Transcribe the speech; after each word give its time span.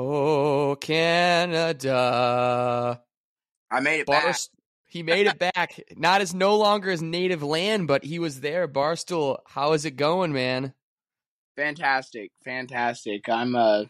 Oh, 0.00 0.76
Canada. 0.80 1.92
I 3.68 3.80
made 3.80 3.98
it 3.98 4.06
back. 4.06 4.36
he 4.86 5.02
made 5.02 5.26
it 5.26 5.40
back. 5.40 5.80
Not 5.96 6.20
as 6.20 6.32
no 6.32 6.56
longer 6.56 6.92
his 6.92 7.02
native 7.02 7.42
land, 7.42 7.88
but 7.88 8.04
he 8.04 8.20
was 8.20 8.40
there. 8.40 8.68
Barstool, 8.68 9.38
how 9.48 9.72
is 9.72 9.84
it 9.84 9.96
going, 9.96 10.32
man? 10.32 10.72
Fantastic, 11.56 12.30
fantastic. 12.44 13.28
I'm 13.28 13.56
uh 13.56 13.86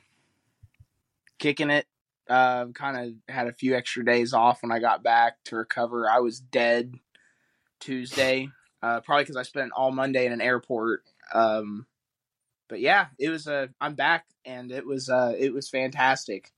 kicking 1.39 1.69
it. 1.69 1.85
Uh, 2.27 2.69
kind 2.69 2.97
of 2.97 3.13
had 3.35 3.47
a 3.47 3.53
few 3.53 3.77
extra 3.77 4.03
days 4.03 4.33
off 4.33 4.63
when 4.63 4.73
I 4.73 4.79
got 4.79 5.03
back 5.03 5.35
to 5.45 5.57
recover. 5.57 6.09
I 6.09 6.21
was 6.21 6.41
dead 6.41 6.95
Tuesday, 7.81 8.49
uh, 8.83 9.01
probably 9.01 9.25
because 9.25 9.37
I 9.37 9.43
spent 9.43 9.73
all 9.77 9.91
Monday 9.91 10.25
in 10.25 10.33
an 10.33 10.41
airport. 10.41 11.03
Um, 11.35 11.85
but 12.69 12.81
yeah, 12.81 13.07
it 13.19 13.31
was. 13.31 13.47
Uh, 13.47 13.69
I'm 13.81 13.95
back, 13.95 14.27
and 14.45 14.71
it 14.71 14.87
was. 14.87 15.09
Uh, 15.09 15.35
it 15.39 15.53
was 15.53 15.69
fantastic. 15.69 16.53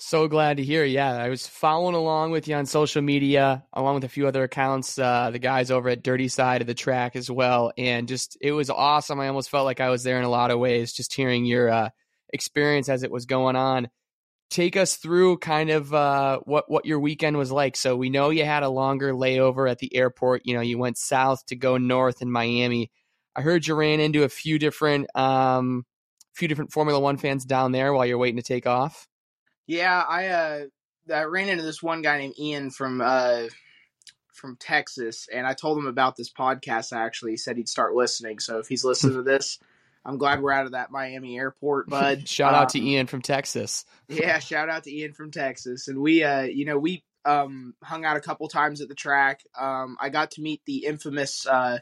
So 0.00 0.28
glad 0.28 0.58
to 0.58 0.62
hear. 0.62 0.84
Yeah, 0.84 1.12
I 1.12 1.28
was 1.28 1.48
following 1.48 1.96
along 1.96 2.30
with 2.30 2.46
you 2.46 2.54
on 2.54 2.66
social 2.66 3.02
media, 3.02 3.64
along 3.72 3.96
with 3.96 4.04
a 4.04 4.08
few 4.08 4.28
other 4.28 4.44
accounts, 4.44 4.96
uh, 4.96 5.30
the 5.32 5.40
guys 5.40 5.72
over 5.72 5.88
at 5.88 6.04
Dirty 6.04 6.28
Side 6.28 6.60
of 6.60 6.68
the 6.68 6.74
Track 6.74 7.16
as 7.16 7.28
well, 7.28 7.72
and 7.76 8.06
just 8.06 8.38
it 8.40 8.52
was 8.52 8.70
awesome. 8.70 9.18
I 9.18 9.26
almost 9.26 9.50
felt 9.50 9.64
like 9.64 9.80
I 9.80 9.90
was 9.90 10.04
there 10.04 10.18
in 10.18 10.24
a 10.24 10.30
lot 10.30 10.52
of 10.52 10.60
ways, 10.60 10.92
just 10.92 11.12
hearing 11.12 11.44
your 11.44 11.68
uh, 11.68 11.88
experience 12.32 12.88
as 12.88 13.02
it 13.02 13.10
was 13.10 13.26
going 13.26 13.56
on. 13.56 13.88
Take 14.50 14.76
us 14.76 14.94
through 14.94 15.38
kind 15.38 15.68
of 15.68 15.92
uh, 15.92 16.38
what 16.44 16.70
what 16.70 16.86
your 16.86 17.00
weekend 17.00 17.36
was 17.36 17.50
like. 17.50 17.74
So 17.74 17.96
we 17.96 18.08
know 18.08 18.30
you 18.30 18.44
had 18.44 18.62
a 18.62 18.68
longer 18.68 19.12
layover 19.12 19.68
at 19.68 19.78
the 19.78 19.94
airport. 19.96 20.42
You 20.44 20.54
know, 20.54 20.60
you 20.60 20.78
went 20.78 20.96
south 20.96 21.44
to 21.46 21.56
go 21.56 21.76
north 21.76 22.22
in 22.22 22.30
Miami. 22.30 22.92
I 23.38 23.40
heard 23.40 23.68
you 23.68 23.76
ran 23.76 24.00
into 24.00 24.24
a 24.24 24.28
few 24.28 24.58
different 24.58 25.16
um, 25.16 25.86
few 26.34 26.48
different 26.48 26.72
Formula 26.72 26.98
One 26.98 27.18
fans 27.18 27.44
down 27.44 27.70
there 27.70 27.92
while 27.92 28.04
you're 28.04 28.18
waiting 28.18 28.38
to 28.38 28.42
take 28.42 28.66
off. 28.66 29.06
Yeah, 29.64 30.02
I 30.08 30.26
uh 30.26 30.60
I 31.14 31.22
ran 31.22 31.48
into 31.48 31.62
this 31.62 31.80
one 31.80 32.02
guy 32.02 32.18
named 32.18 32.34
Ian 32.36 32.72
from 32.72 33.00
uh 33.00 33.44
from 34.32 34.56
Texas 34.56 35.28
and 35.32 35.46
I 35.46 35.54
told 35.54 35.78
him 35.78 35.86
about 35.86 36.16
this 36.16 36.32
podcast 36.32 36.92
I 36.92 37.04
actually. 37.04 37.30
He 37.30 37.36
said 37.36 37.56
he'd 37.56 37.68
start 37.68 37.94
listening. 37.94 38.40
So 38.40 38.58
if 38.58 38.66
he's 38.66 38.84
listening 38.84 39.14
to 39.14 39.22
this, 39.22 39.60
I'm 40.04 40.18
glad 40.18 40.42
we're 40.42 40.50
out 40.50 40.66
of 40.66 40.72
that 40.72 40.90
Miami 40.90 41.38
airport, 41.38 41.88
bud. 41.88 42.28
shout 42.28 42.54
out 42.54 42.70
to 42.70 42.80
um, 42.80 42.86
Ian 42.88 43.06
from 43.06 43.22
Texas. 43.22 43.84
yeah, 44.08 44.40
shout 44.40 44.68
out 44.68 44.82
to 44.82 44.92
Ian 44.92 45.12
from 45.12 45.30
Texas. 45.30 45.86
And 45.86 46.00
we 46.00 46.24
uh 46.24 46.42
you 46.42 46.64
know, 46.64 46.78
we 46.78 47.04
um 47.24 47.74
hung 47.84 48.04
out 48.04 48.16
a 48.16 48.20
couple 48.20 48.48
times 48.48 48.80
at 48.80 48.88
the 48.88 48.96
track. 48.96 49.42
Um 49.56 49.96
I 50.00 50.08
got 50.08 50.32
to 50.32 50.40
meet 50.40 50.62
the 50.66 50.86
infamous 50.86 51.46
uh 51.46 51.78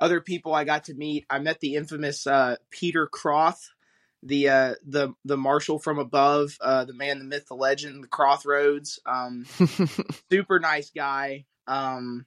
other 0.00 0.20
people 0.20 0.54
I 0.54 0.64
got 0.64 0.84
to 0.84 0.94
meet. 0.94 1.26
I 1.30 1.38
met 1.38 1.60
the 1.60 1.76
infamous 1.76 2.26
uh 2.26 2.56
Peter 2.70 3.06
Croth 3.06 3.70
the 4.22 4.48
uh, 4.48 4.74
the 4.86 5.14
the 5.24 5.36
marshal 5.36 5.78
from 5.78 5.98
above, 5.98 6.56
uh, 6.60 6.84
the 6.84 6.94
man, 6.94 7.18
the 7.18 7.24
myth, 7.24 7.48
the 7.48 7.54
legend, 7.54 8.04
the 8.04 8.08
Crothroads. 8.08 9.00
Um, 9.04 9.44
super 10.30 10.60
nice 10.60 10.90
guy. 10.90 11.44
Um, 11.66 12.26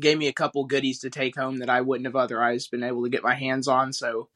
gave 0.00 0.18
me 0.18 0.28
a 0.28 0.32
couple 0.32 0.64
goodies 0.64 1.00
to 1.00 1.10
take 1.10 1.36
home 1.36 1.58
that 1.58 1.70
I 1.70 1.82
wouldn't 1.82 2.06
have 2.06 2.16
otherwise 2.16 2.66
been 2.66 2.82
able 2.82 3.04
to 3.04 3.10
get 3.10 3.22
my 3.22 3.34
hands 3.34 3.68
on. 3.68 3.92
So 3.92 4.28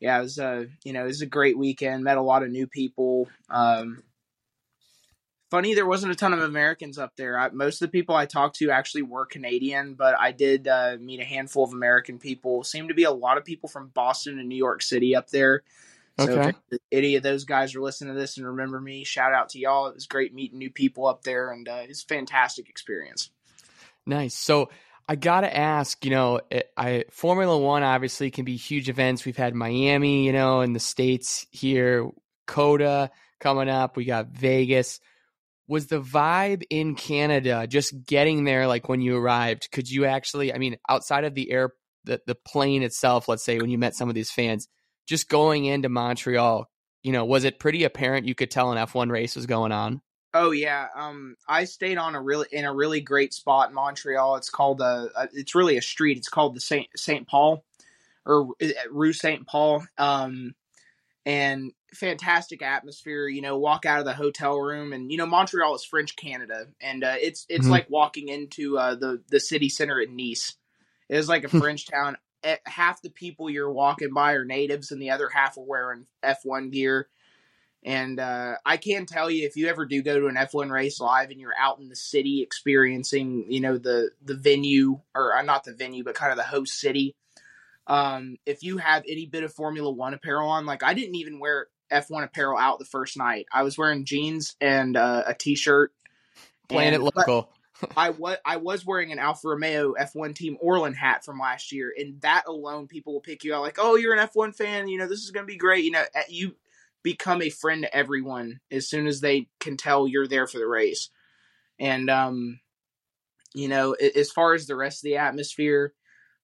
yeah, 0.00 0.18
it 0.18 0.22
was 0.22 0.38
a 0.38 0.46
uh, 0.46 0.64
you 0.84 0.92
know 0.92 1.04
it 1.04 1.08
was 1.08 1.22
a 1.22 1.26
great 1.26 1.56
weekend. 1.56 2.04
Met 2.04 2.18
a 2.18 2.22
lot 2.22 2.42
of 2.42 2.50
new 2.50 2.66
people. 2.66 3.28
Um, 3.48 4.02
funny 5.50 5.74
there 5.74 5.86
wasn't 5.86 6.12
a 6.12 6.16
ton 6.16 6.32
of 6.32 6.40
Americans 6.40 6.98
up 6.98 7.16
there. 7.16 7.38
I, 7.38 7.50
most 7.50 7.82
of 7.82 7.88
the 7.88 7.92
people 7.92 8.14
I 8.14 8.26
talked 8.26 8.56
to 8.56 8.70
actually 8.70 9.02
were 9.02 9.26
Canadian, 9.26 9.94
but 9.94 10.18
I 10.18 10.32
did 10.32 10.68
uh, 10.68 10.96
meet 11.00 11.20
a 11.20 11.24
handful 11.24 11.64
of 11.64 11.72
American 11.72 12.18
people. 12.18 12.64
Seemed 12.64 12.88
to 12.88 12.94
be 12.94 13.04
a 13.04 13.10
lot 13.10 13.36
of 13.36 13.44
people 13.44 13.68
from 13.68 13.88
Boston 13.88 14.38
and 14.38 14.48
New 14.48 14.56
York 14.56 14.82
City 14.82 15.14
up 15.16 15.30
there. 15.30 15.62
So 16.18 16.38
okay. 16.38 16.52
if 16.70 16.80
any 16.92 17.16
of 17.16 17.22
those 17.22 17.44
guys 17.44 17.74
are 17.74 17.80
listening 17.80 18.14
to 18.14 18.20
this 18.20 18.36
and 18.36 18.46
remember 18.46 18.80
me, 18.80 19.04
shout 19.04 19.32
out 19.32 19.50
to 19.50 19.58
y'all. 19.58 19.86
It 19.86 19.94
was 19.94 20.06
great 20.06 20.34
meeting 20.34 20.58
new 20.58 20.70
people 20.70 21.06
up 21.06 21.22
there, 21.22 21.50
and 21.50 21.68
uh, 21.68 21.82
it's 21.88 22.02
a 22.02 22.06
fantastic 22.06 22.68
experience. 22.68 23.30
Nice. 24.06 24.34
So 24.34 24.70
I 25.08 25.16
gotta 25.16 25.54
ask, 25.54 26.04
you 26.04 26.10
know, 26.10 26.40
it, 26.50 26.70
I 26.76 27.04
Formula 27.10 27.56
One 27.58 27.82
obviously 27.82 28.30
can 28.30 28.44
be 28.44 28.56
huge 28.56 28.88
events. 28.88 29.24
We've 29.24 29.36
had 29.36 29.54
Miami, 29.54 30.26
you 30.26 30.32
know, 30.32 30.60
in 30.60 30.72
the 30.72 30.80
states 30.80 31.46
here, 31.50 32.10
COTA 32.46 33.10
coming 33.38 33.68
up. 33.68 33.96
We 33.96 34.04
got 34.04 34.28
Vegas. 34.28 35.00
Was 35.70 35.86
the 35.86 36.00
vibe 36.00 36.64
in 36.68 36.96
Canada 36.96 37.64
just 37.68 38.04
getting 38.04 38.42
there? 38.42 38.66
Like 38.66 38.88
when 38.88 39.00
you 39.00 39.16
arrived, 39.16 39.70
could 39.70 39.88
you 39.88 40.04
actually? 40.04 40.52
I 40.52 40.58
mean, 40.58 40.76
outside 40.88 41.22
of 41.22 41.36
the 41.36 41.48
air, 41.52 41.70
the 42.02 42.20
the 42.26 42.34
plane 42.34 42.82
itself. 42.82 43.28
Let's 43.28 43.44
say 43.44 43.60
when 43.60 43.70
you 43.70 43.78
met 43.78 43.94
some 43.94 44.08
of 44.08 44.16
these 44.16 44.32
fans 44.32 44.66
just 45.06 45.28
going 45.28 45.66
into 45.66 45.88
Montreal, 45.88 46.66
you 47.04 47.12
know, 47.12 47.24
was 47.24 47.44
it 47.44 47.60
pretty 47.60 47.84
apparent 47.84 48.26
you 48.26 48.34
could 48.34 48.50
tell 48.50 48.72
an 48.72 48.84
F1 48.84 49.12
race 49.12 49.36
was 49.36 49.46
going 49.46 49.70
on? 49.70 50.02
Oh 50.34 50.50
yeah, 50.50 50.88
um, 50.96 51.36
I 51.48 51.66
stayed 51.66 51.98
on 51.98 52.16
a 52.16 52.20
really 52.20 52.48
in 52.50 52.64
a 52.64 52.74
really 52.74 53.00
great 53.00 53.32
spot 53.32 53.68
in 53.68 53.74
Montreal. 53.76 54.34
It's 54.36 54.50
called 54.50 54.80
a, 54.80 55.08
a 55.14 55.28
it's 55.32 55.54
really 55.54 55.76
a 55.76 55.82
street. 55.82 56.18
It's 56.18 56.28
called 56.28 56.56
the 56.56 56.60
Saint 56.60 56.88
Saint 56.96 57.28
Paul 57.28 57.64
or 58.26 58.48
uh, 58.60 58.68
Rue 58.90 59.12
Saint 59.12 59.46
Paul. 59.46 59.84
Um, 59.96 60.56
and 61.24 61.72
fantastic 61.94 62.62
atmosphere. 62.62 63.28
You 63.28 63.42
know, 63.42 63.58
walk 63.58 63.86
out 63.86 64.00
of 64.00 64.04
the 64.04 64.14
hotel 64.14 64.58
room, 64.58 64.92
and 64.92 65.10
you 65.10 65.18
know 65.18 65.26
Montreal 65.26 65.74
is 65.74 65.84
French 65.84 66.16
Canada, 66.16 66.66
and 66.80 67.04
uh, 67.04 67.14
it's 67.20 67.46
it's 67.48 67.64
mm-hmm. 67.64 67.72
like 67.72 67.90
walking 67.90 68.28
into 68.28 68.78
uh, 68.78 68.94
the 68.94 69.22
the 69.30 69.40
city 69.40 69.68
center 69.68 70.00
at 70.00 70.10
Nice. 70.10 70.54
It 71.08 71.16
was 71.16 71.28
like 71.28 71.44
a 71.44 71.48
French 71.60 71.86
town. 71.86 72.16
Eh, 72.42 72.56
half 72.64 73.02
the 73.02 73.10
people 73.10 73.50
you're 73.50 73.72
walking 73.72 74.14
by 74.14 74.32
are 74.32 74.44
natives 74.44 74.92
and 74.92 75.02
the 75.02 75.10
other 75.10 75.28
half 75.28 75.58
are 75.58 75.64
wearing 75.64 76.06
F1 76.24 76.72
gear. 76.72 77.08
And 77.82 78.20
uh, 78.20 78.54
I 78.64 78.76
can 78.76 79.06
tell 79.06 79.30
you, 79.30 79.46
if 79.46 79.56
you 79.56 79.68
ever 79.68 79.86
do 79.86 80.02
go 80.02 80.18
to 80.18 80.26
an 80.26 80.36
F1 80.36 80.70
race 80.70 81.00
live 81.00 81.30
and 81.30 81.40
you're 81.40 81.54
out 81.58 81.78
in 81.78 81.88
the 81.88 81.96
city 81.96 82.42
experiencing, 82.42 83.46
you 83.48 83.60
know, 83.60 83.78
the 83.78 84.10
the 84.22 84.34
venue 84.34 85.00
or 85.14 85.34
uh, 85.34 85.42
not 85.42 85.64
the 85.64 85.74
venue, 85.74 86.04
but 86.04 86.14
kind 86.14 86.30
of 86.30 86.36
the 86.36 86.44
host 86.44 86.78
city. 86.78 87.14
Um, 87.86 88.36
if 88.44 88.62
you 88.62 88.78
have 88.78 89.02
any 89.08 89.26
bit 89.26 89.44
of 89.44 89.52
Formula 89.52 89.90
One 89.90 90.14
apparel 90.14 90.50
on, 90.50 90.66
like 90.66 90.82
I 90.82 90.92
didn't 90.92 91.16
even 91.16 91.40
wear 91.40 91.68
F1 91.90 92.24
apparel 92.24 92.58
out 92.58 92.78
the 92.78 92.84
first 92.84 93.16
night. 93.16 93.46
I 93.52 93.62
was 93.62 93.76
wearing 93.76 94.04
jeans 94.04 94.56
and 94.60 94.96
uh, 94.96 95.24
a 95.26 95.34
t-shirt. 95.34 95.92
Playing 96.68 96.94
it 96.94 97.00
local. 97.00 97.50
I 97.96 98.10
was 98.10 98.36
I 98.44 98.58
was 98.58 98.84
wearing 98.84 99.10
an 99.10 99.18
Alfa 99.18 99.48
Romeo 99.48 99.94
F1 99.94 100.34
Team 100.34 100.58
Orlen 100.62 100.94
hat 100.94 101.24
from 101.24 101.38
last 101.38 101.72
year, 101.72 101.92
and 101.96 102.20
that 102.20 102.44
alone, 102.46 102.86
people 102.86 103.14
will 103.14 103.20
pick 103.20 103.42
you 103.42 103.54
out 103.54 103.62
like, 103.62 103.78
"Oh, 103.78 103.96
you're 103.96 104.14
an 104.14 104.28
F1 104.28 104.54
fan. 104.54 104.88
You 104.88 104.98
know, 104.98 105.08
this 105.08 105.22
is 105.22 105.30
going 105.30 105.46
to 105.46 105.50
be 105.50 105.56
great." 105.56 105.84
You 105.84 105.92
know, 105.92 106.04
you 106.28 106.56
become 107.02 107.42
a 107.42 107.50
friend 107.50 107.82
to 107.82 107.94
everyone 107.94 108.60
as 108.70 108.88
soon 108.88 109.06
as 109.06 109.20
they 109.20 109.48
can 109.58 109.76
tell 109.76 110.06
you're 110.06 110.28
there 110.28 110.46
for 110.46 110.58
the 110.58 110.66
race. 110.66 111.08
And 111.78 112.10
um, 112.10 112.60
you 113.54 113.68
know, 113.68 113.92
as 113.92 114.30
far 114.30 114.54
as 114.54 114.66
the 114.66 114.76
rest 114.76 114.98
of 114.98 115.04
the 115.04 115.16
atmosphere, 115.16 115.94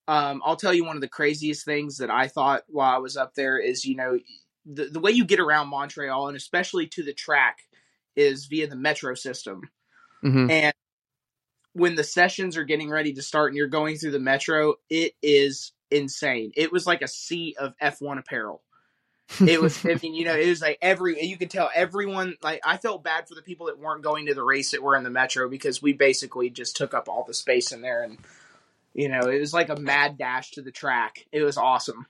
um, 0.09 0.41
I'll 0.45 0.57
tell 0.57 0.73
you 0.73 0.84
one 0.84 0.97
of 0.97 1.03
the 1.03 1.09
craziest 1.09 1.65
things 1.65 1.99
that 1.99 2.11
I 2.11 2.28
thought 2.28 2.65
while 2.69 2.95
I 2.95 2.99
was 2.99 3.17
up 3.17 3.34
there 3.34 3.59
is, 3.59 3.84
you 3.84 3.97
know, 3.97 4.19
the 4.66 4.87
the 4.87 5.00
way 5.00 5.12
you 5.12 5.25
get 5.25 5.41
around 5.41 5.69
Montreal 5.69 6.28
and 6.28 6.37
especially 6.37 6.87
to 6.88 7.03
the 7.03 7.15
track 7.15 7.60
is 8.16 8.47
via 8.47 8.66
the 8.66 8.77
metro 8.77 9.15
system. 9.15 9.62
Mm-hmm. 10.25 10.50
And 10.50 10.75
when 11.72 11.94
the 11.94 12.04
sessions 12.04 12.56
are 12.56 12.65
getting 12.65 12.91
ready 12.91 13.12
to 13.12 13.22
start 13.22 13.50
and 13.50 13.56
you're 13.56 13.69
going 13.69 13.97
through 13.97 14.12
the 14.12 14.19
metro, 14.19 14.77
it 14.88 15.12
is 15.22 15.72
insane. 15.91 16.53
It 16.56 16.72
was 16.72 16.87
like 16.87 17.03
a 17.03 17.09
sea 17.09 17.54
of 17.59 17.75
F1 17.78 18.19
apparel. 18.19 18.62
It 19.47 19.60
was, 19.60 19.84
I 19.84 19.94
mean, 20.03 20.15
you 20.15 20.25
know, 20.25 20.34
it 20.34 20.49
was 20.49 20.62
like 20.62 20.78
every, 20.81 21.22
you 21.22 21.37
could 21.37 21.50
tell 21.50 21.69
everyone, 21.75 22.37
like, 22.43 22.60
I 22.65 22.78
felt 22.78 23.04
bad 23.04 23.28
for 23.28 23.34
the 23.34 23.43
people 23.43 23.66
that 23.66 23.78
weren't 23.78 24.03
going 24.03 24.27
to 24.27 24.34
the 24.34 24.43
race 24.43 24.71
that 24.71 24.83
were 24.83 24.97
in 24.97 25.04
the 25.04 25.10
metro 25.10 25.48
because 25.48 25.83
we 25.83 25.93
basically 25.93 26.48
just 26.48 26.77
took 26.77 26.94
up 26.94 27.09
all 27.09 27.25
the 27.25 27.34
space 27.34 27.72
in 27.72 27.83
there. 27.83 28.03
And, 28.03 28.19
you 28.94 29.09
know, 29.09 29.28
it 29.28 29.41
was 29.41 29.53
like 29.53 29.69
a 29.69 29.77
mad 29.77 30.16
dash 30.16 30.53
to 30.53 30.62
the 30.62 30.71
track. 30.71 31.27
It 31.31 31.43
was 31.43 31.59
awesome. 31.59 32.06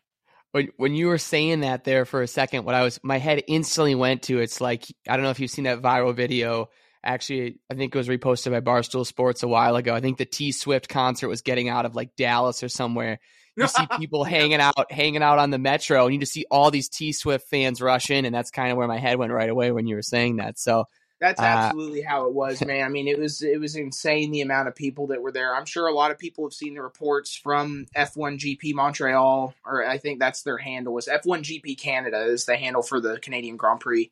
When, 0.52 0.68
when 0.76 0.94
you 0.94 1.08
were 1.08 1.18
saying 1.18 1.60
that 1.60 1.84
there 1.84 2.04
for 2.04 2.22
a 2.22 2.26
second, 2.26 2.64
what 2.64 2.74
I 2.74 2.82
was, 2.82 2.98
my 3.02 3.18
head 3.18 3.42
instantly 3.46 3.94
went 3.94 4.22
to, 4.22 4.38
it's 4.38 4.60
like, 4.60 4.84
I 5.08 5.16
don't 5.16 5.24
know 5.24 5.30
if 5.30 5.40
you've 5.40 5.50
seen 5.50 5.64
that 5.64 5.82
viral 5.82 6.14
video 6.14 6.68
actually 7.06 7.58
I 7.70 7.74
think 7.74 7.94
it 7.94 7.98
was 7.98 8.08
reposted 8.08 8.50
by 8.50 8.60
Barstool 8.60 9.06
Sports 9.06 9.42
a 9.42 9.48
while 9.48 9.76
ago. 9.76 9.94
I 9.94 10.00
think 10.00 10.18
the 10.18 10.26
T 10.26 10.52
Swift 10.52 10.88
concert 10.88 11.28
was 11.28 11.40
getting 11.42 11.68
out 11.68 11.86
of 11.86 11.94
like 11.94 12.16
Dallas 12.16 12.62
or 12.62 12.68
somewhere. 12.68 13.18
You 13.56 13.68
see 13.68 13.86
people 13.98 14.24
hanging 14.24 14.60
out, 14.60 14.90
hanging 14.90 15.22
out 15.22 15.38
on 15.38 15.50
the 15.50 15.58
metro, 15.58 16.04
and 16.04 16.12
you 16.12 16.20
just 16.20 16.32
see 16.32 16.44
all 16.50 16.70
these 16.70 16.88
T 16.88 17.12
Swift 17.12 17.48
fans 17.48 17.80
rush 17.80 18.10
in, 18.10 18.24
and 18.24 18.34
that's 18.34 18.50
kind 18.50 18.70
of 18.70 18.76
where 18.76 18.88
my 18.88 18.98
head 18.98 19.18
went 19.18 19.32
right 19.32 19.48
away 19.48 19.70
when 19.70 19.86
you 19.86 19.94
were 19.94 20.02
saying 20.02 20.36
that. 20.36 20.58
So 20.58 20.84
that's 21.20 21.40
uh, 21.40 21.44
absolutely 21.44 22.04
uh, 22.04 22.08
how 22.08 22.26
it 22.26 22.34
was, 22.34 22.64
man. 22.66 22.84
I 22.84 22.88
mean, 22.88 23.08
it 23.08 23.18
was 23.18 23.42
it 23.42 23.60
was 23.60 23.76
insane 23.76 24.30
the 24.30 24.42
amount 24.42 24.68
of 24.68 24.74
people 24.74 25.08
that 25.08 25.22
were 25.22 25.32
there. 25.32 25.54
I'm 25.54 25.66
sure 25.66 25.86
a 25.86 25.94
lot 25.94 26.10
of 26.10 26.18
people 26.18 26.44
have 26.44 26.52
seen 26.52 26.74
the 26.74 26.82
reports 26.82 27.34
from 27.34 27.86
F1 27.96 28.38
GP 28.38 28.74
Montreal, 28.74 29.54
or 29.64 29.86
I 29.86 29.98
think 29.98 30.18
that's 30.18 30.42
their 30.42 30.58
handle 30.58 30.94
was 30.94 31.06
F1 31.06 31.42
GP 31.42 31.78
Canada 31.78 32.24
is 32.24 32.44
the 32.44 32.56
handle 32.56 32.82
for 32.82 33.00
the 33.00 33.18
Canadian 33.18 33.56
Grand 33.56 33.80
Prix, 33.80 34.10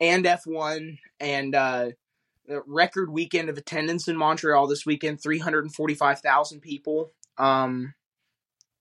and 0.00 0.24
F1, 0.24 0.98
and 1.20 1.54
uh, 1.54 1.90
record 2.66 3.10
weekend 3.10 3.48
of 3.48 3.58
attendance 3.58 4.08
in 4.08 4.16
Montreal 4.16 4.66
this 4.66 4.86
weekend 4.86 5.22
345,000 5.22 6.60
people. 6.60 7.10
Um, 7.38 7.94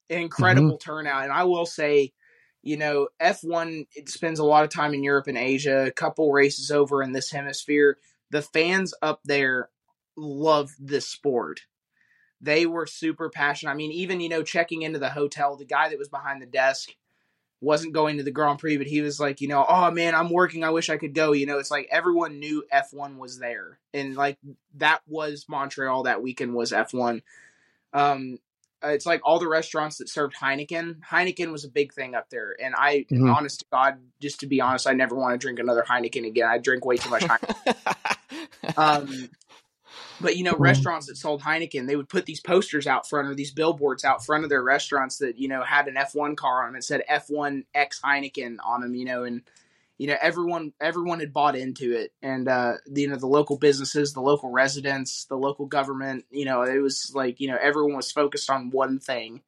incredible 0.10 0.72
mm-hmm. 0.72 0.90
turnout. 0.90 1.24
And 1.24 1.32
I 1.32 1.44
will 1.46 1.66
say, 1.66 2.14
you 2.64 2.78
know, 2.78 3.08
F1 3.20 3.88
it 3.96 4.10
spends 4.10 4.40
a 4.40 4.46
lot 4.46 4.64
of 4.64 4.70
time 4.70 4.94
in 4.94 5.04
Europe 5.04 5.28
and 5.28 5.38
Asia, 5.38 5.86
a 5.86 5.92
couple 5.92 6.32
races 6.32 6.72
over 6.72 7.02
in 7.02 7.12
this 7.12 7.32
hemisphere. 7.32 7.98
The 8.30 8.42
fans 8.42 8.94
up 9.02 9.22
there 9.26 9.70
love 10.16 10.72
this 10.80 11.08
sport. 11.08 11.62
They 12.40 12.66
were 12.66 12.86
super 12.88 13.30
passionate. 13.30 13.72
I 13.72 13.76
mean, 13.76 13.92
even, 13.92 14.20
you 14.20 14.30
know, 14.30 14.44
checking 14.44 14.82
into 14.82 15.00
the 15.00 15.10
hotel, 15.10 15.56
the 15.56 15.66
guy 15.66 15.90
that 15.90 16.00
was 16.00 16.10
behind 16.10 16.42
the 16.42 16.48
desk 16.48 16.96
wasn't 17.62 17.94
going 17.94 18.18
to 18.18 18.24
the 18.24 18.32
Grand 18.32 18.58
Prix, 18.58 18.78
but 18.78 18.88
he 18.88 19.02
was 19.02 19.20
like, 19.20 19.40
you 19.40 19.48
know, 19.48 19.64
oh 19.68 19.92
man, 19.92 20.16
I'm 20.16 20.32
working. 20.32 20.64
I 20.64 20.72
wish 20.72 20.90
I 20.90 20.98
could 20.98 21.14
go. 21.14 21.32
You 21.32 21.46
know, 21.46 21.60
it's 21.60 21.70
like 21.70 21.88
everyone 21.92 22.40
knew 22.40 22.64
F1 22.74 23.18
was 23.18 23.38
there. 23.38 23.80
And 23.94 24.16
like 24.16 24.40
that 24.76 25.02
was 25.08 25.46
Montreal 25.48 26.04
that 26.04 26.24
weekend 26.24 26.56
was 26.56 26.72
F1. 26.72 27.22
Um, 27.94 28.40
it's 28.84 29.06
like 29.06 29.22
all 29.24 29.40
the 29.40 29.48
restaurants 29.48 29.98
that 29.98 30.10
served 30.10 30.36
Heineken. 30.36 31.00
Heineken 31.02 31.52
was 31.52 31.66
a 31.66 31.70
big 31.70 31.94
thing 31.94 32.16
up 32.16 32.30
there, 32.30 32.56
and 32.62 32.74
I, 32.78 33.06
mm-hmm. 33.12 33.30
honest 33.30 33.60
to 33.62 33.66
God, 33.72 34.00
just 34.22 34.40
to 34.42 34.48
be 34.48 34.62
honest, 34.62 34.88
I 34.88 34.94
never 34.94 35.16
want 35.16 35.34
to 35.34 35.38
drink 35.38 35.60
another 35.60 35.84
Heineken 35.88 36.26
again. 36.26 36.48
I 36.48 36.58
drink 36.58 36.86
way 36.86 36.98
too 36.98 37.10
much 37.10 37.24
Heineken. 37.24 38.78
um, 38.78 39.30
but 40.20 40.38
you 40.38 40.44
know, 40.44 40.54
mm-hmm. 40.54 40.64
restaurants 40.64 41.08
that 41.08 41.18
sold 41.18 41.42
Heineken, 41.42 41.88
they 41.88 41.96
would 41.96 42.10
put 42.10 42.26
these 42.26 42.42
posters 42.42 42.88
out 42.88 43.08
front 43.08 43.28
or 43.28 43.36
these 43.36 43.52
billboards 43.52 44.04
out 44.04 44.26
front 44.26 44.44
of 44.44 44.50
their 44.50 44.64
restaurants 44.64 45.18
that 45.18 45.38
you 45.38 45.48
know 45.48 45.64
had 45.64 45.88
an 45.88 45.96
F1 45.96 46.36
car 46.36 46.64
on 46.64 46.70
them. 46.70 46.78
It 46.78 46.84
said 46.84 47.04
F1 47.10 47.66
X 47.74 48.02
Heineken 48.04 48.58
on 48.64 48.82
them, 48.82 48.96
you 48.96 49.06
know, 49.06 49.24
and 49.24 49.42
you 50.02 50.08
know 50.08 50.18
everyone 50.20 50.74
everyone 50.82 51.20
had 51.20 51.32
bought 51.32 51.56
into 51.56 51.94
it, 51.96 52.12
and 52.24 52.48
uh, 52.48 52.74
you 52.92 53.08
know 53.08 53.18
the 53.18 53.28
local 53.28 53.60
businesses, 53.60 54.14
the 54.14 54.20
local 54.20 54.50
residents, 54.50 55.26
the 55.26 55.36
local 55.36 55.68
government, 55.68 56.26
you 56.32 56.44
know, 56.44 56.64
it 56.64 56.80
was 56.80 57.12
like 57.14 57.40
you 57.40 57.48
know 57.48 57.58
everyone 57.62 57.96
was 57.98 58.12
focused 58.12 58.50
on 58.50 58.72
one 58.72 58.98
thing, 58.98 59.42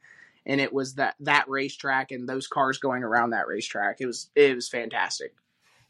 and 0.46 0.62
it 0.62 0.72
was 0.72 0.94
that 0.94 1.16
that 1.22 1.50
racetrack 1.50 2.12
and 2.12 2.30
those 2.30 2.46
cars 2.46 2.78
going 2.78 3.02
around 3.02 3.32
that 3.32 3.48
racetrack. 3.48 3.98
It 4.00 4.06
was 4.06 4.30
it 4.36 4.54
was 4.54 4.70
fantastic. 4.70 5.34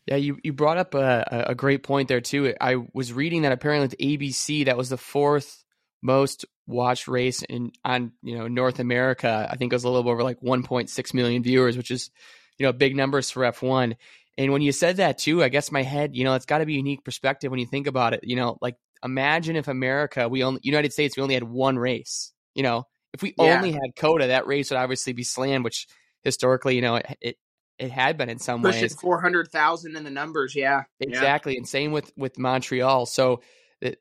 Yeah, 0.06 0.16
you, 0.16 0.38
you 0.46 0.54
brought 0.54 0.78
up 0.78 0.96
a, 0.96 1.46
a 1.50 1.56
great 1.56 1.84
point 1.84 2.08
there 2.08 2.22
too. 2.22 2.54
I 2.62 2.78
was 2.94 3.12
reading 3.12 3.42
that 3.42 3.52
apparently 3.52 3.98
ABC, 3.98 4.68
that 4.68 4.78
was 4.78 4.88
the 4.88 4.98
fourth 4.98 5.66
most 6.02 6.46
watched 6.68 7.10
race 7.10 7.42
in 7.42 7.74
on 7.84 8.14
you 8.22 8.38
know 8.38 8.48
North 8.48 8.80
America. 8.80 9.46
I 9.52 9.58
think 9.58 9.74
it 9.74 9.76
was 9.76 9.84
a 9.84 9.90
little 9.90 10.10
over 10.10 10.24
like 10.24 10.40
1.6 10.40 11.14
million 11.14 11.44
viewers, 11.44 11.76
which 11.76 11.92
is 11.92 12.12
you 12.58 12.66
know 12.66 12.72
big 12.72 12.96
numbers 12.96 13.30
for 13.30 13.44
F1. 13.44 13.98
And 14.38 14.52
when 14.52 14.62
you 14.62 14.72
said 14.72 14.98
that 14.98 15.20
too, 15.20 15.44
I 15.44 15.50
guess 15.50 15.72
my 15.72 15.84
head, 15.84 16.16
you 16.16 16.24
know, 16.24 16.34
it's 16.34 16.46
got 16.46 16.60
to 16.60 16.66
be 16.66 16.74
a 16.74 16.78
unique 16.78 17.04
perspective 17.04 17.52
when 17.52 17.60
you 17.60 17.68
think 17.68 17.88
about 17.88 18.14
it. 18.14 18.22
You 18.24 18.36
know, 18.36 18.58
like 18.62 18.76
imagine 19.04 19.56
if 19.56 19.68
America, 19.68 20.28
we 20.28 20.44
only 20.44 20.60
United 20.64 20.94
States, 20.94 21.16
we 21.16 21.24
only 21.24 21.36
had 21.36 21.44
one 21.44 21.78
race. 21.78 22.32
You 22.56 22.64
know, 22.64 22.88
if 23.14 23.22
we 23.22 23.34
yeah. 23.38 23.58
only 23.58 23.72
had 23.72 23.96
COTA, 23.96 24.28
that 24.28 24.48
race 24.48 24.72
would 24.72 24.78
obviously 24.78 25.14
be 25.14 25.24
slammed, 25.24 25.64
which 25.64 25.88
historically, 26.24 26.76
you 26.76 26.82
know, 26.82 26.96
it, 26.96 27.18
it 27.22 27.38
it 27.80 27.92
had 27.92 28.18
been 28.18 28.30
in 28.30 28.40
some 28.40 28.62
Pushing 28.62 28.82
ways. 28.82 28.96
Four 28.96 29.22
hundred 29.22 29.52
thousand 29.52 29.96
in 29.96 30.04
the 30.04 30.10
numbers, 30.10 30.56
yeah, 30.56 30.84
exactly. 31.00 31.54
Yeah. 31.54 31.60
And 31.60 31.68
same 31.68 31.92
with 31.92 32.12
with 32.16 32.38
Montreal. 32.38 33.06
So 33.06 33.42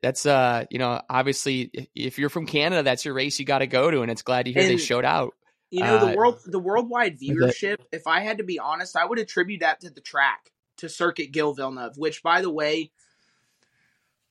that's 0.01 0.25
uh, 0.25 0.65
you 0.69 0.79
know, 0.79 1.01
obviously, 1.09 1.89
if 1.95 2.17
you're 2.17 2.29
from 2.29 2.45
Canada, 2.45 2.83
that's 2.83 3.05
your 3.05 3.13
race 3.13 3.39
you 3.39 3.45
got 3.45 3.59
to 3.59 3.67
go 3.67 3.91
to, 3.91 4.01
and 4.01 4.11
it's 4.11 4.21
glad 4.21 4.45
to 4.45 4.51
hear 4.51 4.63
and, 4.63 4.71
they 4.71 4.77
showed 4.77 5.05
out. 5.05 5.33
You 5.73 5.83
know, 5.83 6.05
the 6.05 6.13
uh, 6.13 6.15
world, 6.15 6.39
the 6.45 6.59
worldwide 6.59 7.19
viewership. 7.19 7.77
If 7.91 8.05
I 8.05 8.19
had 8.19 8.37
to 8.37 8.43
be 8.43 8.59
honest, 8.59 8.95
I 8.95 9.05
would 9.05 9.17
attribute 9.17 9.61
that 9.61 9.79
to 9.79 9.89
the 9.89 10.01
track, 10.01 10.51
to 10.77 10.87
Circuit 10.87 11.33
Gilles 11.33 11.55
Villeneuve, 11.55 11.97
which, 11.97 12.21
by 12.21 12.41
the 12.41 12.51
way. 12.51 12.91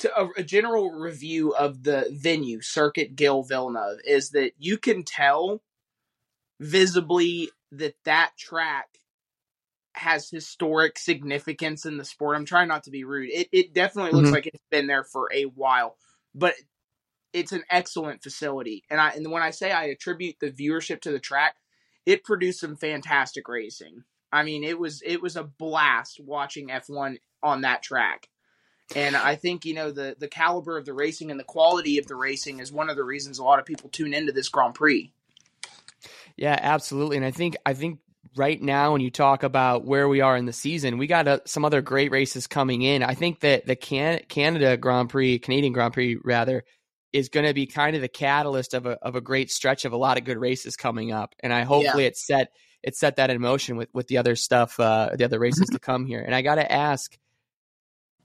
To 0.00 0.14
a, 0.14 0.28
a 0.36 0.42
general 0.42 0.90
review 0.90 1.54
of 1.54 1.82
the 1.82 2.06
venue, 2.12 2.60
Circuit 2.60 3.16
Gilles 3.18 3.46
Villeneuve, 3.48 4.00
is 4.06 4.28
that 4.32 4.52
you 4.58 4.76
can 4.76 5.04
tell 5.04 5.62
visibly 6.60 7.48
that 7.72 7.94
that 8.04 8.32
track 8.36 8.98
has 9.94 10.28
historic 10.28 10.98
significance 10.98 11.86
in 11.86 11.96
the 11.96 12.04
sport. 12.04 12.36
I'm 12.36 12.44
trying 12.44 12.68
not 12.68 12.84
to 12.84 12.90
be 12.90 13.04
rude. 13.04 13.30
It 13.32 13.48
it 13.52 13.72
definitely 13.72 14.12
looks 14.12 14.26
mm-hmm. 14.26 14.34
like 14.34 14.46
it's 14.46 14.62
been 14.70 14.86
there 14.86 15.04
for 15.04 15.30
a 15.32 15.44
while, 15.44 15.96
but 16.34 16.52
it's 17.32 17.52
an 17.52 17.64
excellent 17.70 18.22
facility. 18.22 18.84
And 18.90 19.00
I 19.00 19.10
and 19.10 19.30
when 19.30 19.42
I 19.42 19.50
say 19.50 19.72
I 19.72 19.84
attribute 19.84 20.36
the 20.40 20.50
viewership 20.50 21.00
to 21.02 21.12
the 21.12 21.18
track, 21.18 21.56
it 22.04 22.24
produced 22.24 22.60
some 22.60 22.76
fantastic 22.76 23.48
racing. 23.48 24.04
I 24.32 24.42
mean, 24.42 24.64
it 24.64 24.78
was 24.78 25.02
it 25.04 25.22
was 25.22 25.36
a 25.36 25.44
blast 25.44 26.20
watching 26.20 26.68
F1 26.68 27.18
on 27.42 27.60
that 27.62 27.82
track. 27.82 28.28
And 28.94 29.16
I 29.16 29.34
think, 29.34 29.64
you 29.64 29.74
know, 29.74 29.90
the 29.90 30.16
the 30.18 30.28
caliber 30.28 30.76
of 30.78 30.84
the 30.84 30.94
racing 30.94 31.30
and 31.30 31.40
the 31.40 31.44
quality 31.44 31.98
of 31.98 32.06
the 32.06 32.14
racing 32.14 32.60
is 32.60 32.72
one 32.72 32.88
of 32.88 32.96
the 32.96 33.04
reasons 33.04 33.38
a 33.38 33.44
lot 33.44 33.58
of 33.58 33.66
people 33.66 33.90
tune 33.90 34.14
into 34.14 34.32
this 34.32 34.48
Grand 34.48 34.74
Prix. 34.74 35.12
Yeah, 36.36 36.58
absolutely. 36.60 37.16
And 37.16 37.26
I 37.26 37.30
think 37.30 37.56
I 37.66 37.74
think 37.74 37.98
right 38.36 38.60
now 38.60 38.92
when 38.92 39.00
you 39.00 39.10
talk 39.10 39.42
about 39.42 39.84
where 39.84 40.08
we 40.08 40.20
are 40.20 40.36
in 40.36 40.46
the 40.46 40.52
season, 40.52 40.98
we 40.98 41.06
got 41.06 41.26
uh, 41.26 41.40
some 41.46 41.64
other 41.64 41.82
great 41.82 42.10
races 42.12 42.46
coming 42.46 42.82
in. 42.82 43.02
I 43.02 43.14
think 43.14 43.40
that 43.40 43.66
the 43.66 43.76
Can- 43.76 44.22
Canada 44.28 44.76
Grand 44.76 45.08
Prix, 45.08 45.38
Canadian 45.38 45.72
Grand 45.72 45.92
Prix 45.92 46.18
rather, 46.24 46.64
is 47.16 47.30
going 47.30 47.46
to 47.46 47.54
be 47.54 47.66
kind 47.66 47.96
of 47.96 48.02
the 48.02 48.08
catalyst 48.08 48.74
of 48.74 48.84
a 48.84 48.92
of 49.02 49.16
a 49.16 49.20
great 49.20 49.50
stretch 49.50 49.84
of 49.84 49.92
a 49.92 49.96
lot 49.96 50.18
of 50.18 50.24
good 50.24 50.38
races 50.38 50.76
coming 50.76 51.12
up. 51.12 51.34
And 51.40 51.52
I 51.52 51.62
hopefully 51.62 52.04
yeah. 52.04 52.08
it 52.08 52.16
set 52.16 52.48
it 52.82 52.94
set 52.94 53.16
that 53.16 53.30
in 53.30 53.40
motion 53.40 53.76
with 53.76 53.88
with 53.94 54.06
the 54.08 54.18
other 54.18 54.36
stuff, 54.36 54.78
uh, 54.78 55.10
the 55.16 55.24
other 55.24 55.38
races 55.38 55.68
to 55.70 55.78
come 55.78 56.04
here. 56.04 56.20
And 56.20 56.34
I 56.34 56.42
got 56.42 56.56
to 56.56 56.70
ask, 56.70 57.16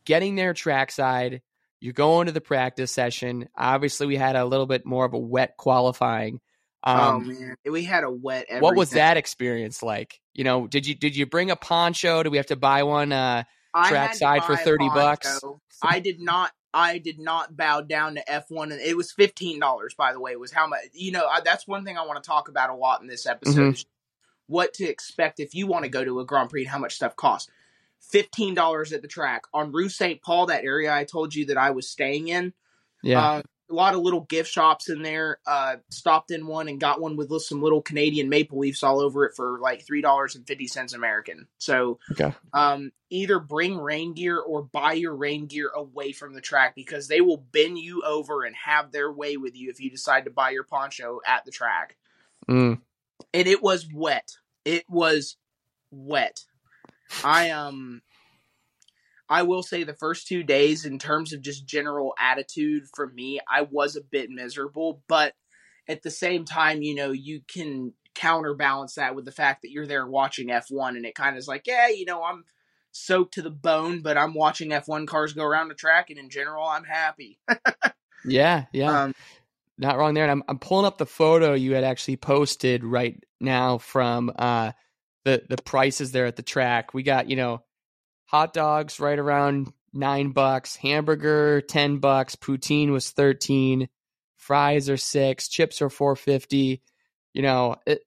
getting 0.06 0.36
there 0.36 0.54
trackside, 0.54 1.42
you're 1.80 1.94
going 1.94 2.26
to 2.26 2.34
the 2.34 2.42
practice 2.42 2.92
session. 2.92 3.48
Obviously, 3.58 4.08
we 4.08 4.18
had 4.18 4.36
a 4.36 4.46
little 4.46 4.68
bit 4.68 4.86
more 4.86 5.06
of 5.06 5.14
a 5.14 5.20
wet 5.20 5.56
qualifying. 5.58 6.40
Oh, 6.84 6.94
um, 6.94 7.16
oh 7.16 7.20
man, 7.20 7.56
we 7.66 7.84
had 7.84 8.04
a 8.04 8.12
wet. 8.12 8.46
Everything. 8.50 8.62
What 8.62 8.76
was 8.76 8.92
that 8.92 9.16
experience 9.16 9.82
like? 9.82 10.20
You 10.34 10.44
know, 10.44 10.68
did 10.68 10.86
you 10.86 10.96
did 10.96 11.16
you 11.16 11.26
bring 11.26 11.50
a 11.50 11.56
poncho? 11.56 12.24
Do 12.24 12.30
we 12.30 12.38
have 12.38 12.48
to 12.48 12.56
buy 12.56 12.84
one 12.84 13.14
uh, 13.14 13.44
trackside 13.86 14.44
for 14.44 14.58
thirty 14.58 14.90
bucks? 14.90 15.40
I 15.82 16.00
did 16.02 16.20
not. 16.20 16.52
I 16.74 16.98
did 17.00 17.20
not 17.20 17.58
bow 17.58 17.82
down 17.82 18.16
to 18.16 18.32
F 18.32 18.50
one, 18.50 18.72
and 18.72 18.82
it 18.82 18.96
was 18.96 19.12
fifteen 19.12 19.60
dollars. 19.60 19.94
By 19.94 20.14
the 20.14 20.20
way, 20.20 20.36
was 20.36 20.52
how 20.52 20.68
much? 20.68 20.80
You 20.94 21.12
know, 21.12 21.26
I, 21.28 21.42
that's 21.42 21.68
one 21.68 21.84
thing 21.84 21.98
I 21.98 22.06
want 22.06 22.24
to 22.24 22.28
talk 22.28 22.48
about 22.48 22.70
a 22.70 22.76
lot 22.76 23.02
in 23.02 23.08
this 23.08 23.26
episode. 23.26 23.76
Mm-hmm. 23.76 23.90
what 24.48 24.74
to 24.76 24.86
expect 24.86 25.40
if 25.40 25.56
you 25.56 25.66
want 25.66 25.84
to 25.84 25.90
go 25.90 26.04
to 26.04 26.20
a 26.20 26.26
Grand 26.26 26.50
Prix 26.50 26.62
and 26.62 26.70
how 26.70 26.80
much 26.80 26.96
stuff 26.96 27.16
costs. 27.16 27.50
Fifteen 28.00 28.54
dollars 28.54 28.92
at 28.94 29.02
the 29.02 29.08
track 29.08 29.44
on 29.54 29.72
Rue 29.72 29.90
Saint 29.90 30.22
Paul, 30.22 30.48
that 30.48 30.64
area 30.64 30.94
I 30.94 31.04
told 31.06 31.36
you 31.36 31.46
that 31.48 31.58
I 31.58 31.72
was 31.72 31.88
staying 31.88 32.28
in. 32.28 32.54
Yeah. 33.04 33.22
Uh, 33.22 33.42
a 33.72 33.76
lot 33.76 33.94
of 33.94 34.02
little 34.02 34.22
gift 34.22 34.52
shops 34.52 34.90
in 34.90 35.02
there. 35.02 35.40
Uh, 35.46 35.78
stopped 35.90 36.32
in 36.32 36.46
one 36.46 36.68
and 36.68 36.80
got 36.80 37.02
one 37.02 37.16
with 37.16 37.32
some 37.42 37.62
little 37.62 37.82
Canadian 37.82 38.30
maple 38.30 38.60
leaves 38.60 38.84
all 38.84 39.00
over 39.00 39.26
it 39.26 39.34
for 39.36 39.60
like 39.60 39.86
three 39.86 40.02
dollars 40.02 40.36
and 40.36 40.46
fifty 40.46 40.68
cents 40.68 40.94
American. 40.94 41.48
So, 41.58 42.00
okay. 42.12 42.34
um, 42.54 42.92
either 43.10 43.40
bring 43.40 43.78
rain 43.78 44.14
gear 44.14 44.40
or 44.40 44.62
buy 44.64 44.94
your 44.94 45.16
rain 45.16 45.48
gear 45.48 45.70
away 45.76 46.12
from 46.12 46.34
the 46.34 46.42
track 46.42 46.76
because 46.76 47.08
they 47.08 47.22
will 47.22 47.38
bend 47.38 47.80
you 47.80 48.04
over 48.06 48.44
and 48.44 48.56
have 48.56 48.92
their 48.92 49.12
way 49.12 49.38
with 49.38 49.56
you 49.56 49.70
if 49.70 49.80
you 49.80 49.90
decide 49.90 50.26
to 50.26 50.32
buy 50.32 50.52
your 50.52 50.64
poncho 50.64 51.20
at 51.26 51.46
the 51.46 51.52
track. 51.52 51.98
Mm. 52.50 52.82
And 53.34 53.48
it 53.48 53.62
was 53.64 53.88
wet. 53.94 54.38
It 54.66 54.84
was 54.90 55.38
wet. 55.92 56.46
I 57.24 57.52
um 57.52 58.02
I 59.32 59.44
will 59.44 59.64
say 59.64 59.84
the 59.84 59.94
first 59.94 60.28
two 60.28 60.44
days, 60.44 60.84
in 60.84 61.00
terms 61.00 61.32
of 61.32 61.42
just 61.42 61.66
general 61.66 62.14
attitude 62.20 62.84
for 62.94 63.08
me, 63.08 63.40
I 63.50 63.62
was 63.62 63.96
a 63.96 64.02
bit 64.02 64.30
miserable. 64.30 65.04
But 65.08 65.34
at 65.88 66.04
the 66.04 66.12
same 66.12 66.44
time, 66.44 66.82
you 66.82 66.96
know, 66.96 67.12
you 67.12 67.40
can 67.48 67.94
counterbalance 68.14 68.96
that 68.96 69.16
with 69.16 69.24
the 69.24 69.32
fact 69.32 69.62
that 69.62 69.72
you're 69.72 69.88
there 69.88 70.06
watching 70.06 70.50
F1 70.50 70.98
and 70.98 71.06
it 71.06 71.16
kind 71.16 71.38
of 71.38 71.40
is 71.40 71.48
like, 71.48 71.66
yeah, 71.66 71.88
you 71.88 72.04
know, 72.04 72.22
I'm 72.22 72.44
soaked 72.92 73.36
to 73.36 73.42
the 73.42 73.50
bone, 73.50 74.02
but 74.02 74.18
I'm 74.18 74.34
watching 74.34 74.72
F1 74.72 75.08
cars 75.08 75.32
go 75.32 75.46
around 75.46 75.70
the 75.70 75.76
track 75.76 76.10
and 76.10 76.20
in 76.20 76.30
general, 76.30 76.68
I'm 76.68 76.84
happy. 76.84 77.40
yeah, 78.26 78.66
yeah. 78.74 79.04
Um, 79.04 79.16
Not 79.78 79.98
wrong 79.98 80.14
there. 80.14 80.26
And 80.26 80.32
I'm, 80.32 80.44
I'm 80.50 80.60
pulling 80.60 80.86
up 80.86 80.98
the 80.98 81.06
photo 81.06 81.54
you 81.54 81.74
had 81.74 81.86
actually 81.86 82.18
posted 82.18 82.84
right 82.84 83.18
now 83.40 83.78
from 83.78 84.30
uh, 84.38 84.74
the, 85.24 85.42
the 85.48 85.56
prices 85.56 86.12
there 86.12 86.26
at 86.26 86.36
the 86.36 86.44
track. 86.44 86.94
We 86.94 87.04
got, 87.04 87.30
you 87.30 87.38
know, 87.38 87.64
hot 88.32 88.54
dogs 88.54 89.00
right 89.00 89.20
around 89.20 89.74
nine 89.94 90.32
bucks, 90.32 90.78
hamburger 90.78 91.62
ten 91.62 91.98
bucks, 91.98 92.36
poutine 92.36 92.92
was 92.92 93.12
thirteen, 93.12 93.90
fries 94.38 94.90
are 94.90 94.98
six, 94.98 95.50
chips 95.50 95.82
are 95.82 95.90
four 95.90 96.16
fifty. 96.16 96.82
You 97.34 97.42
know, 97.42 97.76
it, 97.86 98.02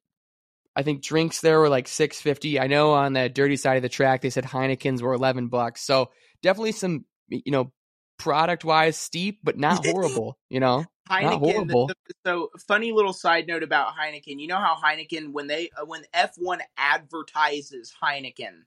I 0.75 0.83
think 0.83 1.03
drinks 1.03 1.41
there 1.41 1.61
were 1.61 1.69
like 1.69 1.87
six 1.87 2.21
fifty. 2.21 2.59
I 2.59 2.67
know 2.67 2.93
on 2.93 3.13
the 3.13 3.29
dirty 3.29 3.57
side 3.57 3.77
of 3.77 3.83
the 3.83 3.89
track 3.89 4.23
they 4.23 4.31
said 4.31 4.45
Heinekens 4.45 5.03
were 5.03 5.13
eleven 5.13 5.49
bucks. 5.49 5.83
So 5.83 6.11
definitely 6.43 6.73
some 6.73 7.05
you 7.29 7.53
know 7.53 7.73
product 8.19 8.65
wise 8.65 8.97
steep, 8.97 9.41
but 9.43 9.59
not 9.59 9.85
horrible. 9.87 10.39
You 10.49 10.61
know. 10.61 10.85
Heineken. 11.11 11.23
Not 11.23 11.39
horrible. 11.41 11.87
The, 11.89 11.95
the, 12.07 12.15
so, 12.25 12.51
funny 12.67 12.91
little 12.91 13.13
side 13.13 13.47
note 13.47 13.63
about 13.63 13.93
Heineken. 13.95 14.41
You 14.41 14.47
know 14.47 14.57
how 14.57 14.75
Heineken, 14.83 15.33
when 15.33 15.49
they 15.49 15.69
uh, 15.79 15.85
when 15.85 16.03
F 16.15 16.33
one 16.39 16.61
advertises 16.79 17.93
Heineken, 18.03 18.63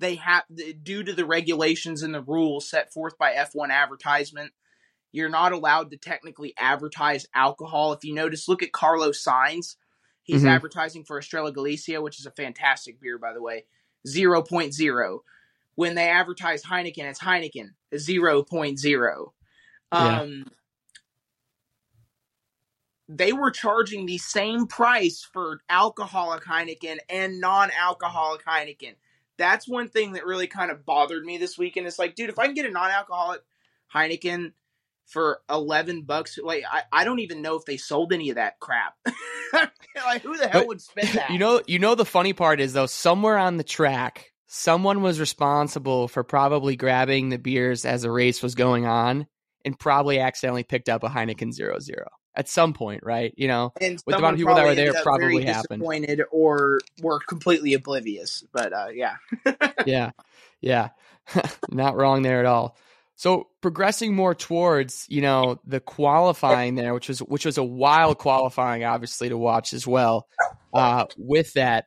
they 0.00 0.16
have 0.16 0.44
due 0.82 1.02
to 1.04 1.12
the 1.12 1.26
regulations 1.26 2.02
and 2.02 2.14
the 2.14 2.22
rules 2.22 2.68
set 2.70 2.92
forth 2.92 3.18
by 3.18 3.32
F1 3.34 3.70
advertisement 3.70 4.52
you're 5.12 5.30
not 5.30 5.52
allowed 5.52 5.90
to 5.90 5.96
technically 5.96 6.54
advertise 6.58 7.26
alcohol 7.34 7.92
if 7.92 8.04
you 8.04 8.14
notice 8.14 8.48
look 8.48 8.62
at 8.62 8.72
Carlos 8.72 9.22
Sainz 9.24 9.76
He's 10.22 10.44
Mhm. 10.44 10.48
advertising 10.48 11.04
for 11.04 11.18
Estrella 11.18 11.52
Galicia, 11.52 12.02
which 12.02 12.20
is 12.20 12.26
a 12.26 12.30
fantastic 12.30 13.00
beer, 13.00 13.16
by 13.16 13.32
the 13.32 13.40
way, 13.40 13.64
0.0. 14.06 15.24
When 15.74 15.94
they 15.94 16.10
advertise 16.10 16.64
Heineken, 16.64 17.04
it's 17.08 17.20
Heineken, 17.20 17.74
0.0. 17.94 19.32
Yeah. 19.90 20.20
Um, 20.20 20.52
they 23.08 23.32
were 23.32 23.50
charging 23.50 24.04
the 24.04 24.18
same 24.18 24.66
price 24.66 25.22
for 25.22 25.60
alcoholic 25.70 26.44
Heineken 26.44 26.98
and 27.08 27.40
non-alcoholic 27.40 28.44
Heineken. 28.44 28.96
That's 29.38 29.68
one 29.68 29.88
thing 29.88 30.12
that 30.12 30.26
really 30.26 30.46
kind 30.46 30.70
of 30.70 30.84
bothered 30.84 31.24
me 31.24 31.38
this 31.38 31.56
weekend. 31.56 31.86
It's 31.86 31.98
like, 31.98 32.14
dude, 32.14 32.30
if 32.30 32.38
I 32.38 32.46
can 32.46 32.54
get 32.54 32.66
a 32.66 32.70
non-alcoholic 32.70 33.40
Heineken 33.94 34.52
for 35.06 35.40
eleven 35.48 36.02
bucks, 36.02 36.38
like 36.42 36.64
I, 36.70 36.82
I 36.92 37.04
don't 37.04 37.20
even 37.20 37.40
know 37.40 37.56
if 37.56 37.64
they 37.64 37.76
sold 37.76 38.12
any 38.12 38.30
of 38.30 38.36
that 38.36 38.60
crap. 38.60 38.94
like, 39.52 40.22
who 40.22 40.36
the 40.36 40.48
hell 40.48 40.62
But, 40.62 40.68
would 40.68 40.82
spend 40.82 41.08
that? 41.14 41.30
You 41.30 41.38
know, 41.38 41.62
you 41.66 41.78
know 41.78 41.94
the 41.94 42.04
funny 42.04 42.32
part 42.32 42.60
is 42.60 42.72
though, 42.72 42.86
somewhere 42.86 43.38
on 43.38 43.56
the 43.56 43.64
track, 43.64 44.32
someone 44.46 45.02
was 45.02 45.20
responsible 45.20 46.08
for 46.08 46.24
probably 46.24 46.76
grabbing 46.76 47.28
the 47.28 47.38
beers 47.38 47.84
as 47.84 48.02
the 48.02 48.10
race 48.10 48.42
was 48.42 48.54
going 48.54 48.86
on, 48.86 49.26
and 49.64 49.78
probably 49.78 50.18
accidentally 50.18 50.64
picked 50.64 50.88
up 50.88 51.04
a 51.04 51.08
Heineken 51.08 51.52
Zero 51.52 51.78
Zero 51.78 52.08
at 52.38 52.48
some 52.48 52.72
point, 52.72 53.02
right? 53.02 53.34
You 53.36 53.48
know, 53.48 53.72
and 53.80 54.00
with 54.06 54.14
the 54.14 54.18
amount 54.18 54.34
of 54.34 54.38
people 54.38 54.54
that 54.54 54.64
were 54.64 54.74
there, 54.76 54.94
probably 55.02 55.44
happened. 55.44 55.80
disappointed 55.80 56.22
or 56.30 56.78
were 57.02 57.18
completely 57.18 57.74
oblivious. 57.74 58.44
But 58.52 58.72
uh, 58.72 58.88
yeah, 58.94 59.16
yeah, 59.86 60.12
yeah, 60.60 60.90
not 61.70 61.96
wrong 61.96 62.22
there 62.22 62.38
at 62.38 62.46
all. 62.46 62.76
So 63.16 63.48
progressing 63.60 64.14
more 64.14 64.36
towards 64.36 65.04
you 65.08 65.20
know 65.20 65.58
the 65.66 65.80
qualifying 65.80 66.76
there, 66.76 66.94
which 66.94 67.08
was 67.08 67.18
which 67.18 67.44
was 67.44 67.58
a 67.58 67.64
wild 67.64 68.18
qualifying, 68.18 68.84
obviously 68.84 69.28
to 69.28 69.36
watch 69.36 69.72
as 69.72 69.84
well. 69.84 70.28
Uh, 70.72 71.06
with 71.16 71.52
that, 71.54 71.86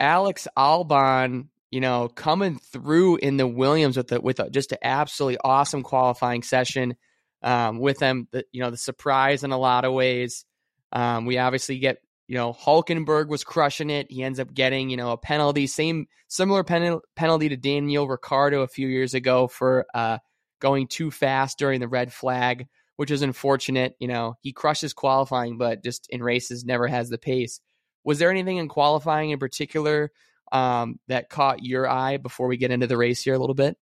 Alex 0.00 0.48
Albon, 0.56 1.48
you 1.70 1.80
know, 1.80 2.08
coming 2.08 2.58
through 2.58 3.16
in 3.16 3.36
the 3.36 3.46
Williams 3.46 3.98
with 3.98 4.08
the, 4.08 4.20
with 4.20 4.40
a, 4.40 4.48
just 4.48 4.72
an 4.72 4.78
absolutely 4.82 5.36
awesome 5.44 5.82
qualifying 5.82 6.42
session. 6.42 6.96
Um, 7.42 7.78
with 7.78 7.98
them, 7.98 8.26
the, 8.32 8.44
you 8.52 8.60
know, 8.60 8.70
the 8.70 8.76
surprise 8.76 9.44
in 9.44 9.52
a 9.52 9.58
lot 9.58 9.84
of 9.84 9.92
ways. 9.92 10.44
Um, 10.92 11.26
we 11.26 11.38
obviously 11.38 11.78
get 11.78 11.98
you 12.28 12.36
know, 12.36 12.52
Hulkenberg 12.52 13.28
was 13.28 13.42
crushing 13.42 13.88
it. 13.88 14.12
He 14.12 14.22
ends 14.22 14.38
up 14.38 14.52
getting, 14.52 14.90
you 14.90 14.98
know, 14.98 15.12
a 15.12 15.16
penalty, 15.16 15.66
same 15.66 16.06
similar 16.28 16.62
pen- 16.62 17.00
penalty 17.16 17.48
to 17.48 17.56
Daniel 17.56 18.06
Ricciardo 18.06 18.60
a 18.60 18.68
few 18.68 18.86
years 18.86 19.14
ago 19.14 19.48
for 19.48 19.86
uh, 19.94 20.18
going 20.60 20.88
too 20.88 21.10
fast 21.10 21.58
during 21.58 21.80
the 21.80 21.88
red 21.88 22.12
flag, 22.12 22.66
which 22.96 23.10
is 23.10 23.22
unfortunate. 23.22 23.96
You 23.98 24.08
know, 24.08 24.34
he 24.42 24.52
crushes 24.52 24.92
qualifying, 24.92 25.56
but 25.56 25.82
just 25.82 26.06
in 26.10 26.22
races 26.22 26.66
never 26.66 26.86
has 26.86 27.08
the 27.08 27.18
pace. 27.18 27.60
Was 28.04 28.18
there 28.18 28.30
anything 28.30 28.58
in 28.58 28.68
qualifying 28.68 29.30
in 29.30 29.38
particular 29.38 30.12
um, 30.52 31.00
that 31.08 31.30
caught 31.30 31.64
your 31.64 31.88
eye 31.88 32.18
before 32.18 32.46
we 32.46 32.58
get 32.58 32.70
into 32.70 32.86
the 32.86 32.98
race 32.98 33.22
here 33.22 33.34
a 33.34 33.38
little 33.38 33.54
bit? 33.54 33.78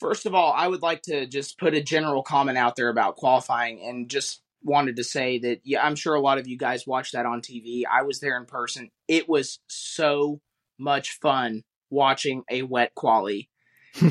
First 0.00 0.26
of 0.26 0.34
all, 0.34 0.52
I 0.56 0.68
would 0.68 0.82
like 0.82 1.02
to 1.02 1.26
just 1.26 1.58
put 1.58 1.74
a 1.74 1.82
general 1.82 2.22
comment 2.22 2.56
out 2.58 2.76
there 2.76 2.88
about 2.88 3.16
qualifying 3.16 3.82
and 3.82 4.08
just 4.08 4.42
wanted 4.62 4.96
to 4.96 5.04
say 5.04 5.38
that 5.38 5.60
yeah, 5.64 5.84
I'm 5.84 5.96
sure 5.96 6.14
a 6.14 6.20
lot 6.20 6.38
of 6.38 6.46
you 6.46 6.56
guys 6.56 6.86
watched 6.86 7.12
that 7.12 7.26
on 7.26 7.40
TV. 7.40 7.82
I 7.90 8.02
was 8.02 8.20
there 8.20 8.36
in 8.36 8.46
person. 8.46 8.90
It 9.08 9.28
was 9.28 9.58
so 9.66 10.40
much 10.78 11.18
fun 11.20 11.64
watching 11.90 12.44
a 12.50 12.62
wet 12.62 12.94
quali. 12.94 13.48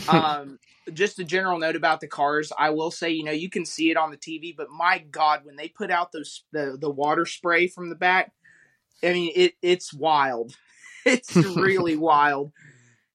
um, 0.10 0.60
just 0.94 1.20
a 1.20 1.24
general 1.24 1.60
note 1.60 1.76
about 1.76 2.02
the 2.02 2.08
cars. 2.08 2.52
I 2.58 2.72
will 2.72 2.92
say, 2.92 3.12
you 3.12 3.24
know, 3.24 3.32
you 3.32 3.50
can 3.50 3.66
see 3.66 3.92
it 3.92 3.98
on 3.98 4.12
the 4.12 4.18
TV, 4.18 4.56
but 4.56 4.70
my 4.70 5.00
God, 5.12 5.42
when 5.44 5.56
they 5.56 5.68
put 5.70 5.92
out 5.92 6.12
those 6.12 6.44
the 6.52 6.78
the 6.80 6.90
water 6.90 7.26
spray 7.26 7.68
from 7.68 7.90
the 7.90 7.96
back, 7.96 8.32
I 9.04 9.14
mean, 9.14 9.32
it 9.36 9.54
it's 9.62 9.94
wild. 9.94 10.56
It's 11.06 11.34
really 11.38 11.96
wild. 11.96 12.52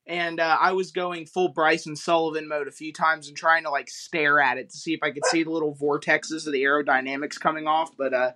And 0.06 0.40
uh, 0.40 0.56
I 0.60 0.72
was 0.72 0.90
going 0.90 1.26
full 1.26 1.48
Bryson 1.48 1.94
Sullivan 1.94 2.48
mode 2.48 2.66
a 2.66 2.72
few 2.72 2.92
times 2.92 3.28
and 3.28 3.36
trying 3.36 3.62
to 3.64 3.70
like 3.70 3.88
stare 3.88 4.40
at 4.40 4.58
it 4.58 4.70
to 4.70 4.76
see 4.76 4.94
if 4.94 5.00
I 5.02 5.10
could 5.10 5.24
see 5.26 5.44
the 5.44 5.50
little 5.50 5.74
vortexes 5.74 6.46
of 6.46 6.52
the 6.52 6.64
aerodynamics 6.64 7.38
coming 7.38 7.68
off. 7.68 7.96
But 7.96 8.12
uh, 8.12 8.32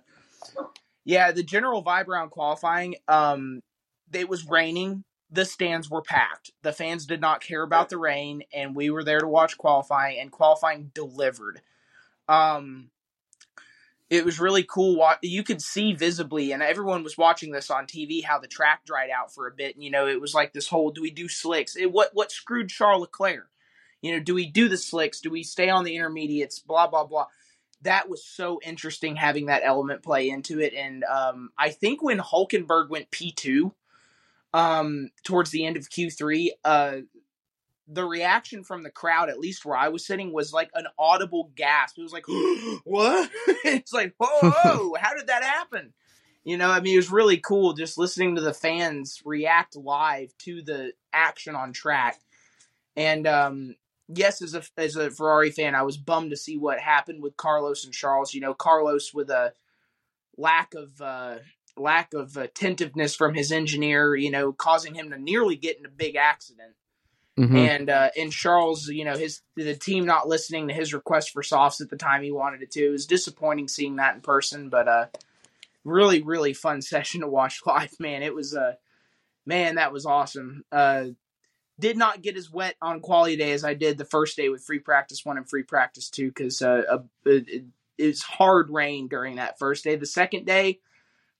yeah, 1.03 1.31
the 1.31 1.43
general 1.43 1.83
vibe 1.83 2.07
around 2.07 2.29
qualifying, 2.29 2.95
um, 3.07 3.61
it 4.13 4.29
was 4.29 4.47
raining. 4.47 5.03
The 5.29 5.43
stands 5.43 5.89
were 5.89 6.01
packed. 6.01 6.51
The 6.63 6.71
fans 6.71 7.05
did 7.05 7.19
not 7.19 7.41
care 7.41 7.63
about 7.63 7.89
the 7.89 7.97
rain, 7.97 8.43
and 8.53 8.73
we 8.73 8.89
were 8.89 9.03
there 9.03 9.19
to 9.19 9.27
watch 9.27 9.57
qualifying, 9.57 10.19
and 10.19 10.31
qualifying 10.31 10.91
delivered. 10.93 11.61
Um, 12.29 12.91
it 14.09 14.23
was 14.23 14.39
really 14.39 14.63
cool. 14.63 15.05
You 15.21 15.43
could 15.43 15.61
see 15.61 15.93
visibly, 15.93 16.51
and 16.51 16.63
everyone 16.63 17.03
was 17.03 17.17
watching 17.17 17.51
this 17.51 17.69
on 17.69 17.85
TV, 17.85 18.23
how 18.23 18.39
the 18.39 18.47
track 18.47 18.85
dried 18.85 19.09
out 19.09 19.33
for 19.33 19.47
a 19.47 19.51
bit. 19.51 19.75
And, 19.75 19.83
you 19.83 19.91
know, 19.91 20.07
it 20.07 20.21
was 20.21 20.33
like 20.33 20.53
this 20.53 20.69
whole: 20.69 20.91
do 20.91 21.01
we 21.01 21.11
do 21.11 21.27
slicks? 21.27 21.75
It, 21.75 21.91
what 21.91 22.11
what 22.13 22.31
screwed 22.31 22.69
Charles 22.69 23.01
Leclerc? 23.01 23.49
You 24.01 24.13
know, 24.13 24.19
do 24.19 24.33
we 24.33 24.49
do 24.49 24.69
the 24.69 24.77
slicks? 24.77 25.19
Do 25.19 25.29
we 25.29 25.43
stay 25.43 25.69
on 25.69 25.83
the 25.83 25.95
intermediates? 25.95 26.59
Blah 26.59 26.87
blah 26.87 27.03
blah. 27.03 27.27
That 27.81 28.09
was 28.09 28.23
so 28.23 28.59
interesting 28.63 29.17
having 29.17 29.47
that 29.47 29.61
element 29.63 30.03
play 30.03 30.29
into 30.29 30.59
it. 30.59 30.73
And 30.73 31.03
um, 31.03 31.51
I 31.57 31.69
think 31.69 32.01
when 32.01 32.17
Hulkenberg 32.19 32.89
went 32.89 33.11
P 33.11 33.31
two, 33.31 33.73
um, 34.53 35.11
towards 35.23 35.51
the 35.51 35.65
end 35.65 35.77
of 35.77 35.89
Q 35.89 36.09
three, 36.09 36.55
uh, 36.63 36.97
the 37.87 38.05
reaction 38.05 38.63
from 38.63 38.83
the 38.83 38.89
crowd, 38.89 39.29
at 39.29 39.39
least 39.39 39.65
where 39.65 39.77
I 39.77 39.87
was 39.87 40.05
sitting, 40.05 40.33
was 40.33 40.51
like 40.51 40.69
an 40.73 40.87
audible 40.99 41.51
gasp. 41.55 41.97
It 41.97 42.03
was 42.03 42.13
like, 42.13 42.25
"What?" 42.83 43.29
it's 43.63 43.93
like, 43.93 44.13
"Whoa, 44.17 44.49
whoa 44.63 44.95
how 44.99 45.13
did 45.15 45.27
that 45.27 45.43
happen?" 45.43 45.93
You 46.43 46.57
know, 46.57 46.69
I 46.69 46.79
mean, 46.79 46.93
it 46.93 46.97
was 46.97 47.11
really 47.11 47.37
cool 47.37 47.73
just 47.73 47.97
listening 47.97 48.35
to 48.35 48.41
the 48.41 48.53
fans 48.53 49.21
react 49.25 49.75
live 49.75 50.33
to 50.39 50.61
the 50.61 50.93
action 51.11 51.55
on 51.55 51.73
track. 51.73 52.19
And 52.95 53.27
um, 53.27 53.75
yes, 54.07 54.41
as 54.41 54.53
a 54.53 54.63
as 54.77 54.95
a 54.95 55.11
Ferrari 55.11 55.51
fan, 55.51 55.75
I 55.75 55.83
was 55.83 55.97
bummed 55.97 56.31
to 56.31 56.37
see 56.37 56.57
what 56.57 56.79
happened 56.79 57.21
with 57.21 57.37
Carlos 57.37 57.85
and 57.85 57.93
Charles. 57.93 58.33
You 58.33 58.41
know, 58.41 58.53
Carlos 58.53 59.13
with 59.13 59.29
a 59.29 59.53
lack 60.37 60.73
of 60.73 61.01
uh, 61.01 61.37
lack 61.77 62.13
of 62.13 62.37
attentiveness 62.37 63.15
from 63.15 63.33
his 63.33 63.51
engineer, 63.51 64.15
you 64.15 64.31
know, 64.31 64.51
causing 64.51 64.95
him 64.95 65.09
to 65.11 65.17
nearly 65.17 65.55
get 65.55 65.77
in 65.77 65.85
a 65.85 65.89
big 65.89 66.15
accident. 66.15 66.73
Mm-hmm. 67.37 67.55
And 67.55 67.89
uh, 67.89 68.09
and 68.17 68.31
Charles, 68.31 68.87
you 68.87 69.05
know, 69.05 69.15
his 69.15 69.41
the 69.55 69.75
team 69.75 70.05
not 70.05 70.27
listening 70.27 70.67
to 70.67 70.73
his 70.73 70.93
request 70.93 71.31
for 71.31 71.43
softs 71.43 71.81
at 71.81 71.89
the 71.89 71.95
time 71.95 72.23
he 72.23 72.31
wanted 72.31 72.63
it 72.63 72.71
to. 72.71 72.87
It 72.87 72.91
was 72.91 73.05
disappointing 73.05 73.67
seeing 73.67 73.97
that 73.97 74.15
in 74.15 74.21
person, 74.21 74.69
but 74.69 74.87
uh, 74.87 75.05
really 75.83 76.23
really 76.23 76.53
fun 76.53 76.81
session 76.81 77.21
to 77.21 77.27
watch 77.27 77.61
live. 77.65 77.93
Man, 77.99 78.23
it 78.23 78.33
was 78.33 78.55
uh, 78.55 78.73
man 79.45 79.75
that 79.75 79.93
was 79.93 80.05
awesome. 80.05 80.63
Uh, 80.71 81.05
did 81.79 81.95
not 81.95 82.23
get 82.23 82.37
as 82.37 82.51
wet 82.51 82.75
on 82.81 83.01
quality 83.01 83.35
day 83.35 83.51
as 83.51 83.63
I 83.63 83.75
did 83.75 83.99
the 83.99 84.05
first 84.05 84.35
day 84.35 84.49
with 84.49 84.63
free 84.63 84.79
practice 84.79 85.23
one 85.23 85.37
and 85.37 85.47
free 85.47 85.61
practice 85.61 86.09
two 86.09 86.29
because 86.29 86.63
uh, 86.63 87.03
it, 87.23 87.65
it 87.99 88.07
was 88.07 88.23
hard 88.23 88.71
rain 88.71 89.07
during 89.07 89.35
that 89.35 89.59
first 89.59 89.83
day. 89.83 89.95
The 89.95 90.07
second 90.07 90.47
day, 90.47 90.79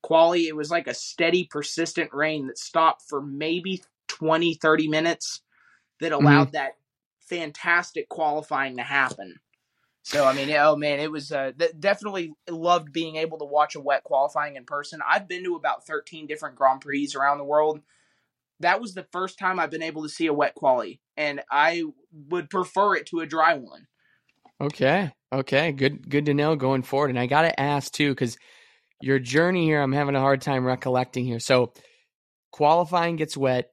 quality 0.03 0.47
it 0.47 0.55
was 0.55 0.69
like 0.69 0.85
a 0.85 0.93
steady 0.93 1.45
persistent 1.45 2.13
rain 2.13 2.45
that 2.47 2.59
stopped 2.59 3.01
for 3.09 3.19
maybe 3.19 3.81
20 4.09 4.53
30 4.53 4.87
minutes 4.89 5.41
that 5.99 6.11
allowed 6.11 6.47
mm-hmm. 6.47 6.53
that 6.53 6.77
fantastic 7.19 8.09
qualifying 8.09 8.77
to 8.77 8.83
happen. 8.83 9.35
So 10.03 10.25
I 10.25 10.33
mean, 10.33 10.49
oh 10.51 10.77
man, 10.77 10.99
it 10.99 11.11
was 11.11 11.33
uh, 11.33 11.51
th- 11.57 11.73
definitely 11.77 12.33
loved 12.49 12.93
being 12.93 13.17
able 13.17 13.39
to 13.39 13.45
watch 13.45 13.75
a 13.75 13.81
wet 13.81 14.05
qualifying 14.05 14.55
in 14.55 14.63
person. 14.63 15.01
I've 15.05 15.27
been 15.27 15.43
to 15.43 15.55
about 15.55 15.85
13 15.85 16.27
different 16.27 16.55
Grand 16.55 16.79
Prix 16.79 17.09
around 17.13 17.39
the 17.39 17.43
world. 17.43 17.81
That 18.61 18.79
was 18.79 18.93
the 18.93 19.05
first 19.11 19.37
time 19.37 19.59
I've 19.59 19.69
been 19.69 19.83
able 19.83 20.03
to 20.03 20.09
see 20.09 20.27
a 20.27 20.33
wet 20.33 20.55
quali, 20.55 21.01
and 21.17 21.41
I 21.51 21.83
would 22.29 22.49
prefer 22.49 22.95
it 22.95 23.07
to 23.07 23.19
a 23.19 23.27
dry 23.27 23.55
one. 23.55 23.87
Okay, 24.61 25.11
okay, 25.31 25.73
good, 25.73 26.09
good 26.09 26.25
to 26.27 26.33
know 26.33 26.55
going 26.55 26.83
forward. 26.83 27.09
And 27.09 27.19
I 27.19 27.27
got 27.27 27.41
to 27.41 27.59
ask 27.59 27.91
too, 27.91 28.11
because 28.11 28.37
your 29.01 29.19
journey 29.19 29.65
here, 29.65 29.81
I'm 29.81 29.91
having 29.91 30.15
a 30.15 30.21
hard 30.21 30.41
time 30.41 30.65
recollecting 30.65 31.25
here. 31.25 31.39
So 31.39 31.73
qualifying 32.51 33.17
gets 33.17 33.37
wet, 33.37 33.71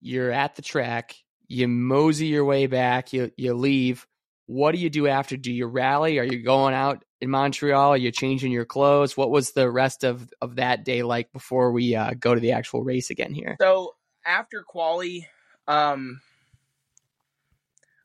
you're 0.00 0.32
at 0.32 0.56
the 0.56 0.62
track, 0.62 1.14
you 1.48 1.66
mosey 1.66 2.26
your 2.26 2.44
way 2.44 2.66
back, 2.66 3.12
you 3.12 3.32
you 3.36 3.54
leave. 3.54 4.06
What 4.46 4.72
do 4.72 4.78
you 4.78 4.90
do 4.90 5.08
after? 5.08 5.36
Do 5.36 5.52
you 5.52 5.66
rally? 5.66 6.18
Are 6.18 6.24
you 6.24 6.42
going 6.42 6.74
out 6.74 7.04
in 7.20 7.30
Montreal? 7.30 7.90
Are 7.90 7.98
you 7.98 8.10
changing 8.10 8.52
your 8.52 8.64
clothes? 8.64 9.16
What 9.16 9.30
was 9.30 9.52
the 9.52 9.70
rest 9.70 10.04
of, 10.04 10.32
of 10.40 10.56
that 10.56 10.84
day 10.84 11.02
like 11.02 11.32
before 11.32 11.70
we 11.70 11.94
uh, 11.94 12.14
go 12.18 12.34
to 12.34 12.40
the 12.40 12.52
actual 12.52 12.82
race 12.82 13.10
again 13.10 13.34
here? 13.34 13.56
So 13.60 13.94
after 14.24 14.62
quali, 14.62 15.28
um, 15.66 16.22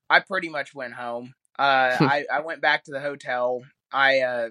I 0.09 0.19
pretty 0.19 0.49
much 0.49 0.75
went 0.75 0.93
home. 0.93 1.33
Uh, 1.57 1.95
I, 1.99 2.25
I 2.31 2.41
went 2.41 2.61
back 2.61 2.83
to 2.85 2.91
the 2.91 2.99
hotel. 2.99 3.63
I 3.91 4.19
uh, 4.19 4.49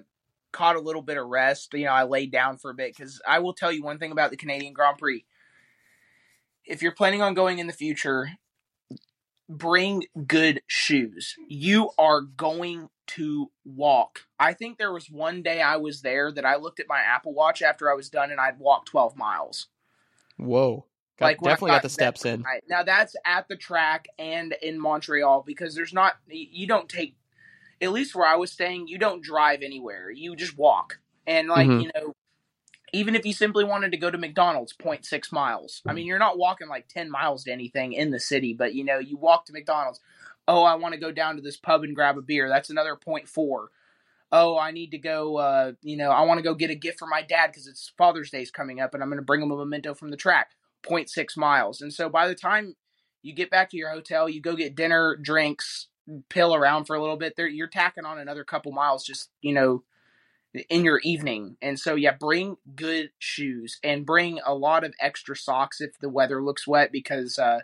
caught 0.51 0.75
a 0.75 0.81
little 0.81 1.01
bit 1.01 1.17
of 1.17 1.27
rest. 1.27 1.73
You 1.73 1.85
know, 1.85 1.91
I 1.91 2.03
laid 2.03 2.31
down 2.31 2.57
for 2.57 2.71
a 2.71 2.75
bit 2.75 2.95
because 2.95 3.21
I 3.27 3.39
will 3.39 3.53
tell 3.53 3.71
you 3.71 3.83
one 3.83 3.99
thing 3.99 4.11
about 4.11 4.31
the 4.31 4.37
Canadian 4.37 4.73
Grand 4.73 4.97
Prix. 4.97 5.25
If 6.65 6.81
you're 6.81 6.93
planning 6.93 7.21
on 7.21 7.33
going 7.33 7.59
in 7.59 7.67
the 7.67 7.73
future, 7.73 8.31
bring 9.49 10.03
good 10.27 10.61
shoes. 10.67 11.35
You 11.47 11.91
are 11.97 12.21
going 12.21 12.89
to 13.05 13.51
walk. 13.65 14.21
I 14.39 14.53
think 14.53 14.77
there 14.77 14.93
was 14.93 15.09
one 15.09 15.43
day 15.43 15.61
I 15.61 15.77
was 15.77 16.01
there 16.01 16.31
that 16.31 16.45
I 16.45 16.55
looked 16.55 16.79
at 16.79 16.87
my 16.87 16.99
Apple 16.99 17.33
Watch 17.33 17.61
after 17.61 17.91
I 17.91 17.95
was 17.95 18.09
done 18.09 18.31
and 18.31 18.39
I'd 18.39 18.59
walked 18.59 18.87
12 18.87 19.15
miles. 19.17 19.67
Whoa. 20.37 20.85
Got, 21.17 21.25
like 21.25 21.39
definitely 21.41 21.71
got, 21.71 21.75
got, 21.75 21.83
the 21.83 21.89
steps 21.89 22.25
in. 22.25 22.41
Right. 22.41 22.63
Now 22.67 22.83
that's 22.83 23.15
at 23.23 23.47
the 23.47 23.55
track 23.55 24.07
and 24.17 24.55
in 24.61 24.79
Montreal 24.79 25.43
because 25.45 25.75
there's 25.75 25.93
not 25.93 26.15
you 26.27 26.65
don't 26.65 26.89
take 26.89 27.15
at 27.83 27.91
least 27.91 28.15
where 28.15 28.25
I 28.25 28.35
was 28.35 28.51
staying, 28.51 28.87
you 28.87 28.97
don't 28.97 29.21
drive 29.21 29.61
anywhere. 29.61 30.09
You 30.09 30.35
just 30.35 30.57
walk. 30.57 30.99
And 31.27 31.47
like, 31.47 31.67
mm-hmm. 31.67 31.81
you 31.81 31.91
know, 31.95 32.13
even 32.93 33.15
if 33.15 33.25
you 33.25 33.33
simply 33.33 33.63
wanted 33.63 33.91
to 33.91 33.97
go 33.97 34.11
to 34.11 34.17
McDonald's, 34.17 34.73
0.6 34.73 35.31
miles. 35.31 35.81
I 35.85 35.93
mean, 35.93 36.05
you're 36.05 36.19
not 36.19 36.37
walking 36.37 36.69
like 36.69 36.87
10 36.87 37.09
miles 37.09 37.43
to 37.43 37.51
anything 37.51 37.93
in 37.93 38.11
the 38.11 38.19
city, 38.19 38.53
but 38.53 38.75
you 38.75 38.83
know, 38.83 38.99
you 38.99 39.17
walk 39.17 39.45
to 39.47 39.53
McDonald's. 39.53 39.99
Oh, 40.47 40.63
I 40.63 40.75
want 40.75 40.93
to 40.93 40.99
go 40.99 41.11
down 41.11 41.35
to 41.35 41.41
this 41.41 41.57
pub 41.57 41.83
and 41.83 41.95
grab 41.95 42.17
a 42.17 42.21
beer. 42.21 42.47
That's 42.47 42.69
another 42.69 42.95
0.4. 42.95 43.67
Oh, 44.31 44.57
I 44.57 44.71
need 44.71 44.91
to 44.91 44.97
go, 44.97 45.37
uh, 45.37 45.71
you 45.81 45.97
know, 45.97 46.11
I 46.11 46.21
want 46.21 46.37
to 46.37 46.43
go 46.43 46.53
get 46.53 46.69
a 46.69 46.75
gift 46.75 46.99
for 46.99 47.07
my 47.07 47.21
dad 47.21 47.47
because 47.47 47.67
it's 47.67 47.91
Father's 47.97 48.29
Day's 48.29 48.51
coming 48.51 48.79
up 48.79 48.93
and 48.93 49.01
I'm 49.01 49.09
going 49.09 49.19
to 49.19 49.25
bring 49.25 49.41
him 49.41 49.51
a 49.51 49.57
memento 49.57 49.93
from 49.93 50.11
the 50.11 50.17
track. 50.17 50.51
0.6 50.83 51.37
miles. 51.37 51.81
And 51.81 51.93
so 51.93 52.09
by 52.09 52.27
the 52.27 52.35
time 52.35 52.75
you 53.21 53.33
get 53.33 53.49
back 53.49 53.69
to 53.69 53.77
your 53.77 53.89
hotel, 53.89 54.27
you 54.27 54.41
go 54.41 54.55
get 54.55 54.75
dinner, 54.75 55.15
drinks, 55.15 55.87
pill 56.29 56.53
around 56.53 56.85
for 56.85 56.95
a 56.95 57.01
little 57.01 57.15
bit, 57.15 57.35
there 57.37 57.47
you're 57.47 57.67
tacking 57.67 58.05
on 58.05 58.19
another 58.19 58.43
couple 58.43 58.71
miles 58.71 59.05
just, 59.05 59.29
you 59.41 59.53
know, 59.53 59.83
in 60.69 60.83
your 60.83 60.99
evening. 61.03 61.57
And 61.61 61.79
so 61.79 61.95
yeah, 61.95 62.13
bring 62.19 62.57
good 62.75 63.11
shoes 63.19 63.79
and 63.83 64.05
bring 64.05 64.39
a 64.45 64.53
lot 64.53 64.83
of 64.83 64.93
extra 64.99 65.35
socks 65.35 65.81
if 65.81 65.97
the 65.99 66.09
weather 66.09 66.43
looks 66.43 66.67
wet 66.67 66.91
because 66.91 67.39
uh 67.39 67.61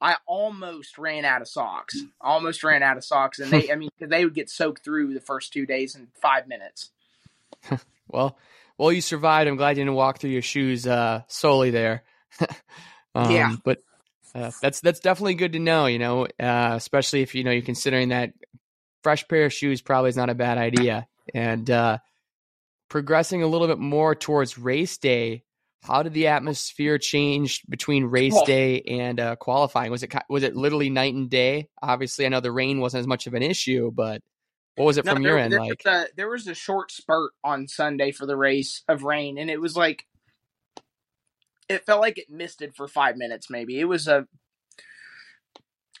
I 0.00 0.16
almost 0.26 0.96
ran 0.96 1.24
out 1.24 1.42
of 1.42 1.48
socks. 1.48 1.96
Almost 2.20 2.62
ran 2.62 2.82
out 2.82 2.96
of 2.96 3.04
socks 3.04 3.38
and 3.38 3.50
they 3.50 3.70
I 3.72 3.76
mean 3.76 3.90
they 4.00 4.24
would 4.24 4.34
get 4.34 4.50
soaked 4.50 4.84
through 4.84 5.14
the 5.14 5.20
first 5.20 5.52
2 5.52 5.66
days 5.66 5.94
in 5.94 6.08
5 6.20 6.48
minutes. 6.48 6.90
well, 8.08 8.36
well 8.76 8.92
you 8.92 9.00
survived. 9.00 9.48
I'm 9.48 9.56
glad 9.56 9.76
you 9.76 9.84
didn't 9.84 9.94
walk 9.94 10.18
through 10.18 10.30
your 10.30 10.42
shoes 10.42 10.86
uh 10.86 11.22
solely 11.28 11.70
there. 11.70 12.02
um, 13.14 13.30
yeah. 13.30 13.56
But 13.64 13.82
uh, 14.34 14.50
that's 14.60 14.80
that's 14.80 15.00
definitely 15.00 15.34
good 15.34 15.54
to 15.54 15.58
know. 15.58 15.86
You 15.86 15.98
know, 15.98 16.24
uh, 16.38 16.72
especially 16.74 17.22
if 17.22 17.34
you 17.34 17.44
know 17.44 17.50
you're 17.50 17.62
considering 17.62 18.10
that 18.10 18.32
fresh 19.02 19.26
pair 19.26 19.46
of 19.46 19.52
shoes 19.52 19.80
probably 19.80 20.10
is 20.10 20.16
not 20.16 20.30
a 20.30 20.34
bad 20.34 20.58
idea. 20.58 21.08
And 21.34 21.70
uh, 21.70 21.98
progressing 22.88 23.42
a 23.42 23.46
little 23.46 23.66
bit 23.66 23.78
more 23.78 24.14
towards 24.14 24.58
race 24.58 24.98
day, 24.98 25.44
how 25.82 26.02
did 26.02 26.12
the 26.12 26.26
atmosphere 26.26 26.98
change 26.98 27.62
between 27.68 28.04
race 28.04 28.34
oh. 28.36 28.44
day 28.44 28.82
and 28.82 29.20
uh, 29.20 29.36
qualifying? 29.36 29.90
Was 29.90 30.02
it 30.02 30.12
was 30.28 30.42
it 30.42 30.56
literally 30.56 30.90
night 30.90 31.14
and 31.14 31.30
day? 31.30 31.68
Obviously, 31.82 32.26
I 32.26 32.28
know 32.28 32.40
the 32.40 32.52
rain 32.52 32.80
wasn't 32.80 33.00
as 33.00 33.06
much 33.06 33.26
of 33.26 33.34
an 33.34 33.42
issue, 33.42 33.90
but 33.92 34.22
what 34.76 34.86
was 34.86 34.96
it 34.96 35.04
no, 35.04 35.14
from 35.14 35.22
there, 35.22 35.32
your 35.32 35.40
end 35.40 35.52
there 35.52 35.60
like? 35.60 35.82
Was 35.84 35.94
a, 35.94 36.06
there 36.16 36.28
was 36.28 36.46
a 36.46 36.54
short 36.54 36.90
spurt 36.90 37.32
on 37.44 37.68
Sunday 37.68 38.12
for 38.12 38.26
the 38.26 38.36
race 38.36 38.82
of 38.88 39.02
rain, 39.02 39.38
and 39.38 39.50
it 39.50 39.60
was 39.60 39.76
like 39.76 40.06
it 41.68 41.84
felt 41.84 42.00
like 42.00 42.18
it 42.18 42.30
misted 42.30 42.74
for 42.74 42.88
five 42.88 43.16
minutes. 43.16 43.50
Maybe 43.50 43.78
it 43.78 43.84
was 43.84 44.08
a. 44.08 44.26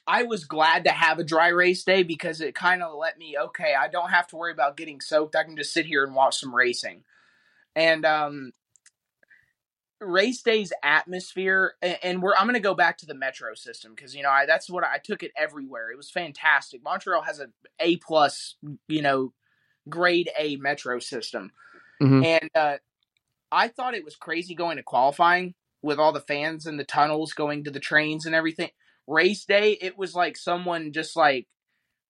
I 0.08 0.22
was 0.22 0.46
glad 0.46 0.84
to 0.84 0.90
have 0.90 1.18
a 1.18 1.24
dry 1.24 1.48
race 1.48 1.84
day 1.84 2.02
because 2.02 2.40
it 2.40 2.54
kind 2.54 2.82
of 2.82 2.96
let 2.98 3.18
me 3.18 3.36
okay. 3.38 3.74
I 3.78 3.88
don't 3.88 4.08
have 4.08 4.26
to 4.28 4.36
worry 4.36 4.52
about 4.52 4.78
getting 4.78 5.02
soaked. 5.02 5.36
I 5.36 5.44
can 5.44 5.54
just 5.54 5.74
sit 5.74 5.84
here 5.84 6.02
and 6.02 6.14
watch 6.14 6.38
some 6.38 6.54
racing, 6.54 7.04
and 7.76 8.06
um, 8.06 8.52
race 10.00 10.40
day's 10.40 10.72
atmosphere. 10.82 11.74
And 12.02 12.22
we're 12.22 12.34
I'm 12.34 12.46
going 12.46 12.54
to 12.54 12.60
go 12.60 12.74
back 12.74 12.96
to 12.98 13.06
the 13.06 13.14
metro 13.14 13.54
system 13.54 13.94
because 13.94 14.14
you 14.14 14.22
know 14.22 14.30
I 14.30 14.46
that's 14.46 14.70
what 14.70 14.82
I, 14.82 14.96
took 14.96 15.22
it 15.22 15.32
everywhere. 15.36 15.90
It 15.90 15.98
was 15.98 16.10
fantastic. 16.10 16.82
Montreal 16.82 17.22
has 17.22 17.38
a 17.38 17.48
A 17.78 17.96
plus 17.96 18.56
you 18.88 19.02
know 19.02 19.34
grade 19.90 20.30
A 20.38 20.56
metro 20.56 21.00
system, 21.00 21.52
mm-hmm. 22.00 22.24
and 22.24 22.50
uh, 22.54 22.78
I 23.52 23.68
thought 23.68 23.94
it 23.94 24.06
was 24.06 24.16
crazy 24.16 24.54
going 24.54 24.78
to 24.78 24.82
qualifying 24.82 25.54
with 25.82 25.98
all 25.98 26.12
the 26.12 26.20
fans 26.20 26.66
in 26.66 26.78
the 26.78 26.84
tunnels 26.84 27.34
going 27.34 27.64
to 27.64 27.70
the 27.70 27.78
trains 27.78 28.24
and 28.24 28.34
everything. 28.34 28.70
Race 29.08 29.46
day, 29.46 29.72
it 29.72 29.96
was 29.96 30.14
like 30.14 30.36
someone 30.36 30.92
just 30.92 31.16
like 31.16 31.48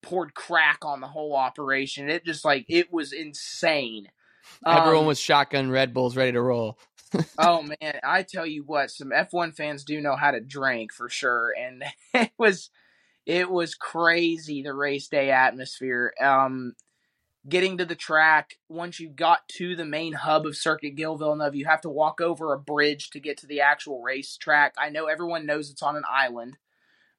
poured 0.03 0.35
crack 0.35 0.85
on 0.85 1.01
the 1.01 1.07
whole 1.07 1.35
operation. 1.35 2.11
It 2.11 2.25
just 2.25 2.45
like 2.45 2.67
it 2.69 2.93
was 2.93 3.13
insane. 3.13 4.09
Everyone 4.67 5.03
um, 5.03 5.07
was 5.07 5.21
shotgun 5.21 5.71
Red 5.71 5.95
Bulls 5.95 6.17
ready 6.17 6.33
to 6.33 6.41
roll. 6.41 6.79
oh 7.39 7.63
man, 7.63 8.01
I 8.03 8.23
tell 8.23 8.45
you 8.47 8.65
what, 8.65 8.91
some 8.91 9.11
F1 9.11 9.55
fans 9.55 9.85
do 9.85 10.01
know 10.01 10.17
how 10.17 10.33
to 10.33 10.41
drink 10.41 10.93
for 10.93 11.09
sure, 11.09 11.55
and 11.59 11.85
it 12.15 12.33
was 12.37 12.71
it 13.25 13.51
was 13.51 13.75
crazy 13.75 14.63
the 14.63 14.75
race 14.75 15.09
day 15.09 15.31
atmosphere. 15.31 16.13
Um, 16.21 16.75
getting 17.49 17.79
to 17.79 17.85
the 17.85 17.95
track, 17.95 18.59
once 18.69 18.99
you 18.99 19.09
got 19.09 19.49
to 19.49 19.77
the 19.77 19.85
main 19.85 20.15
hub 20.15 20.47
of 20.47 20.57
Circuit 20.57 20.97
Gilles 20.97 21.19
Villeneuve, 21.19 21.55
you 21.55 21.67
have 21.67 21.81
to 21.83 21.91
walk 21.91 22.21
over 22.21 22.53
a 22.53 22.59
bridge 22.59 23.11
to 23.11 23.21
get 23.21 23.39
to 23.39 23.47
the 23.47 23.61
actual 23.61 24.03
race 24.03 24.37
track. 24.37 24.75
I 24.77 24.91
know 24.91 25.07
everyone 25.07 25.47
knows 25.47 25.71
it's 25.71 25.83
on 25.83 25.97
an 25.97 26.05
island. 26.11 26.57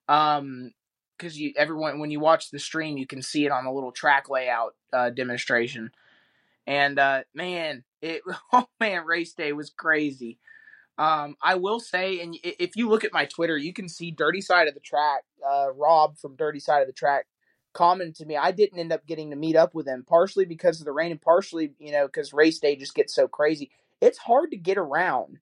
Um, 0.10 0.74
because 1.18 1.38
you 1.40 1.54
everyone 1.58 2.00
when 2.00 2.12
you 2.12 2.20
watch 2.20 2.50
the 2.50 2.60
stream, 2.60 2.98
you 2.98 3.06
can 3.06 3.22
see 3.22 3.46
it 3.46 3.52
on 3.52 3.66
a 3.66 3.74
little 3.74 3.92
track 3.92 4.30
layout 4.30 4.76
uh, 4.94 5.10
demonstration. 5.10 5.92
And 6.66 6.98
uh, 6.98 7.24
man, 7.34 7.84
it 8.02 8.22
oh 8.54 8.68
man, 8.80 9.06
race 9.06 9.34
day 9.34 9.54
was 9.54 9.70
crazy. 9.70 10.40
Um, 10.98 11.38
I 11.42 11.56
will 11.56 11.80
say, 11.80 12.20
and 12.20 12.38
if 12.44 12.76
you 12.76 12.90
look 12.90 13.06
at 13.06 13.14
my 13.14 13.24
Twitter, 13.26 13.58
you 13.58 13.72
can 13.72 13.88
see 13.88 14.12
Dirty 14.12 14.42
Side 14.42 14.68
of 14.68 14.74
the 14.74 14.82
Track. 14.82 15.24
Uh, 15.50 15.68
Rob 15.74 16.18
from 16.18 16.36
Dirty 16.36 16.60
Side 16.60 16.82
of 16.82 16.88
the 16.88 16.94
Track 16.94 17.26
commented 17.74 18.16
to 18.16 18.26
me. 18.26 18.36
I 18.36 18.52
didn't 18.52 18.80
end 18.80 18.92
up 18.92 19.06
getting 19.06 19.30
to 19.30 19.38
meet 19.38 19.56
up 19.56 19.74
with 19.74 19.88
him, 19.88 20.04
partially 20.08 20.44
because 20.44 20.80
of 20.82 20.86
the 20.86 20.92
rain 20.92 21.12
and 21.12 21.22
partially, 21.22 21.72
you 21.80 21.94
know, 21.94 22.06
because 22.06 22.34
race 22.34 22.60
day 22.60 22.76
just 22.76 22.96
gets 22.96 23.16
so 23.16 23.30
crazy. 23.30 23.72
It's 24.02 24.18
hard 24.18 24.52
to 24.52 24.58
get 24.58 24.78
around. 24.78 25.40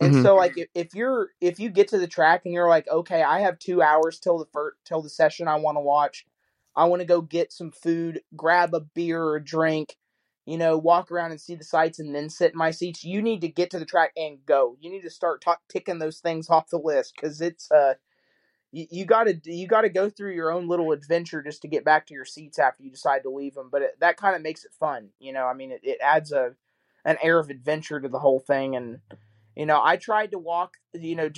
And 0.00 0.12
mm-hmm. 0.12 0.22
so, 0.22 0.36
like, 0.36 0.58
if, 0.58 0.68
if 0.74 0.94
you're 0.94 1.30
if 1.40 1.58
you 1.58 1.70
get 1.70 1.88
to 1.88 1.98
the 1.98 2.06
track 2.06 2.42
and 2.44 2.52
you're 2.52 2.68
like, 2.68 2.88
okay, 2.88 3.22
I 3.22 3.40
have 3.40 3.58
two 3.58 3.82
hours 3.82 4.18
till 4.18 4.38
the 4.38 4.46
first, 4.52 4.76
till 4.84 5.02
the 5.02 5.08
session 5.08 5.48
I 5.48 5.56
want 5.56 5.76
to 5.76 5.80
watch. 5.80 6.26
I 6.74 6.84
want 6.84 7.00
to 7.00 7.06
go 7.06 7.22
get 7.22 7.52
some 7.52 7.70
food, 7.70 8.20
grab 8.36 8.74
a 8.74 8.80
beer 8.80 9.22
or 9.22 9.36
a 9.36 9.44
drink, 9.44 9.96
you 10.44 10.58
know, 10.58 10.76
walk 10.76 11.10
around 11.10 11.30
and 11.30 11.40
see 11.40 11.54
the 11.54 11.64
sights, 11.64 11.98
and 11.98 12.14
then 12.14 12.28
sit 12.28 12.52
in 12.52 12.58
my 12.58 12.70
seats. 12.70 13.02
You 13.02 13.22
need 13.22 13.40
to 13.40 13.48
get 13.48 13.70
to 13.70 13.78
the 13.78 13.86
track 13.86 14.12
and 14.14 14.44
go. 14.44 14.76
You 14.80 14.90
need 14.90 15.00
to 15.02 15.10
start 15.10 15.40
t- 15.40 15.52
ticking 15.70 15.98
those 15.98 16.18
things 16.18 16.50
off 16.50 16.68
the 16.68 16.78
list 16.78 17.14
because 17.16 17.40
it's 17.40 17.70
uh 17.70 17.94
you, 18.72 19.06
got 19.06 19.24
to 19.24 19.40
you 19.44 19.66
got 19.66 19.82
to 19.82 19.88
go 19.88 20.10
through 20.10 20.34
your 20.34 20.52
own 20.52 20.68
little 20.68 20.92
adventure 20.92 21.42
just 21.42 21.62
to 21.62 21.68
get 21.68 21.84
back 21.84 22.06
to 22.06 22.14
your 22.14 22.24
seats 22.24 22.58
after 22.58 22.82
you 22.82 22.90
decide 22.90 23.22
to 23.22 23.30
leave 23.30 23.54
them. 23.54 23.68
But 23.72 23.82
it, 23.82 24.00
that 24.00 24.16
kind 24.16 24.36
of 24.36 24.42
makes 24.42 24.64
it 24.64 24.72
fun, 24.78 25.10
you 25.18 25.32
know. 25.32 25.46
I 25.46 25.54
mean, 25.54 25.72
it, 25.72 25.80
it 25.82 25.98
adds 26.02 26.32
a 26.32 26.54
an 27.04 27.16
air 27.22 27.38
of 27.38 27.48
adventure 27.48 28.00
to 28.00 28.08
the 28.08 28.18
whole 28.18 28.40
thing, 28.40 28.76
and 28.76 28.98
you 29.56 29.66
know, 29.66 29.80
I 29.82 29.96
tried 29.96 30.32
to 30.32 30.38
walk, 30.38 30.74
you 30.92 31.16
know, 31.16 31.30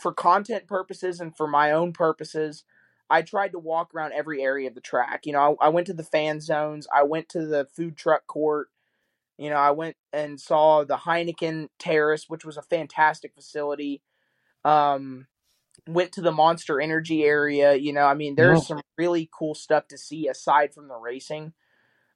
for, 0.00 0.12
content 0.12 0.68
purposes 0.68 1.20
and 1.20 1.36
for 1.36 1.48
my 1.48 1.72
own 1.72 1.92
purposes. 1.92 2.64
I 3.10 3.22
tried 3.22 3.52
to 3.52 3.58
walk 3.58 3.94
around 3.94 4.12
every 4.12 4.42
area 4.42 4.68
of 4.68 4.74
the 4.74 4.80
track. 4.80 5.26
You 5.26 5.32
know, 5.32 5.56
I, 5.60 5.66
I 5.66 5.68
went 5.68 5.88
to 5.88 5.94
the 5.94 6.04
fan 6.04 6.40
zones. 6.40 6.86
I 6.94 7.02
went 7.02 7.28
to 7.30 7.44
the 7.44 7.66
food 7.76 7.96
truck 7.96 8.26
court. 8.26 8.68
You 9.36 9.50
know, 9.50 9.56
I 9.56 9.72
went 9.72 9.96
and 10.12 10.40
saw 10.40 10.84
the 10.84 10.96
Heineken 10.96 11.68
Terrace, 11.78 12.26
which 12.28 12.44
was 12.44 12.56
a 12.56 12.62
fantastic 12.62 13.34
facility. 13.34 14.00
Um, 14.64 15.26
went 15.88 16.12
to 16.12 16.20
the 16.20 16.32
Monster 16.32 16.80
Energy 16.80 17.24
area. 17.24 17.74
You 17.74 17.92
know, 17.92 18.04
I 18.04 18.14
mean, 18.14 18.36
there's 18.36 18.60
yeah. 18.60 18.76
some 18.76 18.80
really 18.96 19.28
cool 19.36 19.56
stuff 19.56 19.88
to 19.88 19.98
see 19.98 20.28
aside 20.28 20.72
from 20.72 20.86
the 20.86 20.94
racing. 20.94 21.52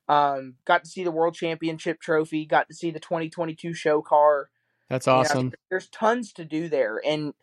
Um, 0.09 0.54
got 0.64 0.85
to 0.85 0.90
see 0.90 1.02
the 1.02 1.11
World 1.11 1.35
Championship 1.35 2.00
trophy. 2.00 2.46
Got 2.46 2.68
to 2.68 2.74
see 2.74 2.92
the 2.92 3.00
2022 3.00 3.74
show 3.74 4.00
car. 4.00 4.48
That's 4.88 5.09
awesome. 5.09 5.38
You 5.38 5.44
know, 5.44 5.53
there's 5.70 5.88
tons 5.88 6.33
to 6.35 6.44
do 6.44 6.68
there, 6.68 7.01
and 7.05 7.35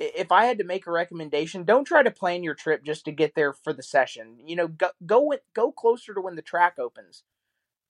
if 0.00 0.32
I 0.32 0.46
had 0.46 0.58
to 0.58 0.64
make 0.64 0.86
a 0.86 0.90
recommendation, 0.90 1.64
don't 1.64 1.84
try 1.84 2.02
to 2.02 2.10
plan 2.10 2.42
your 2.42 2.54
trip 2.54 2.84
just 2.84 3.04
to 3.04 3.12
get 3.12 3.34
there 3.34 3.52
for 3.52 3.72
the 3.72 3.82
session. 3.82 4.38
You 4.44 4.56
know, 4.56 4.68
go 4.68 4.90
go 5.04 5.34
go 5.54 5.70
closer 5.70 6.14
to 6.14 6.20
when 6.20 6.36
the 6.36 6.42
track 6.42 6.78
opens. 6.78 7.22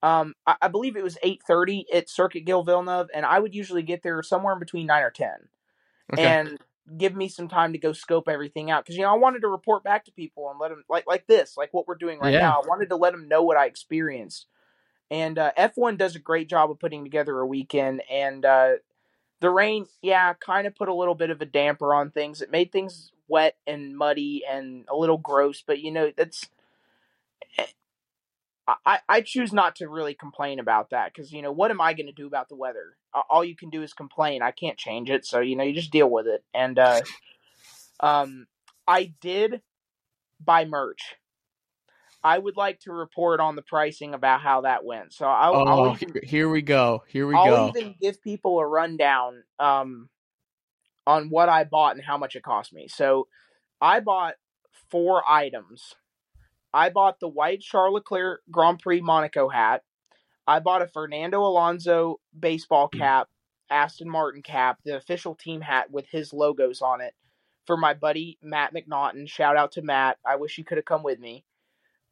Um, 0.02 0.34
I, 0.46 0.56
I 0.62 0.68
believe 0.68 0.96
it 0.96 1.04
was 1.04 1.18
eight 1.22 1.42
thirty 1.46 1.86
at 1.92 2.10
Circuit 2.10 2.44
Gilles 2.46 2.64
Villeneuve, 2.64 3.08
and 3.14 3.24
I 3.24 3.38
would 3.38 3.54
usually 3.54 3.82
get 3.82 4.02
there 4.02 4.22
somewhere 4.22 4.52
in 4.52 4.58
between 4.58 4.86
nine 4.86 5.02
or 5.02 5.10
ten. 5.10 5.48
Okay. 6.12 6.24
And 6.24 6.58
give 6.98 7.14
me 7.14 7.28
some 7.28 7.46
time 7.46 7.72
to 7.72 7.78
go 7.78 7.92
scope 7.92 8.28
everything 8.28 8.70
out 8.70 8.84
because 8.84 8.96
you 8.96 9.02
know 9.02 9.12
I 9.12 9.16
wanted 9.16 9.42
to 9.42 9.48
report 9.48 9.84
back 9.84 10.04
to 10.06 10.12
people 10.12 10.50
and 10.50 10.58
let 10.58 10.70
them 10.70 10.84
like 10.88 11.04
like 11.06 11.26
this, 11.28 11.56
like 11.56 11.72
what 11.72 11.86
we're 11.86 11.94
doing 11.94 12.18
right 12.18 12.32
yeah. 12.32 12.40
now. 12.40 12.60
I 12.62 12.66
wanted 12.66 12.88
to 12.88 12.96
let 12.96 13.12
them 13.12 13.28
know 13.28 13.42
what 13.42 13.56
I 13.56 13.66
experienced, 13.66 14.46
and 15.10 15.38
uh, 15.38 15.52
F1 15.56 15.98
does 15.98 16.16
a 16.16 16.20
great 16.20 16.48
job 16.48 16.70
of 16.70 16.80
putting 16.80 17.04
together 17.04 17.38
a 17.38 17.46
weekend. 17.46 18.02
And 18.10 18.44
uh, 18.44 18.74
the 19.40 19.50
rain, 19.50 19.86
yeah, 20.02 20.34
kind 20.34 20.66
of 20.66 20.74
put 20.74 20.88
a 20.88 20.94
little 20.94 21.14
bit 21.14 21.30
of 21.30 21.40
a 21.40 21.46
damper 21.46 21.94
on 21.94 22.10
things. 22.10 22.42
It 22.42 22.50
made 22.50 22.72
things 22.72 23.12
wet 23.28 23.56
and 23.66 23.96
muddy 23.96 24.42
and 24.48 24.84
a 24.88 24.96
little 24.96 25.18
gross, 25.18 25.62
but 25.66 25.80
you 25.80 25.90
know 25.90 26.12
that's 26.16 26.48
I, 28.86 29.00
I 29.08 29.20
choose 29.20 29.52
not 29.52 29.76
to 29.76 29.88
really 29.88 30.14
complain 30.14 30.58
about 30.58 30.90
that 30.90 31.12
because 31.12 31.32
you 31.32 31.42
know 31.42 31.52
what 31.52 31.70
am 31.70 31.80
I 31.80 31.94
going 31.94 32.06
to 32.06 32.12
do 32.12 32.26
about 32.26 32.48
the 32.48 32.56
weather? 32.56 32.96
All 33.28 33.44
you 33.44 33.56
can 33.56 33.70
do 33.70 33.82
is 33.82 33.92
complain. 33.92 34.42
I 34.42 34.52
can't 34.52 34.78
change 34.78 35.10
it, 35.10 35.26
so 35.26 35.40
you 35.40 35.56
know 35.56 35.64
you 35.64 35.72
just 35.74 35.90
deal 35.90 36.08
with 36.08 36.26
it. 36.26 36.44
And 36.54 36.78
uh, 36.78 37.00
um, 38.00 38.46
I 38.86 39.12
did 39.20 39.62
buy 40.44 40.64
merch. 40.64 41.16
I 42.22 42.38
would 42.38 42.56
like 42.56 42.80
to 42.80 42.92
report 42.92 43.40
on 43.40 43.56
the 43.56 43.62
pricing 43.62 44.14
about 44.14 44.40
how 44.40 44.62
that 44.62 44.84
went. 44.84 45.12
So 45.12 45.26
I'll, 45.26 45.54
oh, 45.56 45.64
I'll 45.64 45.96
even, 45.96 46.14
here 46.22 46.48
we 46.48 46.62
go. 46.62 47.02
Here 47.08 47.26
we 47.26 47.34
go. 47.34 47.40
I'll 47.40 47.68
even 47.76 47.94
give 48.00 48.22
people 48.22 48.58
a 48.58 48.66
rundown 48.66 49.42
um, 49.58 50.08
on 51.06 51.30
what 51.30 51.48
I 51.48 51.64
bought 51.64 51.96
and 51.96 52.04
how 52.04 52.18
much 52.18 52.36
it 52.36 52.42
cost 52.42 52.72
me. 52.72 52.88
So 52.88 53.26
I 53.80 54.00
bought 54.00 54.34
four 54.90 55.22
items. 55.28 55.94
I 56.74 56.90
bought 56.90 57.20
the 57.20 57.28
white 57.28 57.60
Charles 57.60 57.94
Leclerc 57.94 58.42
Grand 58.50 58.78
Prix 58.78 59.00
Monaco 59.00 59.48
hat. 59.48 59.82
I 60.46 60.58
bought 60.60 60.82
a 60.82 60.88
Fernando 60.88 61.40
Alonso 61.40 62.20
baseball 62.38 62.90
Hmm. 62.92 62.98
cap, 62.98 63.28
Aston 63.70 64.10
Martin 64.10 64.42
cap, 64.42 64.78
the 64.84 64.96
official 64.96 65.34
team 65.34 65.60
hat 65.60 65.90
with 65.90 66.06
his 66.10 66.32
logos 66.32 66.82
on 66.82 67.00
it 67.00 67.14
for 67.66 67.76
my 67.76 67.94
buddy 67.94 68.38
Matt 68.42 68.74
McNaughton. 68.74 69.28
Shout 69.28 69.56
out 69.56 69.72
to 69.72 69.82
Matt. 69.82 70.18
I 70.26 70.36
wish 70.36 70.58
you 70.58 70.64
could 70.64 70.78
have 70.78 70.84
come 70.84 71.02
with 71.02 71.18
me. 71.18 71.44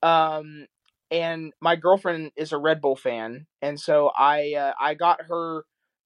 Um, 0.03 0.67
and 1.11 1.53
my 1.61 1.77
girlfriend 1.77 2.33
is 2.37 2.53
a 2.53 2.59
Red 2.59 2.81
Bull 2.81 2.97
fan, 2.97 3.47
and 3.63 3.81
so 3.81 4.11
I 4.17 4.55
uh, 4.55 4.73
I 4.79 4.95
got 4.95 5.23
her 5.29 5.65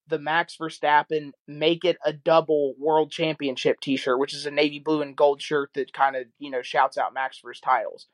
the 0.09 0.19
Max 0.19 0.57
Verstappen 0.61 1.33
"Make 1.49 1.85
It 1.85 1.97
a 2.05 2.13
Double" 2.13 2.75
World 2.79 3.11
Championship 3.11 3.81
T-shirt, 3.81 4.19
which 4.19 4.35
is 4.35 4.47
a 4.47 4.51
navy 4.51 4.79
blue 4.79 5.03
and 5.03 5.17
gold 5.17 5.43
shirt 5.43 5.71
that 5.75 5.93
kind 5.93 6.17
of 6.17 6.27
you 6.39 6.51
know 6.51 6.63
shouts 6.63 6.99
out 6.99 7.15
Max 7.15 7.39
for 7.39 7.51
his 7.51 7.61
titles. 7.61 8.07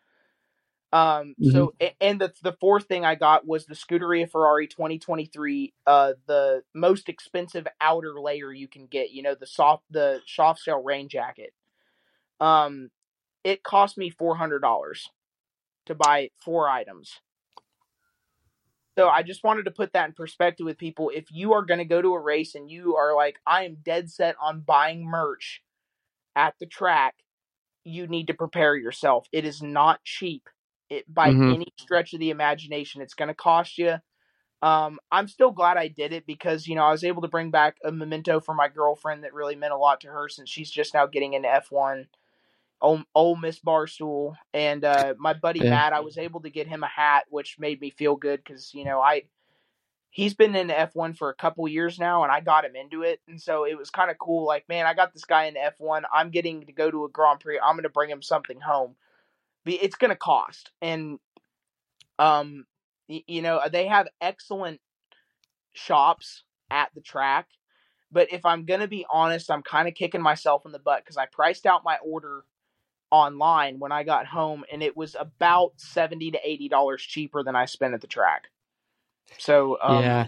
Um, 0.90 1.34
so 1.42 1.74
and 2.00 2.18
the 2.18 2.32
the 2.42 2.56
fourth 2.60 2.86
thing 2.86 3.04
I 3.04 3.14
got 3.14 3.46
was 3.46 3.66
the 3.66 3.74
Scuderia 3.74 4.30
Ferrari 4.30 4.66
2023, 4.66 5.74
uh, 5.86 6.14
the 6.26 6.62
most 6.74 7.10
expensive 7.10 7.66
outer 7.78 8.18
layer 8.18 8.50
you 8.50 8.68
can 8.68 8.86
get. 8.86 9.10
You 9.10 9.22
know 9.22 9.34
the 9.34 9.46
soft 9.46 9.84
the 9.90 10.20
soft 10.26 10.62
shell 10.62 10.82
rain 10.82 11.10
jacket. 11.10 11.52
Um, 12.40 12.88
it 13.44 13.62
cost 13.62 13.98
me 13.98 14.08
four 14.08 14.36
hundred 14.36 14.60
dollars 14.60 15.10
to 15.88 15.94
buy 15.94 16.30
four 16.38 16.68
items. 16.68 17.20
So 18.98 19.08
I 19.08 19.22
just 19.22 19.44
wanted 19.44 19.64
to 19.64 19.70
put 19.70 19.92
that 19.92 20.08
in 20.08 20.12
perspective 20.14 20.66
with 20.66 20.78
people. 20.78 21.10
If 21.14 21.26
you 21.30 21.52
are 21.52 21.62
going 21.64 21.78
to 21.78 21.84
go 21.84 22.02
to 22.02 22.14
a 22.14 22.20
race 22.20 22.54
and 22.54 22.70
you 22.70 22.96
are 22.96 23.14
like, 23.14 23.38
I 23.46 23.64
am 23.64 23.76
dead 23.84 24.10
set 24.10 24.34
on 24.42 24.60
buying 24.60 25.04
merch 25.04 25.62
at 26.36 26.54
the 26.60 26.66
track, 26.66 27.14
you 27.84 28.06
need 28.06 28.28
to 28.28 28.34
prepare 28.34 28.76
yourself. 28.76 29.26
It 29.32 29.44
is 29.44 29.62
not 29.62 30.04
cheap. 30.04 30.48
It 30.90 31.12
by 31.12 31.30
Mhm. 31.32 31.50
any 31.50 31.66
stretch 31.78 32.12
of 32.14 32.20
the 32.20 32.30
imagination. 32.30 33.02
It's 33.02 33.14
going 33.14 33.28
to 33.28 33.34
cost 33.34 33.78
you. 33.78 33.96
Um, 34.62 34.98
I'm 35.12 35.28
still 35.28 35.52
glad 35.52 35.76
I 35.76 35.88
did 35.88 36.12
it 36.12 36.26
because 36.26 36.66
you 36.66 36.74
know 36.74 36.84
I 36.84 36.92
was 36.92 37.04
able 37.04 37.22
to 37.22 37.28
bring 37.28 37.50
back 37.50 37.76
a 37.84 37.92
memento 37.92 38.40
for 38.40 38.54
my 38.54 38.68
girlfriend 38.68 39.24
that 39.24 39.34
really 39.34 39.56
meant 39.56 39.72
a 39.72 39.76
lot 39.78 40.00
to 40.00 40.08
her 40.08 40.28
since 40.28 40.50
she's 40.50 40.70
just 40.70 40.94
now 40.94 41.06
getting 41.06 41.34
into 41.34 41.48
F1 41.48 42.08
old, 42.80 43.02
old 43.14 43.40
Miss 43.40 43.58
Barstool, 43.60 44.34
and 44.54 44.84
uh, 44.84 45.14
my 45.18 45.34
buddy 45.34 45.60
Yeah. 45.60 45.70
Matt. 45.70 45.92
I 45.92 46.00
was 46.00 46.18
able 46.18 46.40
to 46.42 46.50
get 46.50 46.66
him 46.66 46.82
a 46.82 46.88
hat, 46.88 47.24
which 47.30 47.58
made 47.58 47.80
me 47.80 47.90
feel 47.90 48.16
good 48.16 48.42
because 48.44 48.72
you 48.74 48.84
know 48.84 49.00
I 49.00 49.22
he's 50.10 50.34
been 50.34 50.54
in 50.56 50.70
F 50.70 50.94
one 50.94 51.14
for 51.14 51.28
a 51.30 51.34
couple 51.34 51.66
years 51.68 51.98
now, 51.98 52.22
and 52.22 52.32
I 52.32 52.40
got 52.40 52.64
him 52.64 52.76
into 52.76 53.02
it, 53.02 53.20
and 53.28 53.40
so 53.40 53.64
it 53.64 53.76
was 53.76 53.90
kind 53.90 54.10
of 54.10 54.18
cool. 54.18 54.46
Like, 54.46 54.68
man, 54.68 54.86
I 54.86 54.94
got 54.94 55.12
this 55.12 55.24
guy 55.24 55.44
in 55.44 55.56
F 55.56 55.74
one. 55.78 56.04
I'm 56.12 56.30
getting 56.30 56.66
to 56.66 56.72
go 56.72 56.90
to 56.90 57.04
a 57.04 57.08
Grand 57.08 57.40
Prix. 57.40 57.58
I'm 57.58 57.74
going 57.74 57.82
to 57.84 57.88
bring 57.88 58.10
him 58.10 58.22
something 58.22 58.60
home. 58.60 58.96
It's 59.66 59.96
going 59.96 60.10
to 60.10 60.16
cost, 60.16 60.70
and 60.80 61.18
um, 62.18 62.66
you 63.06 63.42
know 63.42 63.60
they 63.70 63.86
have 63.86 64.08
excellent 64.20 64.80
shops 65.72 66.44
at 66.70 66.90
the 66.94 67.00
track. 67.00 67.48
But 68.10 68.32
if 68.32 68.46
I'm 68.46 68.64
going 68.64 68.80
to 68.80 68.88
be 68.88 69.04
honest, 69.10 69.50
I'm 69.50 69.62
kind 69.62 69.86
of 69.86 69.94
kicking 69.94 70.22
myself 70.22 70.64
in 70.64 70.72
the 70.72 70.78
butt 70.78 71.04
because 71.04 71.18
I 71.18 71.26
priced 71.26 71.66
out 71.66 71.84
my 71.84 71.98
order 72.02 72.44
online 73.10 73.78
when 73.78 73.92
I 73.92 74.02
got 74.02 74.26
home, 74.26 74.64
and 74.70 74.82
it 74.82 74.96
was 74.96 75.16
about 75.18 75.72
seventy 75.76 76.30
to 76.30 76.38
eighty 76.44 76.68
dollars 76.68 77.02
cheaper 77.02 77.42
than 77.42 77.56
I 77.56 77.66
spent 77.66 77.94
at 77.94 78.00
the 78.00 78.06
track. 78.06 78.44
So 79.38 79.78
um, 79.82 80.02
yeah. 80.02 80.26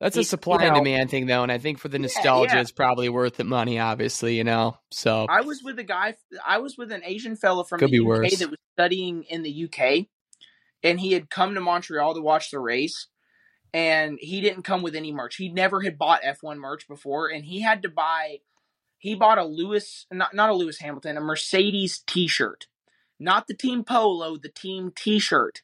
That's 0.00 0.16
a 0.16 0.20
you 0.20 0.24
supply 0.24 0.64
and 0.64 0.74
demand 0.74 1.10
thing, 1.10 1.26
though, 1.26 1.42
and 1.42 1.52
I 1.52 1.58
think 1.58 1.78
for 1.78 1.88
the 1.88 1.98
nostalgia, 1.98 2.54
yeah. 2.54 2.60
it's 2.62 2.72
probably 2.72 3.10
worth 3.10 3.36
the 3.36 3.44
money. 3.44 3.78
Obviously, 3.78 4.34
you 4.34 4.44
know. 4.44 4.78
So 4.90 5.26
I 5.28 5.42
was 5.42 5.62
with 5.62 5.78
a 5.78 5.84
guy. 5.84 6.14
I 6.44 6.58
was 6.58 6.78
with 6.78 6.90
an 6.90 7.02
Asian 7.04 7.36
fellow 7.36 7.64
from 7.64 7.80
Could 7.80 7.90
the 7.90 7.98
be 7.98 8.00
UK 8.00 8.06
worse. 8.06 8.38
that 8.38 8.48
was 8.48 8.58
studying 8.74 9.24
in 9.24 9.42
the 9.42 9.64
UK, 9.64 10.06
and 10.82 10.98
he 10.98 11.12
had 11.12 11.28
come 11.28 11.54
to 11.54 11.60
Montreal 11.60 12.14
to 12.14 12.22
watch 12.22 12.50
the 12.50 12.58
race. 12.58 13.08
And 13.72 14.18
he 14.20 14.40
didn't 14.40 14.62
come 14.62 14.82
with 14.82 14.96
any 14.96 15.12
merch. 15.12 15.36
He 15.36 15.48
never 15.48 15.80
had 15.80 15.96
bought 15.96 16.22
F1 16.22 16.56
merch 16.56 16.88
before, 16.88 17.28
and 17.28 17.44
he 17.44 17.60
had 17.60 17.82
to 17.82 17.88
buy. 17.88 18.38
He 19.00 19.14
bought 19.14 19.38
a 19.38 19.44
Lewis, 19.44 20.06
not 20.12 20.34
not 20.34 20.50
a 20.50 20.54
Lewis 20.54 20.78
Hamilton, 20.78 21.16
a 21.16 21.22
Mercedes 21.22 22.00
T-shirt, 22.06 22.66
not 23.18 23.46
the 23.46 23.54
team 23.54 23.82
polo, 23.82 24.36
the 24.36 24.50
team 24.50 24.92
T-shirt. 24.94 25.62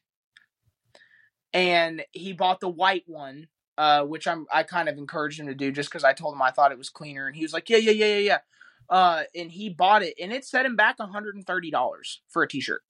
And 1.53 2.03
he 2.13 2.33
bought 2.33 2.61
the 2.61 2.69
white 2.69 3.05
one, 3.07 3.49
uh, 3.77 4.05
which 4.05 4.27
I'm 4.27 4.47
I 4.51 4.63
kind 4.63 4.89
of 4.89 4.97
encouraged 4.97 5.39
him 5.39 5.49
to 5.49 5.55
do 5.55 5.71
just 5.71 5.91
because 5.91 6.03
I 6.03 6.15
told 6.15 6.35
him 6.35 6.41
I 6.41 6.51
thought 6.51 6.73
it 6.73 6.79
was 6.79 6.89
cleaner, 6.89 7.27
and 7.27 7.37
he 7.37 7.43
was 7.43 7.53
like, 7.53 7.69
yeah, 7.69 7.77
yeah, 7.77 7.93
yeah, 7.93 8.07
yeah, 8.07 8.19
yeah. 8.19 8.39
Uh, 8.89 9.25
and 9.35 9.53
he 9.53 9.69
bought 9.69 10.03
it, 10.03 10.15
and 10.19 10.33
it 10.33 10.47
set 10.47 10.65
him 10.65 10.77
back 10.77 10.97
$130 10.99 12.17
for 12.29 12.43
a 12.43 12.49
T-shirt. 12.49 12.83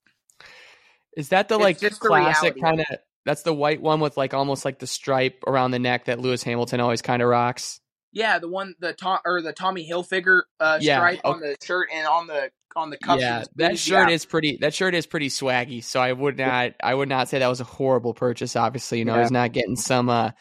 is 1.17 1.29
that 1.29 1.49
the 1.49 1.55
It's 1.59 1.81
like 1.81 1.99
classic 1.99 2.59
kind 2.61 2.79
of? 2.79 2.85
That's 3.25 3.41
the 3.41 3.53
white 3.53 3.81
one 3.81 3.99
with 3.99 4.15
like 4.15 4.33
almost 4.33 4.63
like 4.63 4.79
the 4.79 4.87
stripe 4.87 5.43
around 5.45 5.71
the 5.71 5.79
neck 5.79 6.05
that 6.05 6.19
Lewis 6.19 6.41
Hamilton 6.43 6.79
always 6.79 7.01
kind 7.01 7.21
of 7.21 7.27
rocks. 7.27 7.81
Yeah, 8.11 8.39
the 8.39 8.47
one 8.47 8.73
the 8.79 8.93
Tom 8.93 9.19
or 9.25 9.41
the 9.41 9.53
Tommy 9.53 9.87
Hilfiger 9.89 10.41
uh, 10.59 10.79
Yeah, 10.81 10.97
stripe 10.97 11.21
on 11.23 11.39
the 11.39 11.55
shirt 11.63 11.89
and 11.93 12.07
on 12.07 12.27
the 12.27 12.51
on 12.75 12.89
the 12.89 12.97
cuffs. 12.97 13.21
yeah, 13.21 13.43
that 13.55 13.77
shirt 13.77 14.09
Yeah. 14.09 14.13
is 14.15 14.25
pretty. 14.25 14.57
That 14.61 14.73
shirt 14.73 14.93
is 14.95 15.05
pretty 15.05 15.29
swaggy. 15.29 15.83
So 15.83 15.99
I 15.99 16.13
would 16.13 16.37
not. 16.37 16.73
I 16.81 16.93
would 16.93 17.09
not 17.09 17.27
say 17.29 17.39
that 17.39 17.47
was 17.47 17.59
a 17.61 17.65
horrible 17.65 18.13
purchase. 18.13 18.55
Obviously, 18.55 18.99
you 18.99 19.05
know, 19.05 19.15
Yeah. 19.15 19.21
he's 19.21 19.31
not 19.31 19.51
getting 19.51 19.75
some 19.75 20.09
uh 20.09 20.31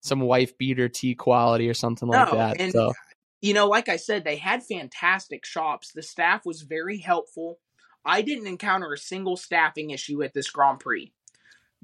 some 0.00 0.20
wife 0.20 0.56
beater 0.58 0.88
T 0.88 1.14
quality 1.14 1.68
or 1.68 1.74
something 1.74 2.08
like 2.08 2.30
that. 2.30 2.60
and- 2.60 2.72
so 2.72 2.92
you 3.40 3.52
know, 3.54 3.68
like 3.68 3.88
I 3.90 3.96
said, 3.96 4.24
they 4.24 4.36
had 4.36 4.62
fantastic 4.62 5.44
shops. 5.44 5.92
The 5.92 6.02
staff 6.02 6.46
was 6.46 6.62
very 6.62 6.98
helpful. 6.98 7.58
I 8.04 8.22
didn't 8.22 8.46
encounter 8.46 8.92
a 8.92 8.96
single 8.98 9.36
staffing 9.36 9.90
issue 9.90 10.22
at 10.22 10.32
this 10.34 10.50
Grand 10.50 10.80
Prix. 10.80 11.12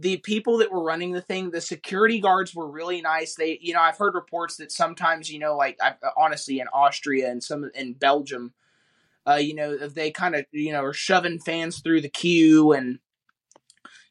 The 0.01 0.17
people 0.17 0.57
that 0.59 0.73
were 0.73 0.83
running 0.83 1.13
the 1.13 1.21
thing, 1.21 1.51
the 1.51 1.61
security 1.61 2.21
guards 2.21 2.55
were 2.55 2.67
really 2.67 3.03
nice. 3.03 3.35
They, 3.35 3.59
you 3.61 3.75
know, 3.75 3.83
I've 3.83 3.99
heard 3.99 4.15
reports 4.15 4.57
that 4.57 4.73
sometimes, 4.73 5.31
you 5.31 5.39
know, 5.39 5.55
like 5.55 5.77
I, 5.79 5.95
honestly 6.17 6.59
in 6.59 6.69
Austria 6.69 7.31
and 7.31 7.45
some 7.45 7.71
in 7.75 7.93
Belgium, 7.93 8.55
uh, 9.29 9.35
you 9.35 9.55
know, 9.55 9.77
they 9.77 10.11
kind 10.11 10.35
of, 10.35 10.47
you 10.53 10.73
know, 10.73 10.83
are 10.83 10.95
shoving 10.95 11.39
fans 11.39 11.81
through 11.81 12.01
the 12.01 12.09
queue 12.09 12.73
and, 12.73 12.99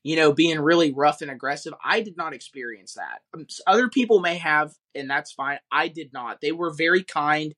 you 0.04 0.16
know, 0.16 0.32
being 0.32 0.60
really 0.60 0.94
rough 0.94 1.24
and 1.24 1.32
aggressive. 1.32 1.74
I 1.84 2.02
did 2.02 2.16
not 2.16 2.34
experience 2.34 2.94
that. 2.94 3.22
Um, 3.34 3.48
Other 3.66 3.90
people 3.90 4.20
may 4.20 4.38
have, 4.38 4.76
and 4.94 5.10
that's 5.10 5.32
fine. 5.32 5.58
I 5.72 5.88
did 5.88 6.14
not. 6.14 6.40
They 6.40 6.52
were 6.52 6.70
very 6.72 7.04
kind. 7.04 7.56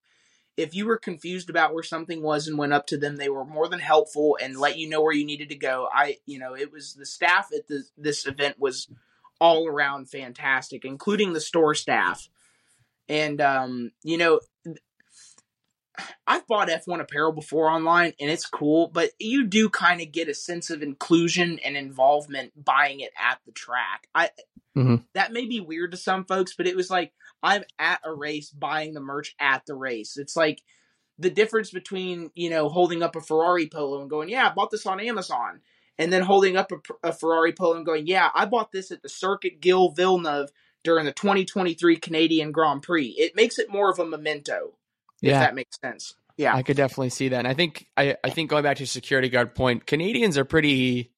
If 0.57 0.75
you 0.75 0.85
were 0.85 0.97
confused 0.97 1.49
about 1.49 1.73
where 1.73 1.83
something 1.83 2.21
was 2.21 2.47
and 2.47 2.57
went 2.57 2.73
up 2.73 2.85
to 2.87 2.97
them, 2.97 3.15
they 3.15 3.29
were 3.29 3.45
more 3.45 3.67
than 3.67 3.79
helpful 3.79 4.37
and 4.41 4.57
let 4.57 4.77
you 4.77 4.89
know 4.89 5.01
where 5.01 5.13
you 5.13 5.25
needed 5.25 5.49
to 5.49 5.55
go. 5.55 5.87
I, 5.91 6.17
you 6.25 6.39
know, 6.39 6.55
it 6.55 6.71
was 6.71 6.93
the 6.93 7.05
staff 7.05 7.49
at 7.55 7.67
the, 7.67 7.83
this 7.97 8.27
event 8.27 8.59
was 8.59 8.87
all 9.39 9.67
around 9.67 10.09
fantastic, 10.09 10.85
including 10.85 11.33
the 11.33 11.41
store 11.41 11.73
staff. 11.73 12.29
And, 13.09 13.41
um, 13.41 13.91
you 14.03 14.17
know, 14.17 14.39
I've 16.27 16.47
bought 16.47 16.69
F1 16.69 17.01
apparel 17.01 17.31
before 17.33 17.69
online 17.69 18.13
and 18.19 18.29
it's 18.29 18.45
cool, 18.45 18.87
but 18.87 19.11
you 19.19 19.45
do 19.45 19.69
kind 19.69 20.01
of 20.01 20.11
get 20.11 20.29
a 20.29 20.33
sense 20.33 20.69
of 20.69 20.81
inclusion 20.81 21.59
and 21.59 21.75
involvement 21.75 22.53
buying 22.63 23.01
it 23.01 23.11
at 23.19 23.39
the 23.45 23.51
track. 23.51 24.07
I 24.15 24.29
Mhm. 24.77 25.03
that 25.13 25.33
may 25.33 25.45
be 25.45 25.59
weird 25.59 25.91
to 25.91 25.97
some 25.97 26.23
folks, 26.23 26.53
but 26.55 26.67
it 26.67 26.77
was 26.77 26.89
like 26.89 27.13
I'm 27.43 27.63
at 27.79 28.01
a 28.03 28.13
race 28.13 28.49
buying 28.49 28.93
the 28.93 29.01
merch 29.01 29.35
at 29.39 29.65
the 29.65 29.75
race. 29.75 30.17
It's 30.17 30.35
like 30.35 30.61
the 31.17 31.29
difference 31.29 31.71
between, 31.71 32.31
you 32.33 32.49
know, 32.49 32.69
holding 32.69 33.03
up 33.03 33.15
a 33.15 33.21
Ferrari 33.21 33.67
polo 33.67 34.01
and 34.01 34.09
going, 34.09 34.29
"Yeah, 34.29 34.47
I 34.47 34.53
bought 34.53 34.71
this 34.71 34.85
on 34.85 34.99
Amazon." 34.99 35.61
And 35.97 36.11
then 36.11 36.23
holding 36.23 36.57
up 36.57 36.71
a, 36.71 37.09
a 37.09 37.13
Ferrari 37.13 37.53
polo 37.53 37.75
and 37.75 37.85
going, 37.85 38.07
"Yeah, 38.07 38.29
I 38.33 38.45
bought 38.45 38.71
this 38.71 38.91
at 38.91 39.01
the 39.01 39.09
Circuit 39.09 39.61
Gilles 39.61 39.93
Villeneuve 39.95 40.51
during 40.83 41.05
the 41.05 41.11
2023 41.11 41.97
Canadian 41.97 42.51
Grand 42.51 42.81
Prix." 42.83 43.15
It 43.17 43.35
makes 43.35 43.59
it 43.59 43.69
more 43.69 43.91
of 43.91 43.99
a 43.99 44.05
memento 44.05 44.73
if 45.21 45.29
yeah, 45.29 45.39
that 45.39 45.55
makes 45.55 45.79
sense. 45.79 46.15
Yeah. 46.37 46.55
I 46.55 46.63
could 46.63 46.77
definitely 46.77 47.09
see 47.09 47.29
that. 47.29 47.39
And 47.39 47.47
I 47.47 47.53
think 47.53 47.87
I, 47.95 48.17
I 48.23 48.31
think 48.31 48.49
going 48.49 48.63
back 48.63 48.77
to 48.77 48.81
your 48.81 48.87
security 48.87 49.29
guard 49.29 49.53
point, 49.53 49.85
Canadians 49.85 50.37
are 50.37 50.45
pretty 50.45 51.11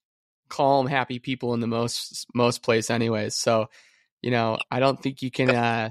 calm, 0.48 0.86
happy 0.86 1.18
people 1.18 1.54
in 1.54 1.60
the 1.60 1.66
most 1.66 2.26
most 2.34 2.62
place, 2.62 2.90
anyways. 2.90 3.34
So, 3.34 3.70
you 4.20 4.30
know, 4.30 4.58
I 4.70 4.80
don't 4.80 5.02
think 5.02 5.22
you 5.22 5.30
can. 5.30 5.50
Uh, 5.50 5.90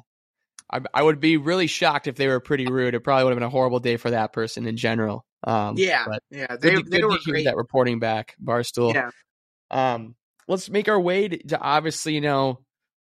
I, 0.73 0.81
I 0.93 1.03
would 1.03 1.19
be 1.19 1.37
really 1.37 1.67
shocked 1.67 2.07
if 2.07 2.15
they 2.15 2.27
were 2.27 2.39
pretty 2.39 2.65
rude. 2.65 2.95
It 2.95 3.01
probably 3.01 3.25
would 3.25 3.31
have 3.31 3.37
been 3.37 3.47
a 3.47 3.49
horrible 3.49 3.79
day 3.79 3.97
for 3.97 4.09
that 4.09 4.33
person 4.33 4.65
in 4.65 4.75
general. 4.75 5.25
Um, 5.43 5.75
yeah. 5.77 6.05
yeah. 6.31 6.47
good 6.47 6.61
They, 6.61 6.75
to, 6.75 6.89
they 6.89 6.99
good 7.01 7.05
were 7.05 7.17
to 7.17 7.23
hear 7.23 7.33
great. 7.35 7.45
that 7.45 7.57
reporting 7.57 7.99
back, 7.99 8.35
Barstool. 8.43 8.93
Yeah. 8.93 9.11
Um, 9.69 10.15
let's 10.47 10.69
make 10.69 10.89
our 10.89 10.99
way 10.99 11.27
to, 11.27 11.37
to 11.49 11.59
obviously, 11.59 12.15
you 12.15 12.21
know, 12.21 12.59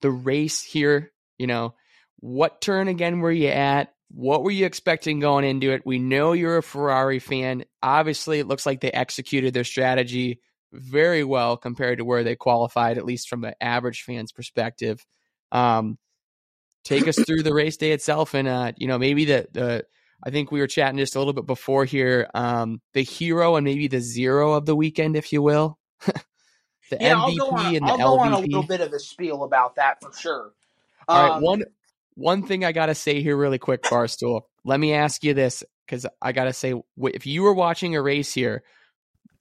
the 0.02 0.10
race 0.10 0.62
here. 0.62 1.12
You 1.38 1.46
know, 1.46 1.74
what 2.20 2.60
turn 2.60 2.88
again 2.88 3.20
were 3.20 3.32
you 3.32 3.48
at? 3.48 3.94
what 4.14 4.44
were 4.44 4.50
you 4.50 4.64
expecting 4.64 5.18
going 5.18 5.44
into 5.44 5.72
it? 5.72 5.84
We 5.84 5.98
know 5.98 6.32
you're 6.32 6.58
a 6.58 6.62
Ferrari 6.62 7.18
fan. 7.18 7.64
Obviously, 7.82 8.38
it 8.38 8.46
looks 8.46 8.64
like 8.64 8.80
they 8.80 8.92
executed 8.92 9.52
their 9.52 9.64
strategy 9.64 10.40
very 10.72 11.24
well 11.24 11.56
compared 11.56 11.98
to 11.98 12.04
where 12.04 12.22
they 12.22 12.36
qualified, 12.36 12.96
at 12.96 13.04
least 13.04 13.28
from 13.28 13.44
an 13.44 13.54
average 13.60 14.02
fan's 14.02 14.32
perspective. 14.32 15.04
Um, 15.50 15.98
take 16.84 17.08
us 17.08 17.18
through 17.26 17.42
the 17.42 17.54
race 17.54 17.76
day 17.76 17.92
itself, 17.92 18.34
and 18.34 18.46
uh, 18.46 18.72
you 18.76 18.86
know 18.86 18.98
maybe 18.98 19.24
the 19.24 19.48
the 19.52 19.86
I 20.22 20.30
think 20.30 20.50
we 20.50 20.60
were 20.60 20.66
chatting 20.66 20.98
just 20.98 21.16
a 21.16 21.18
little 21.18 21.32
bit 21.32 21.46
before 21.46 21.84
here. 21.84 22.28
Um, 22.34 22.80
the 22.92 23.02
hero 23.02 23.56
and 23.56 23.64
maybe 23.64 23.88
the 23.88 24.00
zero 24.00 24.52
of 24.52 24.64
the 24.66 24.76
weekend, 24.76 25.16
if 25.16 25.32
you 25.32 25.42
will. 25.42 25.78
the 26.06 26.14
yeah, 26.92 27.14
MVP 27.14 27.16
I'll 27.16 27.36
go 27.36 27.50
on, 27.50 27.76
and 27.76 27.86
the 27.86 27.92
I'll 27.92 27.98
go 27.98 28.20
on 28.20 28.32
a 28.32 28.38
little 28.38 28.62
bit 28.62 28.80
of 28.80 28.92
a 28.92 28.98
spiel 28.98 29.42
about 29.42 29.76
that 29.76 30.00
for 30.00 30.12
sure. 30.12 30.52
All 31.08 31.18
um, 31.18 31.30
right, 31.30 31.42
one 31.42 31.64
one 32.14 32.42
thing 32.42 32.64
I 32.64 32.72
gotta 32.72 32.94
say 32.94 33.22
here, 33.22 33.36
really 33.36 33.58
quick, 33.58 33.82
Barstool. 33.82 34.42
Let 34.64 34.80
me 34.80 34.94
ask 34.94 35.24
you 35.24 35.34
this, 35.34 35.64
because 35.86 36.06
I 36.22 36.32
gotta 36.32 36.52
say, 36.52 36.74
if 36.98 37.26
you 37.26 37.42
were 37.42 37.54
watching 37.54 37.96
a 37.96 38.02
race 38.02 38.32
here, 38.32 38.62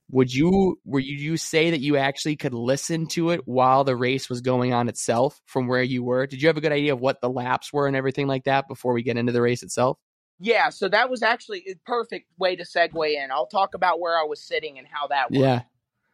would 0.10 0.34
you 0.34 0.80
were 0.86 1.00
you, 1.00 1.16
you 1.16 1.38
say 1.38 1.72
that 1.72 1.80
you 1.80 1.98
actually 1.98 2.36
could 2.36 2.54
listen 2.54 3.08
to 3.08 3.32
it 3.32 3.42
while 3.48 3.84
the 3.84 3.96
race 3.96 4.30
was 4.30 4.42
going 4.42 4.74
on 4.74 4.90
itself 4.90 5.42
from 5.46 5.68
where 5.68 5.84
you 5.84 6.04
were? 6.04 6.28
Did 6.28 6.42
you 6.42 6.48
have 6.48 6.58
a 6.58 6.62
good 6.62 6.72
idea 6.72 6.94
of 6.94 7.00
what 7.00 7.22
the 7.22 7.30
laps 7.30 7.72
were 7.72 7.88
and 7.88 7.96
everything 7.96 8.28
like 8.28 8.44
that 8.44 8.68
before 8.68 8.94
we 8.94 9.04
get 9.04 9.18
into 9.18 9.32
the 9.32 9.42
race 9.42 9.64
itself? 9.64 9.98
Yeah, 10.40 10.70
so 10.70 10.90
that 10.90 11.10
was 11.10 11.24
actually 11.24 11.64
a 11.70 11.76
perfect 11.86 12.28
way 12.38 12.56
to 12.56 12.64
segue 12.64 13.14
in. 13.14 13.32
I'll 13.32 13.46
talk 13.46 13.76
about 13.76 14.00
where 14.00 14.18
I 14.18 14.24
was 14.24 14.42
sitting 14.42 14.78
and 14.78 14.88
how 14.88 15.08
that 15.08 15.32
worked. 15.32 15.42
Yeah. 15.42 15.62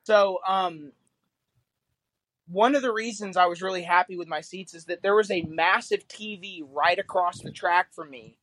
So, 0.04 0.40
um, 0.48 0.92
one 2.48 2.76
of 2.76 2.82
the 2.82 2.92
reasons 2.92 3.38
I 3.38 3.46
was 3.46 3.62
really 3.62 3.84
happy 3.84 4.18
with 4.18 4.28
my 4.28 4.42
seats 4.42 4.74
is 4.74 4.86
that 4.86 5.04
there 5.04 5.16
was 5.16 5.30
a 5.30 5.44
massive 5.44 6.08
TV 6.08 6.62
right 6.68 6.98
across 6.98 7.42
the 7.42 7.52
track 7.52 7.94
from 7.94 8.10
me 8.10 8.38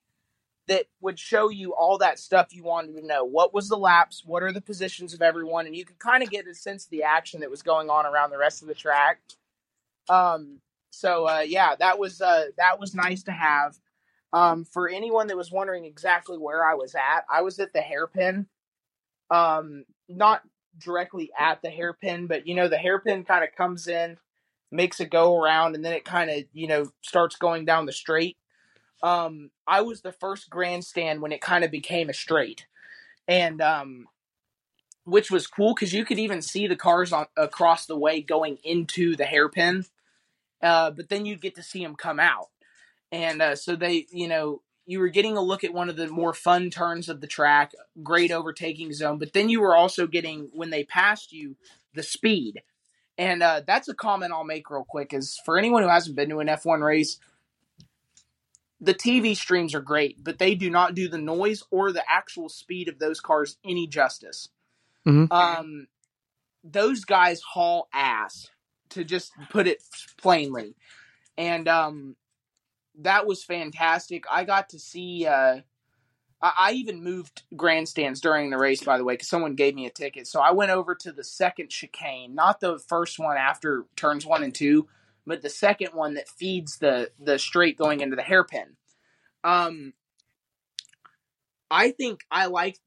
that 0.68 0.86
would 1.00 1.18
show 1.18 1.48
you 1.48 1.74
all 1.74 1.98
that 1.98 2.18
stuff 2.18 2.54
you 2.54 2.64
wanted 2.64 2.96
to 2.96 3.06
know. 3.06 3.24
What 3.24 3.54
was 3.54 3.68
the 3.68 3.76
laps? 3.76 4.22
What 4.24 4.42
are 4.42 4.52
the 4.52 4.60
positions 4.60 5.14
of 5.14 5.22
everyone? 5.22 5.66
And 5.66 5.76
you 5.76 5.84
could 5.84 5.98
kind 5.98 6.22
of 6.22 6.30
get 6.30 6.46
a 6.46 6.54
sense 6.54 6.84
of 6.84 6.90
the 6.90 7.04
action 7.04 7.40
that 7.40 7.50
was 7.50 7.62
going 7.62 7.88
on 7.88 8.04
around 8.04 8.30
the 8.30 8.38
rest 8.38 8.62
of 8.62 8.68
the 8.68 8.74
track. 8.74 9.20
Um, 10.08 10.60
so 10.90 11.28
uh, 11.28 11.44
yeah, 11.46 11.76
that 11.76 11.98
was 11.98 12.20
uh, 12.20 12.46
that 12.56 12.80
was 12.80 12.94
nice 12.94 13.22
to 13.24 13.32
have. 13.32 13.76
Um, 14.32 14.64
for 14.64 14.88
anyone 14.88 15.28
that 15.28 15.36
was 15.36 15.52
wondering 15.52 15.84
exactly 15.84 16.36
where 16.36 16.68
I 16.68 16.74
was 16.74 16.94
at, 16.94 17.24
I 17.30 17.42
was 17.42 17.58
at 17.58 17.72
the 17.72 17.80
hairpin. 17.80 18.46
Um, 19.30 19.84
not 20.08 20.42
directly 20.78 21.30
at 21.38 21.62
the 21.62 21.70
hairpin, 21.70 22.26
but 22.26 22.46
you 22.46 22.54
know, 22.54 22.68
the 22.68 22.76
hairpin 22.76 23.24
kind 23.24 23.44
of 23.44 23.54
comes 23.56 23.88
in, 23.88 24.18
makes 24.70 25.00
a 25.00 25.06
go 25.06 25.40
around, 25.40 25.74
and 25.74 25.84
then 25.84 25.92
it 25.92 26.04
kind 26.04 26.30
of, 26.30 26.44
you 26.52 26.66
know, 26.66 26.90
starts 27.02 27.36
going 27.36 27.64
down 27.64 27.86
the 27.86 27.92
straight. 27.92 28.36
Um, 29.02 29.50
I 29.66 29.82
was 29.82 30.00
the 30.00 30.12
first 30.12 30.50
grandstand 30.50 31.20
when 31.20 31.32
it 31.32 31.40
kind 31.40 31.64
of 31.64 31.70
became 31.70 32.08
a 32.08 32.14
straight. 32.14 32.66
And 33.28 33.60
um 33.60 34.08
which 35.06 35.30
was 35.30 35.46
cool 35.46 35.72
because 35.72 35.94
you 35.94 36.04
could 36.04 36.18
even 36.18 36.42
see 36.42 36.66
the 36.66 36.76
cars 36.76 37.12
on 37.12 37.26
across 37.36 37.86
the 37.86 37.96
way 37.96 38.20
going 38.20 38.58
into 38.64 39.14
the 39.14 39.24
hairpin. 39.24 39.84
Uh, 40.60 40.90
but 40.90 41.08
then 41.08 41.24
you'd 41.24 41.40
get 41.40 41.54
to 41.54 41.62
see 41.62 41.82
them 41.82 41.94
come 41.94 42.18
out. 42.18 42.48
And 43.12 43.40
uh, 43.40 43.54
so 43.54 43.76
they, 43.76 44.06
you 44.10 44.26
know, 44.26 44.62
you 44.84 44.98
were 44.98 45.08
getting 45.08 45.36
a 45.36 45.40
look 45.40 45.62
at 45.62 45.72
one 45.72 45.88
of 45.88 45.96
the 45.96 46.08
more 46.08 46.34
fun 46.34 46.70
turns 46.70 47.08
of 47.08 47.20
the 47.20 47.26
track, 47.28 47.72
great 48.02 48.32
overtaking 48.32 48.92
zone, 48.92 49.18
but 49.18 49.32
then 49.32 49.48
you 49.48 49.60
were 49.60 49.76
also 49.76 50.08
getting 50.08 50.50
when 50.52 50.70
they 50.70 50.82
passed 50.82 51.32
you 51.32 51.56
the 51.94 52.02
speed. 52.02 52.62
And 53.16 53.42
uh, 53.42 53.62
that's 53.64 53.88
a 53.88 53.94
comment 53.94 54.32
I'll 54.32 54.44
make 54.44 54.70
real 54.70 54.84
quick 54.86 55.14
is 55.14 55.40
for 55.44 55.56
anyone 55.56 55.82
who 55.82 55.88
hasn't 55.88 56.16
been 56.16 56.28
to 56.30 56.40
an 56.40 56.48
F1 56.48 56.84
race, 56.84 57.18
the 58.80 58.94
TV 58.94 59.36
streams 59.36 59.74
are 59.74 59.80
great, 59.80 60.22
but 60.22 60.38
they 60.38 60.54
do 60.54 60.70
not 60.70 60.94
do 60.94 61.08
the 61.08 61.18
noise 61.18 61.62
or 61.70 61.92
the 61.92 62.04
actual 62.08 62.48
speed 62.48 62.88
of 62.88 62.98
those 62.98 63.20
cars 63.20 63.56
any 63.64 63.86
justice. 63.86 64.48
Mm-hmm. 65.06 65.32
Um, 65.32 65.86
those 66.62 67.04
guys 67.04 67.40
haul 67.40 67.88
ass, 67.92 68.48
to 68.90 69.04
just 69.04 69.32
put 69.50 69.66
it 69.66 69.82
plainly. 70.16 70.74
And 71.36 71.68
um, 71.68 72.16
that 73.00 73.26
was 73.26 73.44
fantastic. 73.44 74.24
I 74.30 74.44
got 74.44 74.70
to 74.70 74.78
see. 74.78 75.26
Uh, 75.26 75.60
I, 76.40 76.52
I 76.58 76.72
even 76.72 77.02
moved 77.02 77.42
grandstands 77.54 78.20
during 78.20 78.50
the 78.50 78.58
race, 78.58 78.82
by 78.82 78.98
the 78.98 79.04
way, 79.04 79.14
because 79.14 79.28
someone 79.28 79.54
gave 79.54 79.74
me 79.74 79.86
a 79.86 79.90
ticket. 79.90 80.26
So 80.26 80.40
I 80.40 80.52
went 80.52 80.70
over 80.70 80.94
to 80.96 81.12
the 81.12 81.24
second 81.24 81.70
chicane, 81.70 82.34
not 82.34 82.60
the 82.60 82.78
first 82.78 83.18
one 83.18 83.36
after 83.36 83.84
turns 83.96 84.26
one 84.26 84.42
and 84.42 84.54
two, 84.54 84.88
but 85.26 85.42
the 85.42 85.50
second 85.50 85.90
one 85.92 86.14
that 86.14 86.28
feeds 86.28 86.78
the 86.78 87.10
the 87.18 87.38
straight 87.38 87.76
going 87.76 88.00
into 88.00 88.16
the 88.16 88.22
hairpin. 88.22 88.76
Um, 89.44 89.92
I 91.70 91.90
think 91.90 92.20
I 92.30 92.46
like 92.46 92.78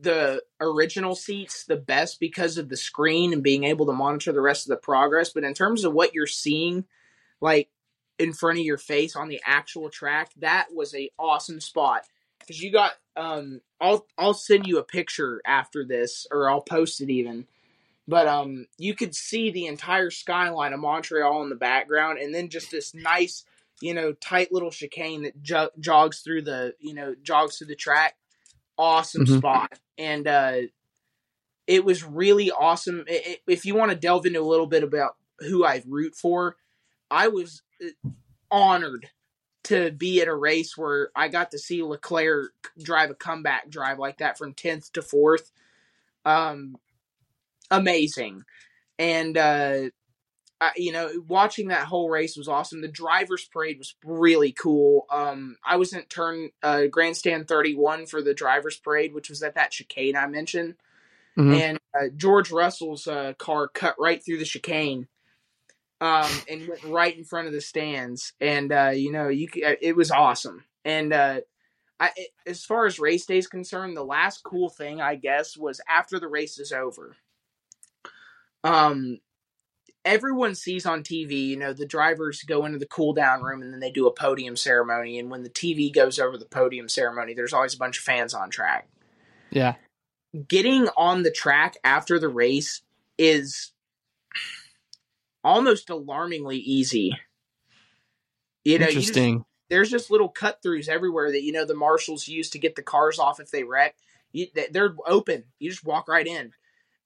the 0.00 0.42
original 0.60 1.14
seats 1.14 1.64
the 1.64 1.76
best 1.76 2.18
because 2.18 2.58
of 2.58 2.68
the 2.68 2.76
screen 2.76 3.32
and 3.32 3.42
being 3.42 3.64
able 3.64 3.86
to 3.86 3.92
monitor 3.92 4.32
the 4.32 4.40
rest 4.40 4.66
of 4.66 4.70
the 4.70 4.76
progress. 4.76 5.30
But 5.30 5.44
in 5.44 5.54
terms 5.54 5.84
of 5.84 5.92
what 5.92 6.14
you're 6.14 6.26
seeing, 6.26 6.84
like 7.40 7.68
in 8.18 8.32
front 8.32 8.58
of 8.58 8.64
your 8.64 8.78
face 8.78 9.14
on 9.16 9.28
the 9.28 9.40
actual 9.44 9.90
track, 9.90 10.30
that 10.38 10.68
was 10.74 10.94
a 10.94 11.10
awesome 11.18 11.60
spot 11.60 12.04
because 12.40 12.62
you 12.62 12.72
got. 12.72 12.92
Um, 13.14 13.60
I'll 13.80 14.06
I'll 14.16 14.34
send 14.34 14.66
you 14.66 14.78
a 14.78 14.84
picture 14.84 15.42
after 15.44 15.84
this, 15.84 16.26
or 16.30 16.48
I'll 16.48 16.62
post 16.62 17.00
it 17.02 17.10
even. 17.10 17.46
But 18.12 18.28
um, 18.28 18.66
you 18.76 18.94
could 18.94 19.14
see 19.14 19.50
the 19.50 19.64
entire 19.64 20.10
skyline 20.10 20.74
of 20.74 20.80
Montreal 20.80 21.44
in 21.44 21.48
the 21.48 21.54
background, 21.54 22.18
and 22.18 22.34
then 22.34 22.50
just 22.50 22.70
this 22.70 22.92
nice, 22.92 23.46
you 23.80 23.94
know, 23.94 24.12
tight 24.12 24.52
little 24.52 24.70
chicane 24.70 25.22
that 25.22 25.42
jo- 25.42 25.70
jogs 25.80 26.20
through 26.20 26.42
the, 26.42 26.74
you 26.78 26.92
know, 26.92 27.14
jogs 27.22 27.56
through 27.56 27.68
the 27.68 27.74
track. 27.74 28.16
Awesome 28.76 29.24
mm-hmm. 29.24 29.38
spot, 29.38 29.78
and 29.96 30.28
uh, 30.28 30.56
it 31.66 31.86
was 31.86 32.04
really 32.04 32.50
awesome. 32.50 33.06
It, 33.08 33.26
it, 33.26 33.38
if 33.46 33.64
you 33.64 33.74
want 33.74 33.92
to 33.92 33.96
delve 33.96 34.26
into 34.26 34.40
a 34.40 34.42
little 34.42 34.66
bit 34.66 34.82
about 34.82 35.16
who 35.38 35.64
I 35.64 35.82
root 35.86 36.14
for, 36.14 36.56
I 37.10 37.28
was 37.28 37.62
uh, 37.82 38.10
honored 38.50 39.08
to 39.64 39.90
be 39.90 40.20
at 40.20 40.28
a 40.28 40.36
race 40.36 40.76
where 40.76 41.08
I 41.16 41.28
got 41.28 41.52
to 41.52 41.58
see 41.58 41.82
Leclerc 41.82 42.52
drive 42.82 43.08
a 43.08 43.14
comeback 43.14 43.70
drive 43.70 43.98
like 43.98 44.18
that 44.18 44.36
from 44.36 44.52
10th 44.52 44.92
to 44.92 45.00
4th. 45.00 45.50
Um, 46.26 46.76
amazing. 47.72 48.42
And, 48.98 49.36
uh, 49.36 49.90
I, 50.62 50.70
you 50.76 50.92
know, 50.92 51.10
watching 51.26 51.68
that 51.68 51.86
whole 51.86 52.08
race 52.08 52.36
was 52.36 52.46
awesome. 52.46 52.82
The 52.82 52.88
driver's 52.88 53.44
parade 53.44 53.78
was 53.78 53.96
really 54.04 54.52
cool. 54.52 55.06
Um, 55.10 55.56
I 55.66 55.74
was 55.74 55.92
in 55.92 56.02
turn 56.02 56.50
uh, 56.62 56.86
grandstand 56.86 57.48
31 57.48 58.06
for 58.06 58.22
the 58.22 58.32
driver's 58.32 58.76
parade, 58.76 59.12
which 59.12 59.28
was 59.28 59.42
at 59.42 59.56
that 59.56 59.72
chicane 59.72 60.16
I 60.16 60.28
mentioned. 60.28 60.76
Mm-hmm. 61.36 61.52
And 61.52 61.80
uh, 61.98 62.08
George 62.16 62.52
Russell's 62.52 63.08
uh, 63.08 63.32
car 63.38 63.66
cut 63.66 63.96
right 63.98 64.24
through 64.24 64.38
the 64.38 64.44
chicane 64.44 65.08
um, 66.00 66.30
and 66.48 66.68
went 66.68 66.84
right 66.84 67.16
in 67.16 67.24
front 67.24 67.48
of 67.48 67.52
the 67.52 67.60
stands. 67.60 68.32
And 68.40 68.72
uh, 68.72 68.92
you 68.94 69.10
know, 69.10 69.28
you 69.28 69.48
uh, 69.66 69.74
it 69.80 69.96
was 69.96 70.12
awesome. 70.12 70.64
And 70.84 71.12
uh, 71.12 71.40
I, 71.98 72.10
as 72.46 72.64
far 72.64 72.86
as 72.86 73.00
race 73.00 73.26
day 73.26 73.38
is 73.38 73.48
concerned, 73.48 73.96
the 73.96 74.04
last 74.04 74.44
cool 74.44 74.68
thing 74.68 75.00
I 75.00 75.16
guess 75.16 75.56
was 75.56 75.80
after 75.88 76.20
the 76.20 76.28
race 76.28 76.60
is 76.60 76.70
over 76.70 77.16
um 78.64 79.18
everyone 80.04 80.54
sees 80.54 80.86
on 80.86 81.02
TV, 81.02 81.46
you 81.48 81.56
know, 81.56 81.72
the 81.72 81.86
drivers 81.86 82.42
go 82.42 82.64
into 82.64 82.78
the 82.78 82.86
cool 82.86 83.12
down 83.12 83.42
room 83.42 83.62
and 83.62 83.72
then 83.72 83.80
they 83.80 83.90
do 83.90 84.06
a 84.06 84.12
podium 84.12 84.56
ceremony. 84.56 85.18
And 85.18 85.30
when 85.30 85.42
the 85.42 85.50
TV 85.50 85.92
goes 85.92 86.18
over 86.18 86.36
the 86.36 86.44
podium 86.44 86.88
ceremony, 86.88 87.34
there's 87.34 87.52
always 87.52 87.74
a 87.74 87.78
bunch 87.78 87.98
of 87.98 88.04
fans 88.04 88.34
on 88.34 88.50
track. 88.50 88.88
Yeah. 89.50 89.74
Getting 90.48 90.88
on 90.96 91.22
the 91.22 91.30
track 91.30 91.76
after 91.84 92.18
the 92.18 92.28
race 92.28 92.82
is 93.18 93.72
almost 95.44 95.90
alarmingly 95.90 96.58
easy. 96.58 97.12
You 98.64 98.78
know, 98.78 98.86
Interesting. 98.86 99.32
You 99.32 99.38
just, 99.38 99.46
there's 99.70 99.90
just 99.90 100.10
little 100.10 100.28
cut 100.28 100.62
throughs 100.62 100.88
everywhere 100.88 101.30
that, 101.30 101.42
you 101.42 101.52
know, 101.52 101.64
the 101.64 101.74
marshals 101.74 102.28
use 102.28 102.50
to 102.50 102.58
get 102.58 102.76
the 102.76 102.82
cars 102.82 103.18
off 103.18 103.40
if 103.40 103.50
they 103.50 103.62
wreck. 103.62 103.96
You, 104.32 104.46
they're 104.70 104.94
open. 105.06 105.44
You 105.58 105.70
just 105.70 105.84
walk 105.84 106.08
right 106.08 106.26
in 106.26 106.52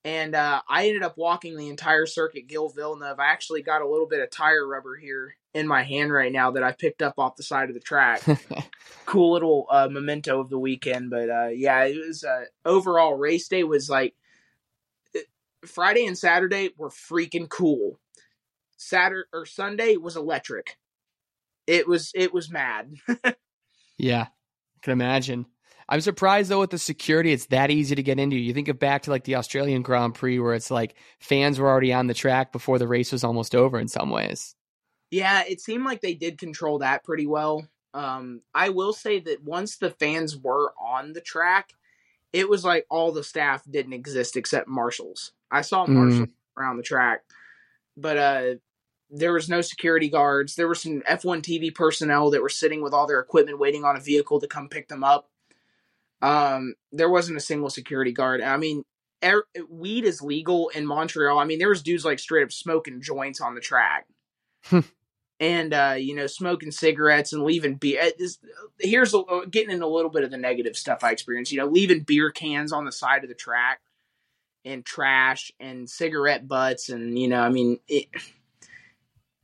and 0.06 0.36
uh, 0.36 0.62
I 0.68 0.86
ended 0.86 1.02
up 1.02 1.18
walking 1.18 1.56
the 1.56 1.68
entire 1.68 2.06
circuit 2.06 2.44
Gilles 2.48 2.72
Villeneuve. 2.72 3.18
I 3.18 3.26
actually 3.26 3.62
got 3.62 3.82
a 3.82 3.88
little 3.88 4.06
bit 4.06 4.20
of 4.20 4.30
tire 4.30 4.64
rubber 4.64 4.94
here 4.94 5.34
in 5.52 5.66
my 5.66 5.82
hand 5.82 6.12
right 6.12 6.30
now 6.30 6.52
that 6.52 6.62
I 6.62 6.70
picked 6.70 7.02
up 7.02 7.14
off 7.18 7.34
the 7.34 7.42
side 7.42 7.70
of 7.70 7.74
the 7.74 7.80
track. 7.80 8.22
cool 9.04 9.32
little 9.32 9.66
uh, 9.68 9.88
memento 9.90 10.38
of 10.38 10.48
the 10.48 10.60
weekend, 10.60 11.10
but 11.10 11.28
uh, 11.28 11.48
yeah, 11.48 11.82
it 11.86 12.06
was 12.06 12.22
uh, 12.22 12.44
overall 12.64 13.14
race 13.14 13.48
day 13.48 13.64
was 13.64 13.90
like 13.90 14.14
Friday 15.64 16.06
and 16.06 16.16
Saturday 16.16 16.70
were 16.76 16.88
freaking 16.90 17.48
cool. 17.48 17.98
Saturday 18.76 19.26
or 19.32 19.44
Sunday 19.44 19.96
was 19.96 20.14
electric. 20.14 20.78
It 21.66 21.88
was 21.88 22.12
it 22.14 22.32
was 22.32 22.48
mad. 22.48 22.94
yeah, 23.98 24.22
I 24.22 24.78
can 24.82 24.92
imagine. 24.92 25.46
I'm 25.88 26.00
surprised 26.00 26.50
though 26.50 26.60
with 26.60 26.70
the 26.70 26.78
security, 26.78 27.32
it's 27.32 27.46
that 27.46 27.70
easy 27.70 27.94
to 27.94 28.02
get 28.02 28.18
into. 28.18 28.36
You 28.36 28.52
think 28.52 28.68
of 28.68 28.78
back 28.78 29.02
to 29.02 29.10
like 29.10 29.24
the 29.24 29.36
Australian 29.36 29.82
Grand 29.82 30.14
Prix 30.14 30.38
where 30.38 30.54
it's 30.54 30.70
like 30.70 30.96
fans 31.20 31.58
were 31.58 31.68
already 31.68 31.92
on 31.92 32.08
the 32.08 32.14
track 32.14 32.52
before 32.52 32.78
the 32.78 32.88
race 32.88 33.12
was 33.12 33.22
almost 33.24 33.54
over 33.54 33.78
in 33.78 33.88
some 33.88 34.10
ways. 34.10 34.54
Yeah, 35.10 35.44
it 35.46 35.60
seemed 35.60 35.84
like 35.84 36.00
they 36.00 36.14
did 36.14 36.38
control 36.38 36.80
that 36.80 37.04
pretty 37.04 37.26
well. 37.26 37.68
Um, 37.94 38.42
I 38.54 38.70
will 38.70 38.92
say 38.92 39.20
that 39.20 39.44
once 39.44 39.76
the 39.76 39.90
fans 39.90 40.36
were 40.36 40.74
on 40.80 41.12
the 41.12 41.20
track, 41.20 41.72
it 42.32 42.48
was 42.48 42.64
like 42.64 42.84
all 42.90 43.12
the 43.12 43.24
staff 43.24 43.62
didn't 43.70 43.92
exist 43.92 44.36
except 44.36 44.68
marshals. 44.68 45.32
I 45.50 45.62
saw 45.62 45.86
marshals 45.86 46.28
around 46.58 46.76
the 46.76 46.82
track, 46.82 47.22
but 47.96 48.16
uh, 48.18 48.54
there 49.08 49.32
was 49.32 49.48
no 49.48 49.60
security 49.60 50.08
guards. 50.08 50.56
There 50.56 50.68
were 50.68 50.74
some 50.74 51.02
F1 51.08 51.42
TV 51.42 51.74
personnel 51.74 52.30
that 52.30 52.42
were 52.42 52.48
sitting 52.48 52.82
with 52.82 52.92
all 52.92 53.06
their 53.06 53.20
equipment 53.20 53.60
waiting 53.60 53.84
on 53.84 53.96
a 53.96 54.00
vehicle 54.00 54.40
to 54.40 54.48
come 54.48 54.68
pick 54.68 54.88
them 54.88 55.04
up. 55.04 55.30
Um, 56.22 56.74
there 56.92 57.10
wasn't 57.10 57.38
a 57.38 57.40
single 57.40 57.70
security 57.70 58.12
guard. 58.12 58.40
I 58.40 58.56
mean, 58.56 58.84
er, 59.24 59.44
weed 59.68 60.04
is 60.04 60.22
legal 60.22 60.68
in 60.70 60.86
Montreal. 60.86 61.38
I 61.38 61.44
mean, 61.44 61.58
there 61.58 61.68
was 61.68 61.82
dudes 61.82 62.04
like 62.04 62.18
straight 62.18 62.44
up 62.44 62.52
smoking 62.52 63.00
joints 63.00 63.40
on 63.40 63.54
the 63.54 63.60
track. 63.60 64.06
and 65.40 65.74
uh, 65.74 65.96
you 65.98 66.14
know, 66.14 66.26
smoking 66.26 66.70
cigarettes 66.70 67.32
and 67.32 67.42
leaving 67.42 67.74
beer. 67.74 68.10
Here's 68.80 69.14
a, 69.14 69.18
uh, 69.18 69.44
getting 69.44 69.70
into 69.70 69.86
a 69.86 69.88
little 69.88 70.10
bit 70.10 70.24
of 70.24 70.30
the 70.30 70.38
negative 70.38 70.76
stuff 70.76 71.04
I 71.04 71.12
experienced. 71.12 71.52
You 71.52 71.58
know, 71.58 71.66
leaving 71.66 72.02
beer 72.02 72.30
cans 72.30 72.72
on 72.72 72.84
the 72.84 72.92
side 72.92 73.22
of 73.22 73.28
the 73.28 73.34
track 73.34 73.80
and 74.64 74.84
trash 74.84 75.52
and 75.60 75.88
cigarette 75.88 76.48
butts, 76.48 76.88
and 76.88 77.18
you 77.18 77.28
know, 77.28 77.40
I 77.40 77.50
mean, 77.50 77.78
it, 77.86 78.06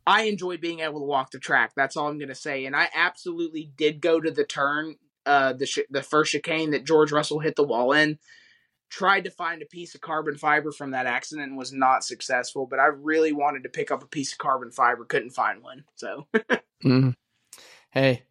I 0.07 0.25
enjoyed 0.25 0.61
being 0.61 0.81
able 0.81 1.01
to 1.01 1.07
walk 1.07 1.31
the 1.31 1.39
track. 1.39 1.73
That's 1.77 1.97
all 1.97 2.09
I'm 2.09 2.19
going 2.19 2.29
to 2.29 2.35
say. 2.35 2.65
And 2.65 2.75
I 2.75 2.89
absolutely 2.95 3.71
did 3.77 4.01
go 4.01 4.21
to 4.21 4.31
the 4.31 4.45
turn, 4.45 4.97
uh, 5.27 5.53
the 5.53 5.67
sh- 5.67 5.81
the 5.91 6.03
first 6.03 6.33
chicane 6.33 6.71
that 6.73 6.85
George 6.85 7.13
Russell 7.13 7.39
hit 7.39 7.57
the 7.57 7.63
wall 7.65 7.93
in 7.93 8.19
tried 8.91 9.25
to 9.25 9.31
find 9.31 9.63
a 9.63 9.67
piece 9.67 9.95
of 9.95 10.03
carbon 10.03 10.37
fiber 10.37 10.71
from 10.71 10.91
that 10.91 11.07
accident 11.07 11.49
and 11.49 11.57
was 11.57 11.73
not 11.73 12.05
successful 12.05 12.67
but 12.67 12.79
i 12.79 12.85
really 12.85 13.33
wanted 13.33 13.63
to 13.63 13.71
pick 13.71 13.91
up 13.91 14.03
a 14.03 14.07
piece 14.07 14.33
of 14.33 14.39
carbon 14.39 14.71
fiber 14.71 15.07
couldn't 15.07 15.31
find 15.31 15.63
one 15.63 15.85
so. 15.95 16.27
Mm. 16.85 17.15
hey 17.93 18.25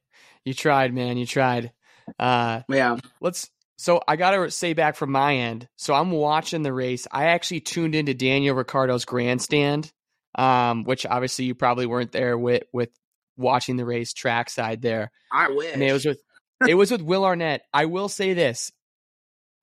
you 0.45 0.53
tried 0.53 0.93
man 0.93 1.17
you 1.17 1.25
tried. 1.25 1.71
Uh 2.19 2.61
yeah. 2.69 2.97
let's 3.21 3.49
so 3.77 4.01
i 4.07 4.17
gotta 4.17 4.51
say 4.51 4.73
back 4.73 4.97
from 4.97 5.11
my 5.11 5.35
end 5.37 5.67
so 5.77 5.93
i'm 5.95 6.11
watching 6.11 6.61
the 6.61 6.73
race. 6.73 7.07
I 7.11 7.27
actually 7.27 7.61
tuned 7.61 7.95
into 7.95 8.13
daniel 8.13 8.55
Ricciardo's 8.55 9.05
grandstand 9.05 9.91
um 10.35 10.83
which 10.83 11.05
obviously 11.07 11.45
you 11.45 11.55
probably 11.55 11.85
weren't 11.87 12.11
there 12.11 12.37
with 12.37 12.63
with 12.71 12.89
watching 13.37 13.77
the 13.77 13.85
race 13.85 14.13
trackside 14.13 14.81
there. 14.81 15.11
I 15.31 15.49
wish. 15.49 15.73
And 15.73 15.81
it 15.81 15.93
was 15.93 16.05
with 16.05 16.21
it 16.67 16.75
was 16.75 16.91
with 16.91 17.01
will 17.01 17.25
arnett 17.25 17.63
i 17.73 17.85
will 17.85 18.09
say 18.09 18.33
this 18.33 18.71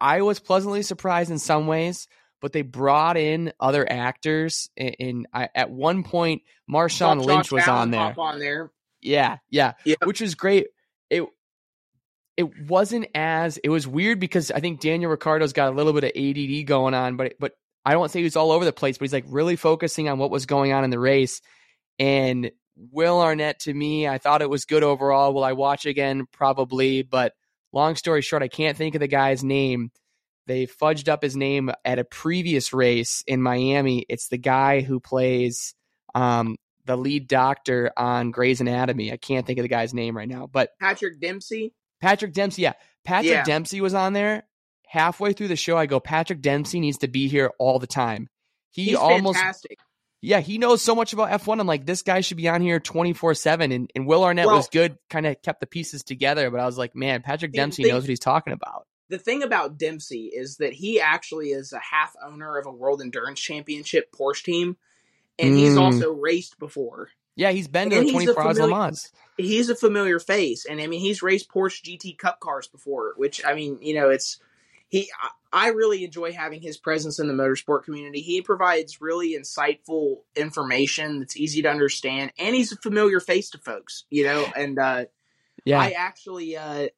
I 0.01 0.23
was 0.23 0.39
pleasantly 0.39 0.83
surprised 0.83 1.31
in 1.31 1.39
some 1.39 1.67
ways, 1.67 2.09
but 2.41 2.53
they 2.53 2.63
brought 2.63 3.17
in 3.17 3.53
other 3.59 3.91
actors. 3.91 4.71
And, 4.77 5.27
at 5.33 5.71
one 5.71 6.05
point, 6.05 6.43
Marshawn 6.71 7.25
Lynch 7.25 7.51
was 7.51 7.67
on 7.67 7.91
there. 7.91 8.15
on 8.17 8.39
there. 8.39 8.71
Yeah, 9.01 9.39
yeah, 9.51 9.73
which 10.05 10.21
was 10.21 10.35
great. 10.35 10.69
It 11.11 11.25
it 12.37 12.69
wasn't 12.69 13.09
as 13.15 13.57
it 13.59 13.69
was 13.69 13.87
weird 13.87 14.21
because 14.21 14.51
I 14.51 14.61
think 14.61 14.81
Daniel 14.81 15.11
Ricciardo's 15.11 15.53
got 15.53 15.73
a 15.73 15.77
little 15.77 15.93
bit 15.93 16.05
of 16.05 16.13
ADD 16.17 16.67
going 16.67 16.95
on, 16.95 17.17
but 17.17 17.35
but 17.39 17.53
I 17.85 17.93
don't 17.93 18.11
say 18.11 18.23
he's 18.23 18.37
all 18.37 18.53
over 18.53 18.65
the 18.65 18.73
place, 18.73 18.99
but 18.99 19.05
he's 19.05 19.13
like 19.13 19.25
really 19.29 19.57
focusing 19.57 20.09
on 20.09 20.19
what 20.19 20.31
was 20.31 20.47
going 20.47 20.73
on 20.73 20.85
in 20.85 20.91
the 20.91 20.99
race. 20.99 21.41
And 22.01 22.51
Will 22.93 23.21
Arnett 23.21 23.61
to 23.61 23.75
me, 23.75 24.07
I 24.07 24.19
thought 24.19 24.43
it 24.43 24.51
was 24.51 24.65
good 24.65 24.85
overall. 24.85 25.35
Will 25.35 25.45
I 25.45 25.53
watch 25.53 25.85
again? 25.85 26.27
Probably, 26.33 27.03
but 27.03 27.33
long 27.73 27.97
story 27.97 28.23
short, 28.23 28.43
I 28.43 28.49
can't 28.49 28.77
think 28.77 28.95
of 28.95 29.01
the 29.01 29.09
guy's 29.09 29.43
name. 29.43 29.91
They 30.47 30.67
fudged 30.67 31.09
up 31.09 31.23
his 31.23 31.37
name 31.37 31.71
at 31.85 31.99
a 31.99 32.05
previous 32.05 32.73
race 32.73 33.23
in 33.27 33.43
Miami. 33.43 34.07
It's 34.09 34.29
the 34.29 34.39
guy 34.39 34.81
who 34.81 35.01
plays 35.01 35.75
um, 36.15 36.57
the 36.87 36.97
lead 36.97 37.29
doctor 37.29 37.93
on 37.97 38.31
Grey's 38.31 38.61
Anatomy. 38.61 39.13
I 39.13 39.19
can't 39.19 39.47
think 39.47 39.59
of 39.59 39.65
the 39.65 39.69
guy's 39.69 39.93
name 39.93 40.17
right 40.17 40.29
now, 40.29 40.47
but 40.47 40.71
Patrick 40.81 41.21
Dempsey. 41.21 41.75
Patrick 42.01 42.33
Dempsey, 42.33 42.63
yeah. 42.63 42.75
Patrick 43.05 43.33
yeah. 43.33 43.45
Dempsey 43.45 43.81
was 43.81 43.95
on 43.95 44.13
there. 44.13 44.45
Halfway 44.87 45.35
through 45.35 45.49
the 45.49 45.57
show, 45.57 45.77
I 45.77 45.85
go, 45.85 46.01
Patrick 46.01 46.41
Dempsey 46.41 46.81
needs 46.81 46.99
to 46.99 47.09
be 47.09 47.29
here 47.29 47.53
all 47.59 47.79
the 47.79 47.87
time. 47.87 48.29
He 48.71 48.85
He's 48.85 48.95
almost 48.95 49.39
fantastic. 49.39 49.79
Yeah, 50.21 50.41
he 50.41 50.59
knows 50.59 50.83
so 50.83 50.95
much 50.95 51.13
about 51.13 51.31
F1. 51.31 51.61
I'm 51.61 51.67
like, 51.67 51.87
this 51.87 52.03
guy 52.03 52.23
should 52.23 52.37
be 52.37 52.49
on 52.49 52.61
here 52.61 52.81
24 52.81 53.35
7. 53.35 53.73
And, 53.73 53.91
and 53.95 54.07
Will 54.07 54.25
Arnett 54.25 54.47
well, 54.47 54.57
was 54.57 54.69
good, 54.69 54.99
kind 55.09 55.27
of 55.27 55.41
kept 55.43 55.61
the 55.61 55.67
pieces 55.67 56.03
together. 56.03 56.51
But 56.51 56.61
I 56.61 56.67
was 56.67 56.77
like, 56.77 56.97
man, 56.97 57.23
Patrick 57.23 57.53
Dempsey 57.53 57.85
thing, 57.85 57.93
knows 57.93 58.03
what 58.03 58.11
he's 58.11 58.19
talking 58.19 58.53
about. 58.53 58.87
The 59.09 59.19
thing 59.19 59.43
about 59.43 59.79
Dempsey 59.79 60.31
is 60.35 60.57
that 60.57 60.73
he 60.73 61.01
actually 61.01 61.51
is 61.51 61.73
a 61.73 61.79
half 61.79 62.15
owner 62.25 62.59
of 62.59 62.67
a 62.67 62.73
World 62.73 63.01
Endurance 63.01 63.41
Championship 63.41 64.13
Porsche 64.13 64.43
team. 64.43 64.77
And 65.39 65.55
mm. 65.55 65.59
he's 65.59 65.77
also 65.77 66.13
raced 66.13 66.59
before. 66.59 67.11
Yeah, 67.37 67.53
he's 67.53 67.69
been 67.69 67.91
to 67.91 68.11
24 68.11 68.43
hours 68.43 68.59
Le 68.59 68.69
Mans. 68.69 69.13
He's 69.37 69.69
a 69.69 69.77
familiar 69.77 70.19
face. 70.19 70.67
And 70.67 70.81
I 70.81 70.89
mean, 70.89 71.01
he's 71.01 71.23
raced 71.23 71.49
Porsche 71.49 71.85
GT 71.85 72.19
Cup 72.19 72.41
cars 72.41 72.67
before, 72.67 73.15
which, 73.17 73.45
I 73.47 73.55
mean, 73.55 73.79
you 73.81 73.95
know, 73.95 74.11
it's 74.11 74.41
he 74.89 75.09
I 75.53 75.69
really 75.69 76.05
enjoy 76.05 76.33
having 76.33 76.61
his 76.61 76.77
presence 76.77 77.19
in 77.19 77.29
the 77.29 77.35
motorsport 77.35 77.85
community. 77.85 78.21
He 78.21 78.43
provides 78.43 79.01
really 79.01 79.37
insightful 79.39 80.19
information 80.37 81.21
that's 81.21 81.37
easy 81.37 81.63
to 81.63 81.71
understand, 81.71 82.33
and 82.39 82.55
he's 82.55 82.73
a 82.73 82.77
familiar 82.77 83.21
face 83.21 83.51
to 83.51 83.59
folks, 83.59 84.05
you 84.11 84.25
know. 84.25 84.47
And 84.57 84.79
uh, 84.79 85.05
yeah, 85.65 85.81
I 85.81 85.91
actually 85.91 86.57
uh, 86.57 86.89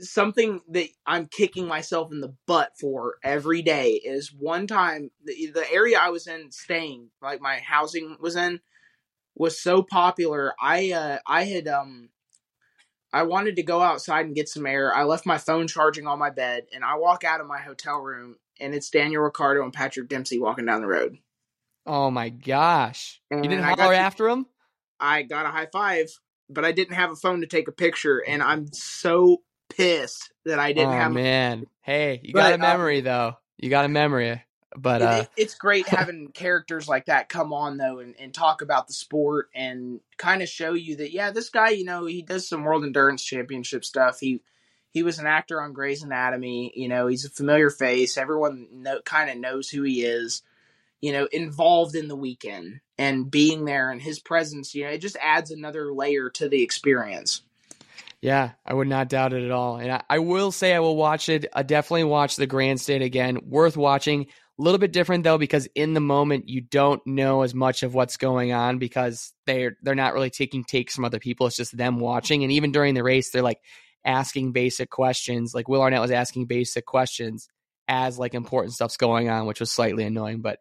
something 0.00 0.60
that 0.68 0.88
I'm 1.06 1.26
kicking 1.26 1.66
myself 1.66 2.12
in 2.12 2.20
the 2.20 2.34
butt 2.46 2.72
for 2.78 3.16
every 3.22 3.62
day 3.62 3.92
is 3.92 4.32
one 4.32 4.66
time 4.66 5.10
the, 5.24 5.50
the 5.52 5.70
area 5.72 5.98
I 6.00 6.10
was 6.10 6.26
in 6.26 6.50
staying, 6.50 7.10
like 7.22 7.40
my 7.40 7.58
housing 7.58 8.16
was 8.20 8.36
in, 8.36 8.60
was 9.34 9.60
so 9.60 9.82
popular. 9.82 10.54
I 10.60 10.92
uh, 10.92 11.18
I 11.26 11.44
had 11.44 11.68
um 11.68 12.10
I 13.12 13.24
wanted 13.24 13.56
to 13.56 13.62
go 13.62 13.82
outside 13.82 14.26
and 14.26 14.34
get 14.34 14.48
some 14.48 14.66
air. 14.66 14.94
I 14.94 15.04
left 15.04 15.26
my 15.26 15.38
phone 15.38 15.66
charging 15.66 16.06
on 16.06 16.18
my 16.18 16.30
bed, 16.30 16.66
and 16.72 16.84
I 16.84 16.96
walk 16.96 17.24
out 17.24 17.40
of 17.40 17.46
my 17.46 17.58
hotel 17.58 17.98
room, 17.98 18.36
and 18.60 18.74
it's 18.74 18.90
Daniel 18.90 19.22
Ricciardo 19.22 19.64
and 19.64 19.72
Patrick 19.72 20.08
Dempsey 20.08 20.38
walking 20.38 20.66
down 20.66 20.80
the 20.80 20.86
road. 20.86 21.18
Oh 21.86 22.10
my 22.10 22.28
gosh! 22.28 23.20
And 23.30 23.44
you 23.44 23.50
didn't 23.50 23.64
holler 23.64 23.94
after 23.94 24.28
him? 24.28 24.46
I 25.00 25.22
got 25.22 25.46
a 25.46 25.50
high 25.50 25.68
five, 25.72 26.10
but 26.48 26.64
I 26.64 26.72
didn't 26.72 26.94
have 26.94 27.10
a 27.10 27.16
phone 27.16 27.40
to 27.40 27.46
take 27.46 27.68
a 27.68 27.72
picture, 27.72 28.18
and 28.18 28.42
I'm 28.42 28.72
so 28.72 29.42
pissed 29.70 30.32
that 30.44 30.58
I 30.58 30.72
didn't 30.72 30.90
oh, 30.90 30.98
have. 30.98 31.12
man, 31.12 31.66
hey, 31.82 32.20
you 32.22 32.32
but, 32.32 32.40
got 32.40 32.52
a 32.52 32.58
memory 32.58 32.98
um, 32.98 33.04
though. 33.04 33.34
You 33.58 33.70
got 33.70 33.84
a 33.84 33.88
memory. 33.88 34.42
But 34.76 35.02
uh, 35.02 35.18
it, 35.22 35.30
it's 35.36 35.54
great 35.54 35.88
having 35.88 36.28
characters 36.28 36.88
like 36.88 37.06
that 37.06 37.28
come 37.28 37.52
on 37.52 37.76
though 37.76 37.98
and, 37.98 38.14
and 38.18 38.32
talk 38.32 38.62
about 38.62 38.86
the 38.86 38.92
sport 38.92 39.48
and 39.54 40.00
kind 40.16 40.42
of 40.42 40.48
show 40.48 40.74
you 40.74 40.96
that 40.96 41.12
yeah, 41.12 41.30
this 41.30 41.48
guy, 41.48 41.70
you 41.70 41.84
know, 41.84 42.06
he 42.06 42.22
does 42.22 42.48
some 42.48 42.64
World 42.64 42.84
Endurance 42.84 43.24
Championship 43.24 43.84
stuff. 43.84 44.20
He 44.20 44.42
he 44.92 45.02
was 45.02 45.18
an 45.18 45.26
actor 45.26 45.60
on 45.60 45.72
Grey's 45.72 46.02
Anatomy. 46.02 46.72
You 46.74 46.88
know, 46.88 47.06
he's 47.06 47.24
a 47.24 47.30
familiar 47.30 47.70
face. 47.70 48.16
Everyone 48.16 48.68
know, 48.72 49.00
kind 49.02 49.30
of 49.30 49.38
knows 49.38 49.68
who 49.68 49.82
he 49.82 50.02
is. 50.02 50.42
You 51.00 51.12
know, 51.12 51.26
involved 51.32 51.94
in 51.94 52.08
the 52.08 52.16
weekend 52.16 52.80
and 52.98 53.30
being 53.30 53.64
there 53.64 53.90
and 53.90 54.02
his 54.02 54.18
presence. 54.18 54.74
You 54.74 54.84
know, 54.84 54.90
it 54.90 54.98
just 54.98 55.16
adds 55.20 55.50
another 55.50 55.94
layer 55.94 56.28
to 56.30 56.48
the 56.48 56.62
experience. 56.62 57.40
Yeah, 58.20 58.50
I 58.66 58.74
would 58.74 58.88
not 58.88 59.08
doubt 59.08 59.32
it 59.32 59.44
at 59.44 59.50
all. 59.50 59.76
And 59.76 59.90
I, 59.90 60.02
I 60.10 60.18
will 60.18 60.52
say 60.52 60.74
I 60.74 60.80
will 60.80 60.96
watch 60.96 61.30
it. 61.30 61.46
I 61.54 61.62
definitely 61.62 62.04
watch 62.04 62.36
the 62.36 62.46
grandstand 62.46 63.02
again. 63.02 63.38
Worth 63.48 63.78
watching. 63.78 64.26
A 64.60 64.62
little 64.62 64.78
bit 64.78 64.92
different 64.92 65.24
though 65.24 65.38
because 65.38 65.66
in 65.74 65.94
the 65.94 66.00
moment 66.00 66.50
you 66.50 66.60
don't 66.60 67.04
know 67.06 67.40
as 67.40 67.54
much 67.54 67.82
of 67.82 67.94
what's 67.94 68.18
going 68.18 68.52
on 68.52 68.76
because 68.76 69.32
they're 69.46 69.78
they're 69.80 69.94
not 69.94 70.12
really 70.12 70.28
taking 70.28 70.64
takes 70.64 70.94
from 70.94 71.06
other 71.06 71.18
people. 71.18 71.46
It's 71.46 71.56
just 71.56 71.74
them 71.74 71.98
watching, 71.98 72.42
and 72.42 72.52
even 72.52 72.70
during 72.70 72.92
the 72.92 73.02
race, 73.02 73.30
they're 73.30 73.40
like 73.40 73.62
asking 74.04 74.52
basic 74.52 74.90
questions. 74.90 75.54
Like 75.54 75.66
Will 75.66 75.80
Arnett 75.80 76.02
was 76.02 76.10
asking 76.10 76.44
basic 76.44 76.84
questions 76.84 77.48
as 77.88 78.18
like 78.18 78.34
important 78.34 78.74
stuff's 78.74 78.98
going 78.98 79.30
on, 79.30 79.46
which 79.46 79.60
was 79.60 79.70
slightly 79.70 80.04
annoying. 80.04 80.42
But 80.42 80.58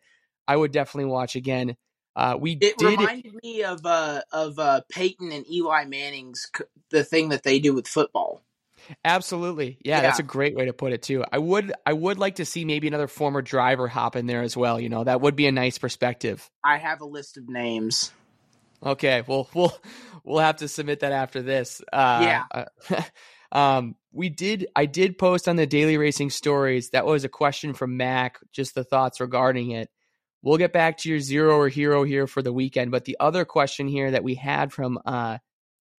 I 0.47 0.55
would 0.55 0.71
definitely 0.71 1.11
watch 1.11 1.35
again. 1.35 1.75
Uh, 2.15 2.37
we 2.39 2.53
it 2.53 2.77
did 2.77 2.99
reminded 2.99 3.33
me 3.43 3.63
of 3.63 3.85
uh, 3.85 4.21
of 4.31 4.57
uh, 4.59 4.79
Peyton 4.89 5.33
and 5.33 5.45
Eli 5.51 5.83
Manning's 5.83 6.49
the 6.89 7.03
thing 7.03 7.29
that 7.29 7.43
they 7.43 7.59
do 7.59 7.73
with 7.73 7.85
football. 7.85 8.45
Absolutely. 9.03 9.77
Yeah, 9.83 9.97
yeah, 9.97 10.01
that's 10.01 10.19
a 10.19 10.23
great 10.23 10.55
way 10.55 10.65
to 10.65 10.73
put 10.73 10.93
it 10.93 11.01
too. 11.01 11.23
I 11.31 11.37
would 11.37 11.73
I 11.85 11.93
would 11.93 12.17
like 12.17 12.35
to 12.35 12.45
see 12.45 12.65
maybe 12.65 12.87
another 12.87 13.07
former 13.07 13.41
driver 13.41 13.87
hop 13.87 14.15
in 14.15 14.25
there 14.25 14.41
as 14.41 14.55
well, 14.57 14.79
you 14.79 14.89
know. 14.89 15.03
That 15.03 15.21
would 15.21 15.35
be 15.35 15.47
a 15.47 15.51
nice 15.51 15.77
perspective. 15.77 16.49
I 16.63 16.77
have 16.77 17.01
a 17.01 17.05
list 17.05 17.37
of 17.37 17.47
names. 17.47 18.11
Okay, 18.83 19.23
well 19.27 19.49
we'll 19.53 19.77
we'll 20.23 20.39
have 20.39 20.57
to 20.57 20.67
submit 20.67 21.01
that 21.01 21.11
after 21.11 21.41
this. 21.41 21.81
Uh, 21.91 22.19
yeah. 22.53 22.65
Uh, 22.89 23.01
um 23.51 23.95
we 24.11 24.29
did 24.29 24.67
I 24.75 24.85
did 24.85 25.17
post 25.17 25.47
on 25.47 25.55
the 25.55 25.67
daily 25.67 25.97
racing 25.97 26.29
stories. 26.29 26.91
That 26.91 27.05
was 27.05 27.23
a 27.23 27.29
question 27.29 27.73
from 27.73 27.97
Mac, 27.97 28.39
just 28.51 28.75
the 28.75 28.83
thoughts 28.83 29.19
regarding 29.19 29.71
it. 29.71 29.89
We'll 30.41 30.57
get 30.57 30.71
back 30.71 30.97
to 30.99 31.09
your 31.09 31.19
zero 31.19 31.57
or 31.57 31.67
hero 31.67 32.03
here 32.03 32.25
for 32.25 32.41
the 32.41 32.53
weekend, 32.53 32.91
but 32.91 33.05
the 33.05 33.17
other 33.19 33.43
question 33.43 33.87
here 33.87 34.11
that 34.11 34.23
we 34.23 34.35
had 34.35 34.71
from 34.71 34.99
uh 35.05 35.39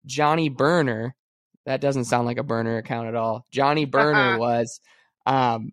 Johnny 0.06 0.48
Burner 0.48 1.14
that 1.70 1.80
doesn't 1.80 2.04
sound 2.04 2.26
like 2.26 2.38
a 2.38 2.42
burner 2.42 2.76
account 2.76 3.08
at 3.08 3.14
all. 3.14 3.46
Johnny 3.50 3.84
Burner 3.84 4.38
was 4.38 4.80
um, 5.26 5.72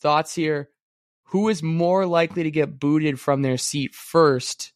thoughts 0.00 0.34
here. 0.34 0.68
Who 1.26 1.48
is 1.48 1.62
more 1.62 2.06
likely 2.06 2.42
to 2.42 2.50
get 2.50 2.78
booted 2.78 3.18
from 3.18 3.42
their 3.42 3.56
seat 3.56 3.94
first, 3.94 4.72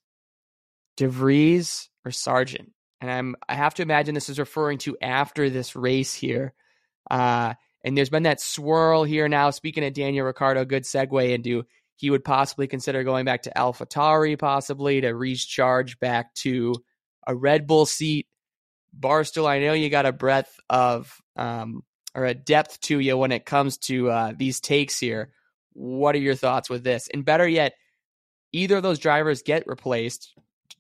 de 0.97 1.09
Vries 1.09 1.91
or 2.05 2.11
Sargeant? 2.11 2.71
and 3.01 3.11
I'm 3.11 3.37
I 3.49 3.55
have 3.55 3.75
to 3.75 3.83
imagine 3.83 4.15
this 4.15 4.29
is 4.29 4.39
referring 4.39 4.79
to 4.79 4.97
after 5.01 5.51
this 5.51 5.77
race 5.77 6.15
here. 6.15 6.55
Uh, 7.11 7.55
and 7.85 7.97
there's 7.97 8.11
been 8.11 8.25
that 8.25 8.41
swirl 8.41 9.05
here 9.05 9.29
now. 9.29 9.51
Speaking 9.51 9.85
of 9.85 9.93
Daniel 9.93 10.27
Ricciardo, 10.27 10.65
good 10.65 10.85
segue 10.85 11.33
into 11.33 11.65
he 11.95 12.11
would 12.11 12.25
possibly 12.25 12.67
consider 12.67 13.05
going 13.05 13.25
back 13.25 13.43
to 13.43 13.53
AlphaTauri, 13.57 14.39
possibly 14.39 15.01
to 15.01 15.11
recharge 15.11 15.99
back 15.99 16.35
to 16.35 16.75
a 17.27 17.35
Red 17.35 17.67
Bull 17.67 17.87
seat. 17.87 18.27
Barstool, 18.99 19.49
I 19.49 19.61
know 19.61 19.73
you 19.73 19.91
got 19.91 20.07
a 20.07 20.13
breadth 20.13 20.59
of 20.69 21.21
um, 21.37 21.83
or 22.15 22.25
a 22.25 22.35
depth 22.35 22.81
to 22.83 22.99
you 22.99 23.17
when 23.17 23.33
it 23.33 23.45
comes 23.45 23.77
to 23.79 24.11
uh, 24.11 24.33
these 24.37 24.61
takes 24.61 24.99
here. 24.99 25.31
What 25.75 26.15
are 26.15 26.21
your 26.21 26.35
thoughts 26.35 26.71
with 26.71 26.83
this? 26.83 27.09
And 27.13 27.25
better 27.25 27.47
yet, 27.47 27.75
either 28.53 28.79
of 28.79 28.83
those 28.83 28.99
drivers 28.99 29.43
get 29.43 29.67
replaced, 29.67 30.33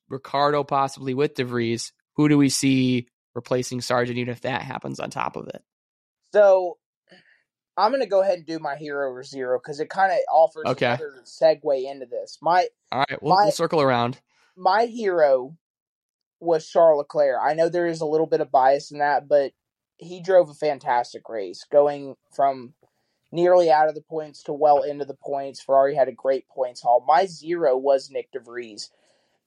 Ricciardo 0.09 0.65
possibly 0.65 1.13
with 1.15 1.35
de 1.35 1.45
Vries. 1.45 1.93
Who 2.15 2.29
do 2.29 2.39
we 2.39 2.49
see 2.49 3.09
replacing 3.35 3.81
Sargeant, 3.81 4.17
even 4.17 4.33
if 4.33 4.41
that 4.43 4.63
happens 4.63 4.99
on 4.99 5.11
top 5.11 5.37
of 5.37 5.49
it? 5.49 5.63
So 6.33 6.79
I'm 7.77 7.91
going 7.91 8.03
to 8.03 8.09
go 8.09 8.23
ahead 8.23 8.39
and 8.39 8.47
do 8.47 8.59
my 8.59 8.77
hero 8.77 9.11
or 9.11 9.23
zero 9.23 9.59
because 9.63 9.81
it 9.81 9.91
kind 9.91 10.13
of 10.13 10.19
offers 10.33 10.65
okay. 10.67 10.87
another 10.87 11.23
segue 11.25 11.91
into 11.91 12.07
this. 12.07 12.39
My 12.41 12.69
all 12.91 13.01
right, 13.01 13.23
we'll, 13.23 13.35
my, 13.35 13.43
we'll 13.45 13.53
circle 13.53 13.83
around. 13.83 14.19
My 14.57 14.87
hero 14.87 15.57
was 16.41 16.69
Charles 16.69 16.99
Leclerc. 16.99 17.39
I 17.43 17.55
know 17.55 17.69
there 17.69 17.87
is 17.87 18.01
a 18.01 18.07
little 18.07 18.27
bit 18.27 18.41
of 18.41 18.51
bias 18.51 18.91
in 18.91 18.99
that, 18.99 19.29
but 19.29 19.53
he 19.97 20.21
drove 20.21 20.51
a 20.51 20.55
fantastic 20.55 21.29
race, 21.29 21.65
going 21.71 22.17
from 22.35 22.75
nearly 23.33 23.71
out 23.71 23.89
of 23.89 23.95
the 23.95 24.03
points 24.03 24.43
to 24.45 24.53
well 24.53 24.83
into 24.83 25.05
the 25.05 25.15
points. 25.15 25.63
Ferrari 25.63 25.95
had 25.95 26.09
a 26.09 26.13
great 26.13 26.49
points 26.49 26.83
haul. 26.83 27.05
My 27.07 27.27
zero 27.27 27.77
was 27.77 28.11
Nyck 28.11 28.31
de 28.33 28.41
Vries. 28.41 28.91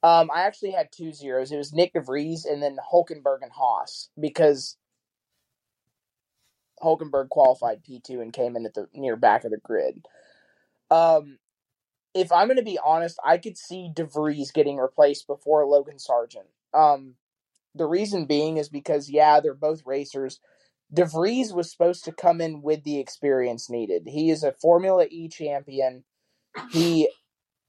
Um, 0.02 0.30
I 0.34 0.44
actually 0.44 0.72
had 0.72 0.92
two 0.92 1.12
zeros. 1.12 1.52
It 1.52 1.58
was 1.58 1.72
Nyck 1.72 1.94
de 1.94 2.02
Vries 2.02 2.46
and 2.46 2.64
then 2.64 2.78
Hulkenberg 2.92 3.40
and 3.42 3.52
Haas 3.52 4.10
because 4.20 4.78
Hulkenberg 6.82 7.30
qualified 7.30 7.84
P2 7.84 8.22
and 8.22 8.34
came 8.34 8.56
in 8.56 8.66
at 8.66 8.74
the 8.74 8.88
near 8.94 9.16
back 9.16 9.44
of 9.44 9.52
the 9.52 9.58
grid. 9.58 10.06
Um, 10.90 11.38
if 12.14 12.32
I'm 12.32 12.48
going 12.48 12.58
to 12.58 12.64
be 12.64 12.80
honest, 12.84 13.20
I 13.24 13.38
could 13.38 13.58
see 13.58 13.92
de 13.94 14.06
Vries 14.06 14.52
getting 14.52 14.78
replaced 14.78 15.28
before 15.28 15.66
Logan 15.66 15.98
Sargeant. 15.98 16.48
Um, 16.74 17.16
the 17.76 17.86
reason 17.86 18.26
being 18.26 18.58
is 18.58 18.70
because, 18.70 19.10
yeah, 19.10 19.40
they're 19.40 19.54
both 19.54 19.82
racers. 19.86 20.40
De 20.92 21.06
Vries 21.06 21.54
was 21.54 21.72
supposed 21.72 22.04
to 22.06 22.12
come 22.12 22.42
in 22.42 22.62
with 22.62 22.84
the 22.84 23.00
experience 23.00 23.70
needed. 23.70 24.04
He 24.08 24.32
is 24.32 24.44
a 24.44 24.54
Formula 24.54 25.06
E 25.10 25.30
champion. 25.30 26.04
He 26.72 27.10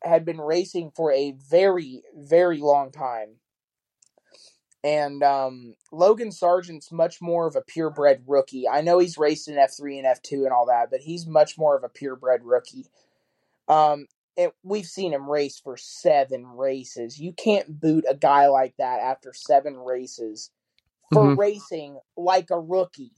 had 0.03 0.25
been 0.25 0.41
racing 0.41 0.93
for 0.97 1.13
a 1.13 1.33
very, 1.33 2.03
very 2.15 2.59
long 2.59 2.91
time. 2.91 3.37
And 4.83 5.23
um, 5.23 5.75
Logan 5.93 6.31
Sargeant's 6.31 6.91
much 6.91 7.21
more 7.21 7.47
of 7.47 7.55
a 7.55 7.61
purebred 7.61 8.23
rookie. 8.27 8.67
I 8.67 8.81
know 8.81 8.99
he's 8.99 9.19
raced 9.19 9.49
in 9.49 9.57
F3 9.57 9.99
and 9.99 10.07
F2 10.07 10.45
and 10.45 10.53
all 10.53 10.67
that, 10.67 10.89
but 10.91 11.01
he's 11.01 11.27
much 11.27 11.59
more 11.59 11.77
of 11.77 11.85
a 11.85 11.91
purebred 11.91 12.43
rookie. 12.45 12.87
Um, 13.69 14.07
it, 14.41 14.55
we've 14.62 14.86
seen 14.86 15.12
him 15.12 15.28
race 15.28 15.61
for 15.62 15.76
seven 15.76 16.47
races. 16.47 17.20
You 17.20 17.32
can't 17.32 17.78
boot 17.78 18.05
a 18.09 18.14
guy 18.14 18.49
like 18.49 18.74
that 18.78 19.01
after 19.01 19.32
seven 19.34 19.76
races 19.76 20.51
for 21.12 21.24
mm-hmm. 21.24 21.41
racing 21.41 21.99
like 22.16 22.51
a 22.51 22.59
rookie. 22.59 23.12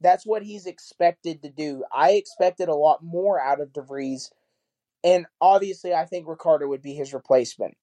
That's 0.00 0.26
what 0.26 0.42
he's 0.42 0.66
expected 0.66 1.42
to 1.42 1.50
do. 1.50 1.84
I 1.94 2.12
expected 2.12 2.68
a 2.68 2.74
lot 2.74 3.04
more 3.04 3.40
out 3.40 3.60
of 3.60 3.72
de 3.72 3.80
Vries, 3.80 4.30
and 5.04 5.26
obviously, 5.40 5.94
I 5.94 6.04
think 6.04 6.26
Ricciardo 6.26 6.66
would 6.66 6.82
be 6.82 6.94
his 6.94 7.14
replacement. 7.14 7.76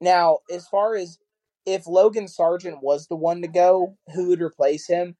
Now, 0.00 0.38
as 0.52 0.66
far 0.66 0.96
as 0.96 1.18
if 1.64 1.86
Logan 1.86 2.26
Sargeant 2.26 2.82
was 2.82 3.06
the 3.06 3.16
one 3.16 3.42
to 3.42 3.48
go, 3.48 3.96
who 4.12 4.28
would 4.28 4.42
replace 4.42 4.88
him? 4.88 5.16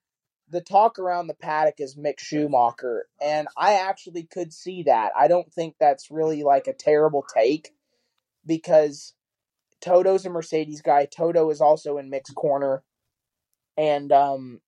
The 0.51 0.61
talk 0.61 0.99
around 0.99 1.27
the 1.27 1.35
paddock 1.35 1.81
is 1.81 1.97
Mick 1.97 2.19
Schumacher, 2.19 3.07
and 3.21 3.49
I 3.57 3.75
actually 3.75 4.25
could 4.25 4.53
see 4.53 4.85
that. 4.85 5.13
I 5.19 5.29
don't 5.29 5.53
think 5.53 5.77
that's 5.79 6.11
really 6.11 6.43
like 6.43 6.67
a 6.67 6.73
terrible 6.73 7.25
take 7.35 7.75
because 8.47 9.15
Toto's 9.81 10.27
a 10.27 10.31
Mercedes 10.31 10.83
guy. 10.83 11.07
Toto 11.07 11.51
is 11.51 11.61
also 11.61 11.99
in 11.99 12.11
Mick's 12.11 12.31
corner, 12.31 12.83
and 13.77 14.11
um, 14.13 14.61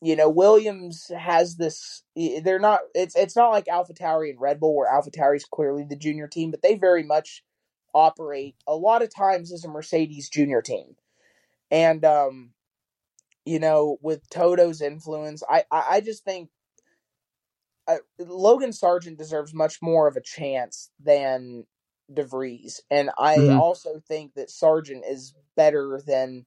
you 0.00 0.16
know 0.16 0.28
Williams 0.28 1.10
has 1.16 1.56
this. 1.56 2.02
They're 2.14 2.58
not. 2.58 2.80
It's 2.94 3.16
it's 3.16 3.36
not 3.36 3.50
like 3.50 3.66
AlphaTauri 3.66 4.30
and 4.30 4.40
Red 4.40 4.60
Bull, 4.60 4.74
where 4.76 4.90
AlphaTauri 4.90 5.36
is 5.36 5.44
clearly 5.44 5.84
the 5.88 5.96
junior 5.96 6.28
team, 6.28 6.50
but 6.50 6.62
they 6.62 6.74
very 6.76 7.02
much 7.02 7.44
operate 7.94 8.56
a 8.66 8.74
lot 8.74 9.02
of 9.02 9.14
times 9.14 9.52
as 9.52 9.64
a 9.64 9.68
Mercedes 9.68 10.28
junior 10.28 10.62
team, 10.62 10.96
and 11.70 12.04
um, 12.04 12.50
you 13.46 13.60
know, 13.60 13.96
with 14.02 14.28
Toto's 14.28 14.82
influence, 14.82 15.42
I, 15.48 15.64
I, 15.70 15.84
I 15.90 16.00
just 16.00 16.24
think 16.24 16.50
uh, 17.88 17.98
Logan 18.18 18.70
Sargeant 18.70 19.16
deserves 19.16 19.54
much 19.54 19.80
more 19.80 20.08
of 20.08 20.16
a 20.16 20.20
chance 20.20 20.90
than 21.02 21.64
de 22.12 22.24
Vries. 22.24 22.82
And 22.90 23.10
I 23.16 23.36
mm-hmm. 23.36 23.58
also 23.58 24.00
think 24.06 24.34
that 24.34 24.48
Sargeant 24.48 25.08
is 25.08 25.34
better 25.56 26.00
than 26.04 26.46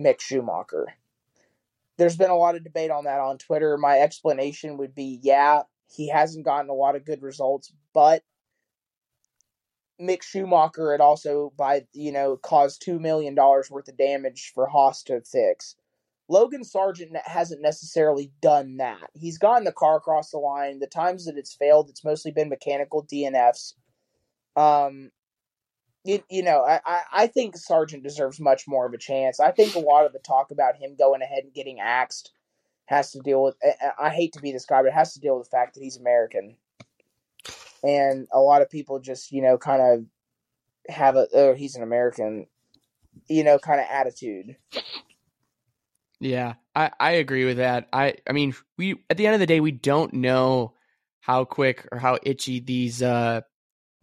Mick 0.00 0.20
Schumacher. 0.20 0.88
There's 1.96 2.16
been 2.16 2.30
a 2.30 2.36
lot 2.36 2.56
of 2.56 2.64
debate 2.64 2.90
on 2.90 3.04
that 3.04 3.20
on 3.20 3.38
Twitter. 3.38 3.78
My 3.78 4.00
explanation 4.00 4.78
would 4.78 4.94
be 4.94 5.20
yeah, 5.22 5.62
he 5.94 6.08
hasn't 6.08 6.44
gotten 6.44 6.70
a 6.70 6.74
lot 6.74 6.96
of 6.96 7.04
good 7.04 7.22
results, 7.22 7.72
but 7.92 8.24
Mick 10.00 10.22
Schumacher 10.22 10.90
had 10.90 11.00
also 11.00 11.52
by 11.56 11.86
you 11.92 12.10
know 12.10 12.36
caused 12.36 12.82
two 12.82 12.98
million 12.98 13.34
dollars 13.34 13.70
worth 13.70 13.88
of 13.88 13.96
damage 13.96 14.50
for 14.54 14.66
Haas 14.66 15.04
to 15.04 15.20
fix. 15.20 15.76
Logan 16.28 16.62
Sargeant 16.62 17.16
hasn't 17.24 17.60
necessarily 17.60 18.32
done 18.40 18.78
that. 18.78 19.10
He's 19.14 19.38
gotten 19.38 19.64
the 19.64 19.72
car 19.72 19.96
across 19.96 20.30
the 20.30 20.38
line. 20.38 20.78
The 20.78 20.86
times 20.86 21.26
that 21.26 21.36
it's 21.36 21.54
failed, 21.54 21.90
it's 21.90 22.04
mostly 22.04 22.30
been 22.30 22.48
mechanical 22.48 23.04
DNFs. 23.04 23.74
Um, 24.56 25.10
you, 26.04 26.22
you 26.30 26.42
know, 26.42 26.64
I, 26.64 27.02
I 27.12 27.26
think 27.26 27.56
Sargeant 27.56 28.02
deserves 28.02 28.40
much 28.40 28.66
more 28.66 28.86
of 28.86 28.92
a 28.92 28.98
chance. 28.98 29.40
I 29.40 29.52
think 29.52 29.74
a 29.74 29.80
lot 29.80 30.06
of 30.06 30.12
the 30.12 30.18
talk 30.18 30.50
about 30.50 30.76
him 30.76 30.96
going 30.98 31.22
ahead 31.22 31.44
and 31.44 31.54
getting 31.54 31.80
axed 31.80 32.32
has 32.86 33.12
to 33.12 33.20
deal 33.20 33.42
with. 33.42 33.56
I 33.98 34.10
hate 34.10 34.32
to 34.34 34.42
be 34.42 34.52
this 34.52 34.66
guy, 34.66 34.82
but 34.82 34.88
it 34.88 34.94
has 34.94 35.14
to 35.14 35.20
deal 35.20 35.38
with 35.38 35.48
the 35.48 35.56
fact 35.56 35.74
that 35.74 35.82
he's 35.82 35.96
American, 35.96 36.56
and 37.84 38.26
a 38.32 38.40
lot 38.40 38.62
of 38.62 38.70
people 38.70 38.98
just 38.98 39.30
you 39.30 39.42
know 39.42 39.56
kind 39.56 39.80
of 39.80 40.94
have 40.94 41.16
a 41.16 41.28
oh 41.32 41.54
he's 41.54 41.76
an 41.76 41.82
American, 41.82 42.46
you 43.28 43.44
know, 43.44 43.58
kind 43.58 43.80
of 43.80 43.86
attitude. 43.88 44.56
Yeah, 46.22 46.54
I, 46.74 46.90
I 47.00 47.10
agree 47.12 47.44
with 47.44 47.56
that. 47.56 47.88
I 47.92 48.14
I 48.28 48.32
mean, 48.32 48.54
we 48.78 49.02
at 49.10 49.16
the 49.16 49.26
end 49.26 49.34
of 49.34 49.40
the 49.40 49.46
day, 49.46 49.58
we 49.58 49.72
don't 49.72 50.14
know 50.14 50.74
how 51.20 51.44
quick 51.44 51.88
or 51.90 51.98
how 51.98 52.18
itchy 52.22 52.60
these 52.60 53.02
uh, 53.02 53.40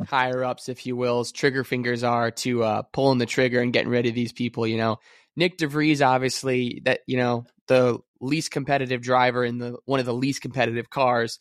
higher 0.05 0.43
ups, 0.43 0.69
if 0.69 0.85
you 0.85 0.97
will's 0.97 1.31
trigger 1.31 1.63
fingers 1.63 2.03
are 2.03 2.31
to 2.31 2.63
uh, 2.63 2.81
pulling 2.93 3.19
the 3.19 3.25
trigger 3.25 3.61
and 3.61 3.71
getting 3.71 3.89
rid 3.89 4.05
of 4.05 4.15
these 4.15 4.33
people. 4.33 4.67
You 4.67 4.77
know, 4.77 4.97
Nyck 5.39 5.57
de 5.57 5.67
Vries, 5.67 6.01
obviously, 6.01 6.81
that 6.83 7.01
you 7.07 7.15
know 7.17 7.45
the 7.69 7.99
least 8.19 8.51
competitive 8.51 9.01
driver 9.01 9.45
in 9.45 9.57
the 9.57 9.77
one 9.85 10.01
of 10.01 10.05
the 10.05 10.13
least 10.13 10.41
competitive 10.41 10.89
cars, 10.89 11.39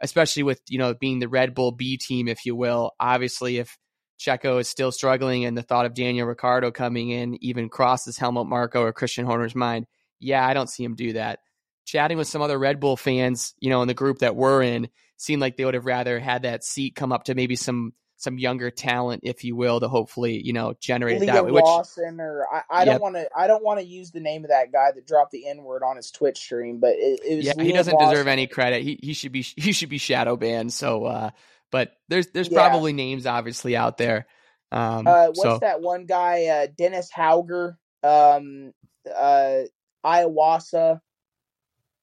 especially 0.00 0.44
with 0.44 0.60
you 0.68 0.78
know 0.78 0.94
being 0.94 1.18
the 1.18 1.28
Red 1.28 1.54
Bull 1.56 1.72
B 1.72 1.96
team, 1.96 2.28
if 2.28 2.46
you 2.46 2.54
will. 2.54 2.92
Obviously, 3.00 3.58
if 3.58 3.76
Checo 4.20 4.60
is 4.60 4.68
still 4.68 4.92
struggling 4.92 5.44
and 5.44 5.58
the 5.58 5.62
thought 5.62 5.86
of 5.86 5.94
Daniel 5.94 6.28
Ricciardo 6.28 6.70
coming 6.70 7.10
in 7.10 7.42
even 7.42 7.68
crosses 7.68 8.16
Helmut 8.16 8.46
Marko 8.46 8.82
or 8.82 8.92
Christian 8.92 9.26
Horner's 9.26 9.56
mind 9.56 9.86
yeah, 10.20 10.46
I 10.46 10.54
don't 10.54 10.68
see 10.68 10.84
him 10.84 10.94
do 10.94 11.14
that. 11.14 11.40
Chatting 11.86 12.18
with 12.18 12.28
some 12.28 12.42
other 12.42 12.58
Red 12.58 12.78
Bull 12.78 12.96
fans, 12.96 13.54
you 13.58 13.70
know, 13.70 13.82
in 13.82 13.88
the 13.88 13.94
group 13.94 14.20
that 14.20 14.36
we're 14.36 14.62
in, 14.62 14.88
seemed 15.16 15.40
like 15.40 15.56
they 15.56 15.64
would 15.64 15.74
have 15.74 15.86
rather 15.86 16.20
had 16.20 16.42
that 16.42 16.64
seat 16.64 16.94
come 16.94 17.12
up 17.12 17.24
to 17.24 17.34
maybe 17.34 17.56
some 17.56 17.92
some 18.20 18.38
younger 18.38 18.70
talent, 18.70 19.22
if 19.24 19.44
you 19.44 19.56
will, 19.56 19.80
to 19.80 19.88
hopefully 19.88 20.40
you 20.40 20.52
know 20.52 20.74
generate 20.78 21.22
it 21.22 21.26
that 21.26 21.44
way. 21.44 21.50
Which, 21.50 21.64
Lawson, 21.64 22.20
or 22.20 22.46
I, 22.52 22.62
I 22.70 22.78
yep. 22.84 22.86
don't 22.86 23.00
want 23.02 23.14
to, 23.16 23.28
I 23.36 23.46
don't 23.46 23.64
want 23.64 23.80
to 23.80 23.86
use 23.86 24.10
the 24.10 24.20
name 24.20 24.44
of 24.44 24.50
that 24.50 24.70
guy 24.72 24.92
that 24.94 25.06
dropped 25.06 25.32
the 25.32 25.48
N 25.48 25.64
word 25.64 25.82
on 25.82 25.96
his 25.96 26.10
Twitch 26.10 26.38
stream, 26.38 26.78
but 26.78 26.90
it, 26.96 27.20
it 27.26 27.36
was 27.36 27.46
yeah, 27.46 27.62
he 27.62 27.72
doesn't 27.72 27.94
Lawson. 27.94 28.10
deserve 28.10 28.28
any 28.28 28.46
credit. 28.46 28.82
He 28.82 28.98
he 29.02 29.14
should 29.14 29.32
be 29.32 29.42
he 29.56 29.72
should 29.72 29.88
be 29.88 29.98
shadow 29.98 30.36
banned. 30.36 30.72
So, 30.72 31.04
uh, 31.06 31.30
but 31.70 31.92
there's 32.08 32.28
there's 32.28 32.48
yeah. 32.48 32.58
probably 32.58 32.92
names 32.92 33.26
obviously 33.26 33.76
out 33.76 33.96
there. 33.96 34.26
Um, 34.70 35.06
uh, 35.06 35.26
what's 35.28 35.42
so. 35.42 35.58
that 35.60 35.80
one 35.80 36.06
guy, 36.06 36.46
uh, 36.46 36.66
Dennis 36.76 37.10
Hauger? 37.10 37.76
Um, 38.02 38.72
uh, 39.14 39.62
Iwasa. 40.04 41.00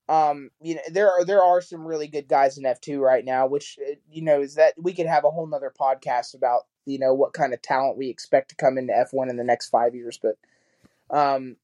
Um, 0.09 0.51
you 0.61 0.75
know, 0.75 0.81
there 0.89 1.11
are 1.11 1.25
there 1.25 1.43
are 1.43 1.61
some 1.61 1.85
really 1.85 2.07
good 2.07 2.27
guys 2.27 2.57
in 2.57 2.65
F 2.65 2.79
two 2.79 3.01
right 3.01 3.25
now, 3.25 3.47
which 3.47 3.77
uh, 3.85 3.95
you 4.09 4.21
know 4.21 4.41
is 4.41 4.55
that 4.55 4.73
we 4.77 4.93
could 4.93 5.05
have 5.05 5.25
a 5.25 5.29
whole 5.29 5.47
nother 5.47 5.73
podcast 5.77 6.33
about 6.33 6.61
you 6.85 6.97
know 6.97 7.13
what 7.13 7.33
kind 7.33 7.53
of 7.53 7.61
talent 7.61 7.97
we 7.97 8.09
expect 8.09 8.49
to 8.49 8.55
come 8.55 8.77
into 8.77 8.97
F 8.97 9.09
one 9.11 9.29
in 9.29 9.37
the 9.37 9.43
next 9.43 9.69
five 9.69 9.95
years. 9.95 10.17
But, 10.21 10.37
um, 11.15 11.57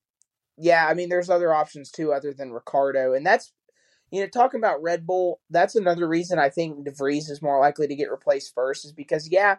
yeah, 0.58 0.86
I 0.88 0.94
mean, 0.94 1.10
there's 1.10 1.30
other 1.30 1.54
options 1.54 1.90
too 1.90 2.12
other 2.12 2.34
than 2.34 2.52
Ricciardo, 2.52 3.14
and 3.14 3.26
that's 3.26 3.54
you 4.12 4.22
know 4.22 4.28
talking 4.28 4.60
about 4.60 4.84
Red 4.84 5.08
Bull. 5.08 5.40
That's 5.50 5.76
another 5.76 6.08
reason 6.08 6.38
I 6.38 6.50
think 6.50 6.84
de 6.84 6.92
Vries 6.92 7.30
is 7.30 7.42
more 7.42 7.60
likely 7.62 7.88
to 7.88 7.96
get 7.96 8.12
replaced 8.12 8.54
first, 8.54 8.84
is 8.84 8.92
because 8.92 9.30
yeah, 9.32 9.58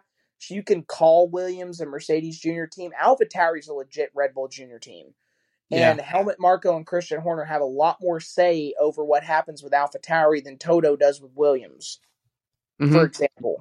you 0.49 0.61
can 0.63 0.83
call 0.83 1.27
Williams 1.27 1.81
a 1.81 1.85
Mercedes 1.85 2.39
junior 2.39 2.67
team. 2.67 2.91
AlphaTauri 3.03 3.59
is 3.59 3.67
a 3.67 3.73
legit 3.73 4.11
Red 4.13 4.33
Bull 4.35 4.47
junior 4.47 4.79
team. 4.79 5.15
And 5.71 5.97
yeah. 5.97 6.05
Helmut 6.05 6.39
Marko 6.39 6.75
and 6.75 6.85
Christian 6.85 7.19
Horner 7.21 7.43
have 7.43 7.61
a 7.61 7.65
lot 7.65 7.97
more 7.99 8.19
say 8.19 8.73
over 8.79 9.03
what 9.03 9.23
happens 9.23 9.63
with 9.63 9.73
AlphaTauri 9.73 10.43
than 10.43 10.57
Toto 10.57 10.95
does 10.95 11.19
with 11.19 11.31
Williams, 11.33 11.99
mm-hmm. 12.79 12.93
for 12.93 13.03
example. 13.03 13.59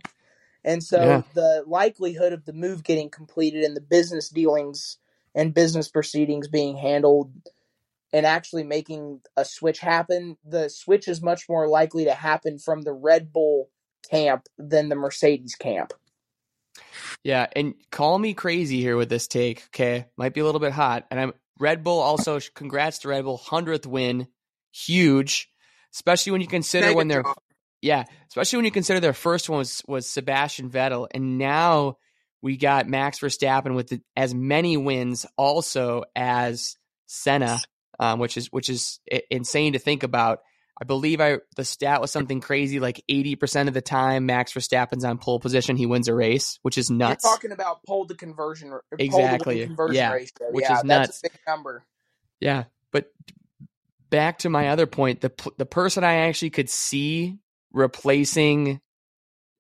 And 0.64 0.82
so 0.82 1.02
yeah. 1.02 1.22
the 1.34 1.64
likelihood 1.66 2.32
of 2.32 2.44
the 2.44 2.52
move 2.52 2.84
getting 2.84 3.10
completed 3.10 3.64
and 3.64 3.76
the 3.76 3.80
business 3.80 4.28
dealings 4.28 4.98
and 5.34 5.54
business 5.54 5.88
proceedings 5.88 6.48
being 6.48 6.76
handled 6.76 7.32
and 8.12 8.26
actually 8.26 8.64
making 8.64 9.20
a 9.36 9.44
switch 9.44 9.80
happen, 9.80 10.36
the 10.44 10.68
switch 10.68 11.08
is 11.08 11.20
much 11.20 11.48
more 11.48 11.66
likely 11.68 12.04
to 12.04 12.14
happen 12.14 12.58
from 12.58 12.82
the 12.82 12.92
Red 12.92 13.32
Bull 13.32 13.70
camp 14.10 14.46
than 14.58 14.88
the 14.88 14.94
Mercedes 14.94 15.54
camp. 15.56 15.92
Yeah, 17.22 17.46
and 17.56 17.74
call 17.90 18.18
me 18.18 18.34
crazy 18.34 18.80
here 18.80 18.96
with 18.96 19.08
this 19.08 19.26
take, 19.26 19.64
okay? 19.68 20.06
Might 20.16 20.34
be 20.34 20.40
a 20.40 20.44
little 20.44 20.60
bit 20.60 20.72
hot. 20.72 21.06
And 21.10 21.18
I'm 21.18 21.32
Red 21.58 21.84
Bull 21.84 22.00
also 22.00 22.40
congrats 22.54 22.98
to 23.00 23.08
Red 23.08 23.24
Bull 23.24 23.38
100th 23.38 23.86
win. 23.86 24.28
Huge, 24.72 25.48
especially 25.94 26.32
when 26.32 26.40
you 26.40 26.48
consider 26.48 26.94
when 26.94 27.06
they're 27.06 27.24
yeah, 27.80 28.04
especially 28.28 28.56
when 28.56 28.64
you 28.64 28.72
consider 28.72 28.98
their 28.98 29.12
first 29.12 29.48
one 29.48 29.58
was 29.58 29.82
was 29.86 30.08
Sebastian 30.08 30.68
Vettel 30.68 31.06
and 31.12 31.38
now 31.38 31.98
we 32.42 32.56
got 32.56 32.88
Max 32.88 33.20
Verstappen 33.20 33.74
with 33.74 33.88
the, 33.88 34.00
as 34.16 34.34
many 34.34 34.76
wins 34.76 35.26
also 35.36 36.04
as 36.16 36.76
Senna 37.06 37.60
um, 37.98 38.18
which 38.18 38.36
is 38.36 38.52
which 38.52 38.68
is 38.68 39.00
insane 39.30 39.74
to 39.74 39.78
think 39.78 40.02
about. 40.02 40.40
I 40.80 40.84
believe 40.84 41.20
I 41.20 41.38
the 41.56 41.64
stat 41.64 42.00
was 42.00 42.10
something 42.10 42.40
crazy 42.40 42.80
like 42.80 43.02
80% 43.08 43.68
of 43.68 43.74
the 43.74 43.80
time 43.80 44.26
Max 44.26 44.52
Verstappen's 44.52 45.04
on 45.04 45.18
pole 45.18 45.38
position, 45.38 45.76
he 45.76 45.86
wins 45.86 46.08
a 46.08 46.14
race, 46.14 46.58
which 46.62 46.78
is 46.78 46.90
nuts. 46.90 47.24
You're 47.24 47.32
talking 47.32 47.52
about 47.52 47.84
pole 47.86 48.06
to 48.06 48.14
conversion 48.14 48.76
exactly. 48.98 49.60
To 49.60 49.66
conversion 49.66 49.96
yeah. 49.96 50.12
ratio. 50.12 50.50
Which 50.50 50.64
yeah, 50.64 50.78
is 50.78 50.84
nuts. 50.84 51.20
That's 51.20 51.34
a 51.34 51.36
big 51.36 51.40
number. 51.46 51.84
Yeah, 52.40 52.64
but 52.90 53.12
back 54.10 54.40
to 54.40 54.50
my 54.50 54.68
other 54.68 54.86
point, 54.86 55.20
the 55.20 55.32
the 55.58 55.66
person 55.66 56.02
I 56.02 56.26
actually 56.28 56.50
could 56.50 56.68
see 56.68 57.38
replacing 57.72 58.80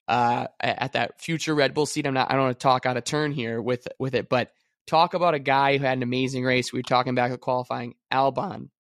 uh 0.08 0.48
at 0.60 0.92
that 0.92 1.20
future 1.20 1.54
Red 1.54 1.74
Bull 1.74 1.86
seat, 1.86 2.06
I'm 2.08 2.14
not 2.14 2.30
I 2.30 2.34
don't 2.34 2.44
want 2.44 2.58
to 2.58 2.62
talk 2.62 2.86
out 2.86 2.96
of 2.96 3.04
turn 3.04 3.30
here 3.30 3.62
with 3.62 3.86
with 4.00 4.14
it, 4.14 4.28
but 4.28 4.50
talk 4.88 5.14
about 5.14 5.34
a 5.34 5.38
guy 5.38 5.78
who 5.78 5.84
had 5.84 5.96
an 5.96 6.02
amazing 6.02 6.44
race. 6.44 6.72
We 6.72 6.80
were 6.80 6.82
talking 6.82 7.14
back 7.14 7.30
at 7.30 7.40
qualifying, 7.40 7.94
Albon. 8.12 8.70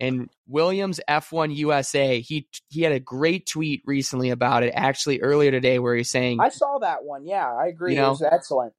And 0.00 0.28
Williams 0.46 1.00
F1 1.08 1.54
USA, 1.56 2.20
he 2.20 2.48
he 2.68 2.82
had 2.82 2.92
a 2.92 3.00
great 3.00 3.46
tweet 3.46 3.82
recently 3.86 4.30
about 4.30 4.62
it, 4.62 4.72
actually 4.74 5.20
earlier 5.20 5.50
today, 5.50 5.78
where 5.78 5.94
he's 5.94 6.10
saying 6.10 6.40
I 6.40 6.48
saw 6.48 6.78
that 6.80 7.04
one. 7.04 7.26
Yeah, 7.26 7.50
I 7.52 7.68
agree. 7.68 7.92
You 7.92 8.00
know, 8.00 8.08
it 8.08 8.10
was 8.10 8.22
excellent. 8.22 8.72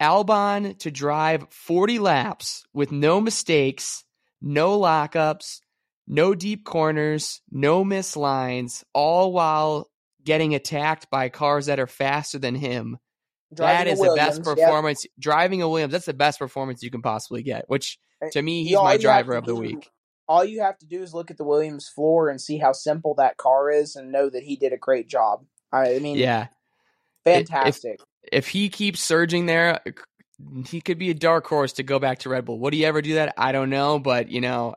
Albon 0.00 0.78
to 0.80 0.90
drive 0.90 1.46
40 1.50 1.98
laps 1.98 2.64
with 2.72 2.92
no 2.92 3.20
mistakes, 3.20 4.04
no 4.40 4.78
lockups, 4.78 5.60
no 6.06 6.34
deep 6.34 6.64
corners, 6.64 7.40
no 7.50 7.82
miss 7.82 8.16
lines, 8.16 8.84
all 8.92 9.32
while 9.32 9.90
getting 10.22 10.54
attacked 10.54 11.10
by 11.10 11.30
cars 11.30 11.66
that 11.66 11.80
are 11.80 11.86
faster 11.86 12.38
than 12.38 12.54
him 12.54 12.98
Driving 13.54 13.86
that 13.86 13.92
is 13.92 13.98
the 13.98 14.14
best 14.14 14.42
performance. 14.42 15.04
Yep. 15.04 15.12
Driving 15.18 15.62
a 15.62 15.68
Williams, 15.68 15.92
that's 15.92 16.06
the 16.06 16.12
best 16.12 16.38
performance 16.38 16.82
you 16.82 16.90
can 16.90 17.00
possibly 17.00 17.42
get. 17.42 17.64
Which 17.66 17.98
eh, 18.22 18.28
to 18.32 18.42
me, 18.42 18.64
he's 18.64 18.76
my 18.76 18.98
driver 18.98 19.34
of 19.34 19.46
the 19.46 19.54
week. 19.54 19.90
All 20.28 20.44
you 20.44 20.60
have 20.60 20.78
to 20.78 20.86
do 20.86 21.02
is 21.02 21.14
look 21.14 21.30
at 21.30 21.38
the 21.38 21.44
Williams 21.44 21.88
floor 21.88 22.28
and 22.28 22.40
see 22.40 22.58
how 22.58 22.72
simple 22.72 23.14
that 23.14 23.36
car 23.36 23.70
is, 23.70 23.96
and 23.96 24.12
know 24.12 24.28
that 24.28 24.42
he 24.42 24.56
did 24.56 24.72
a 24.72 24.78
great 24.78 25.08
job. 25.08 25.44
I 25.72 25.98
mean, 25.98 26.16
yeah, 26.16 26.48
fantastic. 27.24 28.00
If, 28.22 28.46
if 28.46 28.48
he 28.48 28.68
keeps 28.68 29.00
surging 29.00 29.46
there, 29.46 29.80
he 30.66 30.80
could 30.80 30.98
be 30.98 31.10
a 31.10 31.14
dark 31.14 31.46
horse 31.46 31.74
to 31.74 31.82
go 31.82 31.98
back 31.98 32.20
to 32.20 32.28
Red 32.28 32.44
Bull. 32.44 32.58
Would 32.60 32.74
he 32.74 32.84
ever 32.84 33.02
do 33.02 33.14
that? 33.14 33.34
I 33.36 33.52
don't 33.52 33.70
know, 33.70 33.98
but 33.98 34.28
you 34.28 34.40
know, 34.40 34.74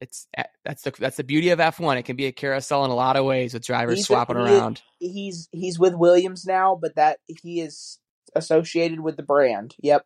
it's 0.00 0.26
eh, 0.36 0.44
that's 0.64 0.82
the 0.82 0.92
that's 0.98 1.16
the 1.16 1.24
beauty 1.24 1.50
of 1.50 1.58
F1. 1.58 1.98
It 1.98 2.02
can 2.02 2.16
be 2.16 2.26
a 2.26 2.32
carousel 2.32 2.84
in 2.84 2.90
a 2.90 2.94
lot 2.94 3.16
of 3.16 3.24
ways 3.24 3.54
with 3.54 3.64
drivers 3.64 3.98
he's 3.98 4.06
swapping 4.06 4.36
around. 4.36 4.82
He's 4.98 5.48
he's 5.52 5.78
with 5.78 5.94
Williams 5.94 6.44
now, 6.44 6.78
but 6.80 6.96
that 6.96 7.18
he 7.26 7.60
is 7.60 7.98
associated 8.34 9.00
with 9.00 9.16
the 9.16 9.22
brand. 9.22 9.74
Yep. 9.80 10.04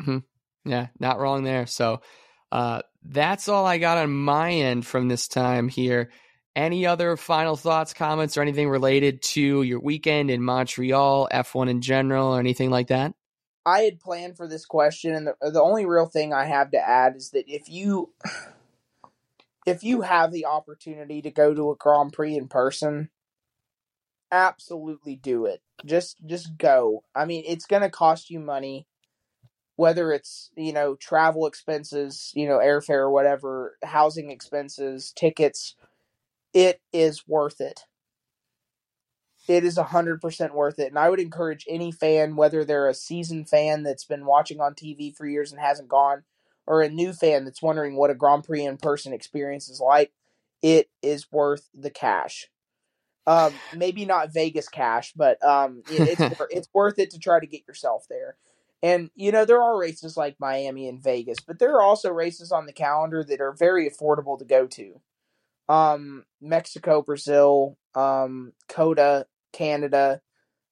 Mm-hmm. 0.00 0.70
Yeah, 0.70 0.88
not 0.98 1.18
wrong 1.18 1.44
there. 1.44 1.66
So 1.66 2.00
uh, 2.52 2.82
that's 3.02 3.48
all 3.48 3.66
I 3.66 3.78
got 3.78 3.98
on 3.98 4.10
my 4.10 4.52
end 4.52 4.86
from 4.86 5.08
this 5.08 5.28
time 5.28 5.68
here. 5.68 6.10
Any 6.54 6.86
other 6.86 7.16
final 7.16 7.56
thoughts, 7.56 7.92
comments, 7.92 8.36
or 8.36 8.42
anything 8.42 8.68
related 8.68 9.20
to 9.22 9.62
your 9.62 9.80
weekend 9.80 10.30
in 10.30 10.42
Montreal, 10.42 11.28
F1 11.30 11.68
in 11.68 11.82
general, 11.82 12.34
or 12.34 12.40
anything 12.40 12.70
like 12.70 12.88
that? 12.88 13.14
I 13.66 13.80
had 13.80 14.00
planned 14.00 14.36
for 14.36 14.48
this 14.48 14.64
question, 14.64 15.14
and 15.14 15.26
the, 15.26 15.50
the 15.50 15.60
only 15.60 15.84
real 15.84 16.06
thing 16.06 16.32
I 16.32 16.46
have 16.46 16.70
to 16.70 16.78
add 16.78 17.16
is 17.16 17.30
that 17.30 17.44
if 17.48 17.68
you 17.68 18.12
if 19.66 19.82
you 19.82 20.02
have 20.02 20.32
the 20.32 20.46
opportunity 20.46 21.20
to 21.22 21.30
go 21.30 21.52
to 21.52 21.72
a 21.72 21.76
Grand 21.76 22.12
Prix 22.12 22.36
in 22.36 22.48
person, 22.48 23.10
absolutely 24.30 25.16
do 25.16 25.46
it. 25.46 25.60
Just 25.84 26.16
just 26.24 26.56
go. 26.56 27.04
I 27.14 27.26
mean, 27.26 27.44
it's 27.46 27.66
going 27.66 27.82
to 27.82 27.90
cost 27.90 28.30
you 28.30 28.40
money 28.40 28.86
whether 29.76 30.12
it's, 30.12 30.50
you 30.56 30.72
know, 30.72 30.96
travel 30.96 31.46
expenses, 31.46 32.32
you 32.34 32.48
know, 32.48 32.58
airfare 32.58 33.00
or 33.00 33.10
whatever, 33.10 33.76
housing 33.84 34.30
expenses, 34.30 35.12
tickets, 35.14 35.74
it 36.52 36.80
is 36.92 37.28
worth 37.28 37.60
it. 37.60 37.82
It 39.46 39.64
is 39.64 39.76
100% 39.76 40.54
worth 40.54 40.78
it. 40.78 40.88
And 40.88 40.98
I 40.98 41.08
would 41.08 41.20
encourage 41.20 41.66
any 41.68 41.92
fan, 41.92 42.34
whether 42.34 42.64
they're 42.64 42.88
a 42.88 42.94
seasoned 42.94 43.48
fan 43.48 43.82
that's 43.82 44.04
been 44.04 44.26
watching 44.26 44.60
on 44.60 44.74
TV 44.74 45.14
for 45.14 45.26
years 45.26 45.52
and 45.52 45.60
hasn't 45.60 45.88
gone, 45.88 46.24
or 46.66 46.82
a 46.82 46.88
new 46.88 47.12
fan 47.12 47.44
that's 47.44 47.62
wondering 47.62 47.94
what 47.94 48.10
a 48.10 48.14
Grand 48.14 48.44
Prix 48.44 48.64
in 48.64 48.78
person 48.78 49.12
experience 49.12 49.68
is 49.68 49.78
like, 49.80 50.12
it 50.62 50.90
is 51.02 51.30
worth 51.30 51.68
the 51.74 51.90
cash. 51.90 52.48
Um, 53.26 53.52
maybe 53.76 54.04
not 54.04 54.32
Vegas 54.32 54.68
cash, 54.68 55.12
but 55.14 55.42
um, 55.44 55.82
it's 55.90 56.20
it's 56.50 56.68
worth 56.72 56.98
it 56.98 57.10
to 57.10 57.18
try 57.18 57.38
to 57.38 57.46
get 57.46 57.66
yourself 57.68 58.06
there. 58.08 58.36
And 58.86 59.10
you 59.16 59.32
know 59.32 59.44
there 59.44 59.60
are 59.60 59.76
races 59.76 60.16
like 60.16 60.36
Miami 60.38 60.88
and 60.88 61.02
Vegas, 61.02 61.38
but 61.44 61.58
there 61.58 61.74
are 61.74 61.82
also 61.82 62.08
races 62.08 62.52
on 62.52 62.66
the 62.66 62.72
calendar 62.72 63.24
that 63.24 63.40
are 63.40 63.52
very 63.52 63.90
affordable 63.90 64.38
to 64.38 64.44
go 64.44 64.68
to. 64.68 65.00
Um, 65.68 66.24
Mexico, 66.40 67.02
Brazil, 67.02 67.76
um, 67.96 68.52
COTA, 68.68 69.26
Canada. 69.52 70.20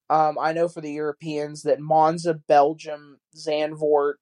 Um, 0.09 0.39
I 0.41 0.53
know 0.53 0.69
for 0.69 0.81
the 0.81 0.93
Europeans 0.93 1.63
that 1.63 1.81
Monza, 1.81 2.35
Belgium, 2.35 3.19
Zandvoort, 3.37 4.15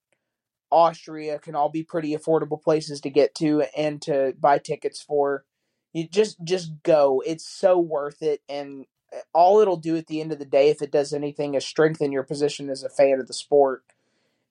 Austria 0.70 1.38
can 1.38 1.54
all 1.54 1.68
be 1.68 1.82
pretty 1.82 2.16
affordable 2.16 2.62
places 2.62 2.98
to 3.02 3.10
get 3.10 3.34
to 3.34 3.64
and 3.76 4.00
to 4.00 4.32
buy 4.40 4.56
tickets 4.56 5.02
for. 5.02 5.44
You 5.92 6.08
just 6.08 6.42
just 6.44 6.72
go. 6.82 7.22
It's 7.26 7.46
so 7.46 7.78
worth 7.78 8.22
it 8.22 8.40
and 8.48 8.86
all 9.32 9.60
it'll 9.60 9.76
do 9.76 9.96
at 9.96 10.06
the 10.06 10.20
end 10.20 10.32
of 10.32 10.38
the 10.38 10.44
day 10.44 10.70
if 10.70 10.82
it 10.82 10.90
does 10.90 11.12
anything 11.12 11.54
is 11.54 11.64
strengthen 11.64 12.12
your 12.12 12.22
position 12.22 12.70
as 12.70 12.82
a 12.82 12.88
fan 12.88 13.20
of 13.20 13.26
the 13.26 13.34
sport. 13.34 13.84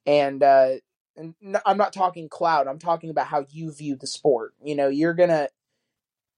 And 0.06 0.44
uh 0.44 0.76
and 1.18 1.36
I'm 1.66 1.78
not 1.78 1.94
talking 1.94 2.30
cloud. 2.30 2.68
I'm 2.68 2.80
talking 2.80 3.10
about 3.10 3.28
how 3.28 3.46
you 3.50 3.72
view 3.72 3.96
the 3.96 4.08
sport. 4.08 4.54
You 4.64 4.76
know, 4.76 4.88
you're 4.88 5.14
to 5.30 5.50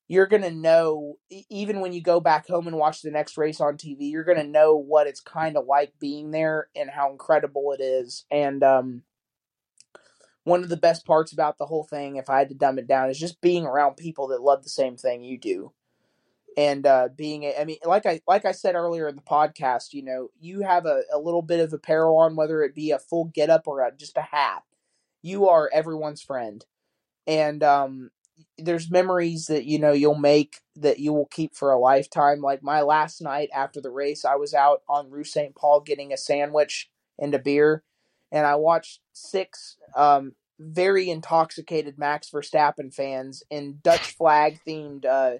you're 0.07 0.27
to 0.43 0.51
know 0.51 1.15
even 1.49 1.79
when 1.79 1.93
you 1.93 2.01
go 2.01 2.19
back 2.19 2.47
home 2.47 2.67
and 2.67 2.77
watch 2.77 3.01
the 3.01 3.11
next 3.11 3.37
race 3.37 3.61
on 3.61 3.77
TV, 3.77 4.11
you're 4.11 4.23
to 4.23 4.43
know 4.43 4.75
what 4.75 5.07
it's 5.07 5.21
kind 5.21 5.57
of 5.57 5.65
like 5.65 5.93
being 5.99 6.31
there 6.31 6.67
and 6.75 6.89
how 6.89 7.11
incredible 7.11 7.71
it 7.77 7.81
is. 7.81 8.25
And 8.31 8.63
um 8.63 9.03
one 10.43 10.61
of 10.61 10.69
the 10.69 10.77
best 10.77 11.05
parts 11.05 11.31
about 11.31 11.57
the 11.57 11.65
whole 11.65 11.85
thing, 11.85 12.17
if 12.17 12.29
I 12.29 12.39
had 12.39 12.49
to 12.49 12.55
dumb 12.55 12.77
it 12.77 12.87
down, 12.87 13.09
is 13.09 13.19
just 13.19 13.41
being 13.41 13.65
around 13.65 13.95
people 13.95 14.27
that 14.27 14.41
love 14.41 14.63
the 14.63 14.69
same 14.69 14.97
thing 14.97 15.23
you 15.23 15.37
do. 15.37 15.71
And 16.57 16.85
uh, 16.85 17.09
being, 17.15 17.51
I 17.59 17.65
mean, 17.65 17.77
like 17.83 18.05
I 18.05 18.21
like 18.27 18.45
I 18.45 18.51
said 18.51 18.75
earlier 18.75 19.07
in 19.07 19.15
the 19.15 19.21
podcast, 19.21 19.93
you 19.93 20.03
know, 20.03 20.29
you 20.39 20.61
have 20.61 20.85
a, 20.85 21.01
a 21.11 21.17
little 21.17 21.41
bit 21.41 21.59
of 21.59 21.73
apparel 21.73 22.17
on, 22.17 22.35
whether 22.35 22.61
it 22.61 22.75
be 22.75 22.91
a 22.91 22.99
full 22.99 23.25
get 23.25 23.49
up 23.49 23.67
or 23.67 23.81
a, 23.81 23.91
just 23.95 24.17
a 24.17 24.21
hat. 24.21 24.63
You 25.21 25.49
are 25.49 25.69
everyone's 25.73 26.21
friend, 26.21 26.63
and 27.25 27.63
um, 27.63 28.11
there's 28.57 28.91
memories 28.91 29.47
that 29.47 29.65
you 29.65 29.79
know 29.79 29.93
you'll 29.93 30.15
make 30.15 30.61
that 30.75 30.99
you 30.99 31.13
will 31.13 31.27
keep 31.27 31.55
for 31.55 31.71
a 31.71 31.79
lifetime. 31.79 32.41
Like 32.41 32.61
my 32.61 32.81
last 32.81 33.21
night 33.21 33.49
after 33.53 33.81
the 33.81 33.91
race, 33.91 34.25
I 34.25 34.35
was 34.35 34.53
out 34.53 34.81
on 34.87 35.09
Rue 35.09 35.23
St. 35.23 35.55
Paul 35.55 35.79
getting 35.81 36.13
a 36.13 36.17
sandwich 36.17 36.89
and 37.17 37.33
a 37.33 37.39
beer, 37.39 37.83
and 38.31 38.45
I 38.45 38.55
watched 38.55 38.99
six 39.13 39.77
um, 39.95 40.33
very 40.59 41.09
intoxicated 41.09 41.97
Max 41.97 42.29
Verstappen 42.29 42.93
fans 42.93 43.43
in 43.49 43.79
Dutch 43.83 44.11
flag 44.11 44.59
themed 44.67 45.05
uh, 45.05 45.37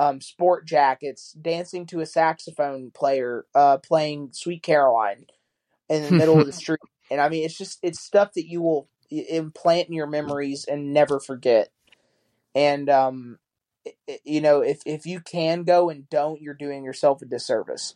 um, 0.00 0.22
sport 0.22 0.66
jackets 0.66 1.32
dancing 1.32 1.84
to 1.84 2.00
a 2.00 2.06
saxophone 2.06 2.90
player 2.90 3.44
uh, 3.54 3.76
playing 3.76 4.30
Sweet 4.32 4.62
Caroline 4.62 5.26
in 5.90 6.02
the 6.02 6.12
middle 6.12 6.40
of 6.40 6.46
the 6.46 6.52
street. 6.54 6.80
And 7.10 7.20
I 7.20 7.28
mean, 7.28 7.44
it's 7.44 7.58
just 7.58 7.78
it's 7.82 8.00
stuff 8.00 8.32
that 8.32 8.46
you 8.46 8.62
will 8.62 8.88
implant 9.10 9.88
in 9.88 9.94
your 9.94 10.06
memories 10.06 10.64
and 10.64 10.94
never 10.94 11.20
forget. 11.20 11.68
And 12.54 12.88
um, 12.88 13.38
it, 13.84 14.22
you 14.24 14.40
know, 14.40 14.62
if 14.62 14.80
if 14.86 15.04
you 15.04 15.20
can 15.20 15.64
go 15.64 15.90
and 15.90 16.08
don't, 16.08 16.40
you're 16.40 16.54
doing 16.54 16.82
yourself 16.82 17.20
a 17.20 17.26
disservice. 17.26 17.94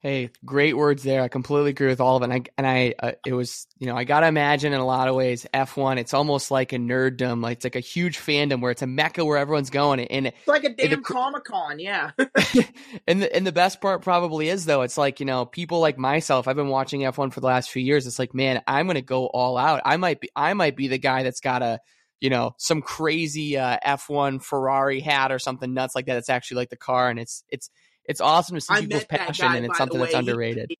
Hey, 0.00 0.30
great 0.44 0.76
words 0.76 1.02
there. 1.02 1.22
I 1.22 1.28
completely 1.28 1.70
agree 1.70 1.88
with 1.88 2.00
all 2.00 2.16
of 2.16 2.22
it. 2.22 2.26
And 2.26 2.32
I, 2.34 2.42
and 2.58 2.66
I 2.66 2.94
uh, 2.98 3.12
it 3.24 3.32
was, 3.32 3.66
you 3.78 3.86
know, 3.86 3.96
I 3.96 4.04
got 4.04 4.20
to 4.20 4.26
imagine 4.26 4.74
in 4.74 4.78
a 4.78 4.84
lot 4.84 5.08
of 5.08 5.14
ways, 5.14 5.46
F1, 5.54 5.98
it's 5.98 6.12
almost 6.12 6.50
like 6.50 6.74
a 6.74 6.76
nerddom. 6.76 7.42
Like 7.42 7.56
it's 7.56 7.64
like 7.64 7.76
a 7.76 7.80
huge 7.80 8.18
fandom 8.18 8.60
where 8.60 8.70
it's 8.70 8.82
a 8.82 8.86
mecca 8.86 9.24
where 9.24 9.38
everyone's 9.38 9.70
going. 9.70 10.00
And 10.00 10.26
it's 10.28 10.46
like 10.46 10.64
a 10.64 10.74
damn 10.74 11.02
Comic 11.02 11.44
Con. 11.44 11.78
Yeah. 11.78 12.10
and, 13.08 13.22
the, 13.22 13.34
and 13.34 13.46
the 13.46 13.52
best 13.52 13.80
part 13.80 14.02
probably 14.02 14.50
is, 14.50 14.66
though, 14.66 14.82
it's 14.82 14.98
like, 14.98 15.18
you 15.18 15.26
know, 15.26 15.46
people 15.46 15.80
like 15.80 15.96
myself, 15.96 16.46
I've 16.46 16.56
been 16.56 16.68
watching 16.68 17.00
F1 17.00 17.32
for 17.32 17.40
the 17.40 17.46
last 17.46 17.70
few 17.70 17.82
years. 17.82 18.06
It's 18.06 18.18
like, 18.18 18.34
man, 18.34 18.62
I'm 18.66 18.86
going 18.86 18.96
to 18.96 19.02
go 19.02 19.26
all 19.26 19.56
out. 19.56 19.80
I 19.84 19.96
might 19.96 20.20
be, 20.20 20.28
I 20.36 20.52
might 20.52 20.76
be 20.76 20.88
the 20.88 20.98
guy 20.98 21.22
that's 21.22 21.40
got 21.40 21.62
a, 21.62 21.80
you 22.20 22.28
know, 22.28 22.54
some 22.58 22.82
crazy 22.82 23.56
uh, 23.56 23.78
F1 23.84 24.42
Ferrari 24.42 25.00
hat 25.00 25.32
or 25.32 25.38
something 25.38 25.72
nuts 25.72 25.94
like 25.94 26.06
that. 26.06 26.18
It's 26.18 26.30
actually 26.30 26.58
like 26.58 26.70
the 26.70 26.76
car. 26.76 27.08
And 27.08 27.18
it's, 27.18 27.42
it's, 27.48 27.70
it's 28.08 28.20
awesome 28.20 28.56
to 28.56 28.60
see 28.60 28.74
I 28.74 28.80
people's 28.80 29.04
passion, 29.04 29.46
guy, 29.46 29.56
and 29.56 29.66
it's 29.66 29.78
something 29.78 30.00
that's 30.00 30.14
underrated. 30.14 30.66
He, 30.70 30.78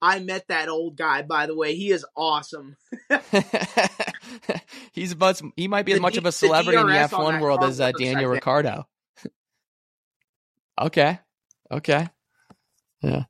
I 0.00 0.20
met 0.20 0.46
that 0.48 0.68
old 0.68 0.96
guy, 0.96 1.22
by 1.22 1.46
the 1.46 1.56
way. 1.56 1.74
He 1.74 1.90
is 1.90 2.06
awesome. 2.16 2.76
He's 4.92 5.16
much. 5.16 5.42
He 5.56 5.66
might 5.66 5.86
be 5.86 5.92
as 5.92 6.00
much 6.00 6.12
D, 6.14 6.18
of 6.18 6.26
a 6.26 6.32
celebrity 6.32 6.78
in 6.78 6.86
the 6.86 6.98
F 6.98 7.12
one 7.12 7.40
world 7.40 7.64
as 7.64 7.80
uh, 7.80 7.92
Daniel 7.92 8.30
Ricciardo. 8.30 8.86
okay, 10.80 11.18
okay, 11.70 12.08
yeah, 13.02 13.24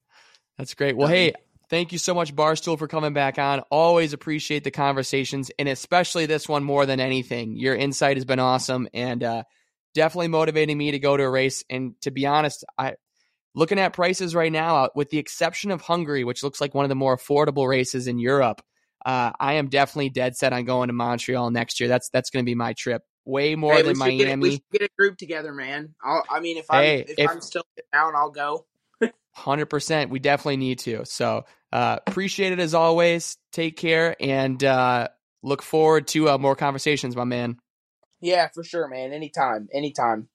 that's 0.58 0.74
great. 0.74 0.96
Well, 0.96 1.08
hey, 1.08 1.32
thank 1.70 1.92
you 1.92 1.98
so 1.98 2.12
much, 2.12 2.34
Barstool, 2.34 2.78
for 2.78 2.86
coming 2.86 3.14
back 3.14 3.38
on. 3.38 3.60
Always 3.70 4.12
appreciate 4.12 4.64
the 4.64 4.70
conversations, 4.70 5.50
and 5.58 5.68
especially 5.70 6.26
this 6.26 6.48
one 6.48 6.64
more 6.64 6.84
than 6.84 7.00
anything. 7.00 7.56
Your 7.56 7.74
insight 7.74 8.18
has 8.18 8.26
been 8.26 8.40
awesome, 8.40 8.88
and 8.92 9.24
uh, 9.24 9.44
definitely 9.94 10.28
motivating 10.28 10.76
me 10.76 10.90
to 10.90 10.98
go 10.98 11.16
to 11.16 11.22
a 11.22 11.30
race. 11.30 11.64
And 11.70 11.98
to 12.02 12.10
be 12.10 12.26
honest, 12.26 12.64
I 12.76 12.96
looking 13.58 13.78
at 13.78 13.92
prices 13.92 14.34
right 14.34 14.52
now, 14.52 14.84
uh, 14.84 14.88
with 14.94 15.10
the 15.10 15.18
exception 15.18 15.72
of 15.72 15.80
Hungary, 15.80 16.22
which 16.22 16.42
looks 16.42 16.60
like 16.60 16.74
one 16.74 16.84
of 16.84 16.88
the 16.88 16.94
more 16.94 17.16
affordable 17.16 17.68
races 17.68 18.06
in 18.06 18.18
Europe, 18.18 18.62
uh, 19.04 19.32
I 19.38 19.54
am 19.54 19.68
definitely 19.68 20.10
dead 20.10 20.36
set 20.36 20.52
on 20.52 20.64
going 20.64 20.86
to 20.88 20.92
Montreal 20.92 21.50
next 21.50 21.80
year. 21.80 21.88
That's 21.88 22.08
that's 22.10 22.30
going 22.30 22.44
to 22.44 22.48
be 22.48 22.54
my 22.54 22.72
trip. 22.72 23.02
Way 23.24 23.56
more 23.56 23.74
hey, 23.74 23.82
than 23.82 23.98
Miami. 23.98 24.24
Get, 24.24 24.38
we 24.38 24.50
should 24.52 24.62
get 24.72 24.82
a 24.82 24.88
group 24.96 25.18
together, 25.18 25.52
man. 25.52 25.94
I'll, 26.02 26.24
i 26.30 26.40
mean, 26.40 26.56
if, 26.56 26.66
hey, 26.70 27.00
I'm, 27.00 27.04
if, 27.08 27.14
if 27.18 27.30
I'm 27.30 27.40
still 27.40 27.64
down, 27.92 28.14
I'll 28.16 28.30
go. 28.30 28.64
Hundred 29.34 29.66
percent. 29.66 30.10
We 30.10 30.18
definitely 30.18 30.56
need 30.56 30.78
to. 30.80 31.04
So 31.04 31.44
uh, 31.72 31.98
appreciate 32.06 32.52
it 32.52 32.58
as 32.58 32.74
always. 32.74 33.36
Take 33.52 33.76
care 33.76 34.16
and 34.18 34.62
uh, 34.64 35.08
look 35.42 35.62
forward 35.62 36.08
to 36.08 36.30
uh, 36.30 36.38
more 36.38 36.56
conversations, 36.56 37.14
my 37.14 37.24
man. 37.24 37.58
Yeah, 38.20 38.48
for 38.52 38.64
sure, 38.64 38.88
man. 38.88 39.12
Anytime, 39.12 39.68
anytime. 39.72 40.28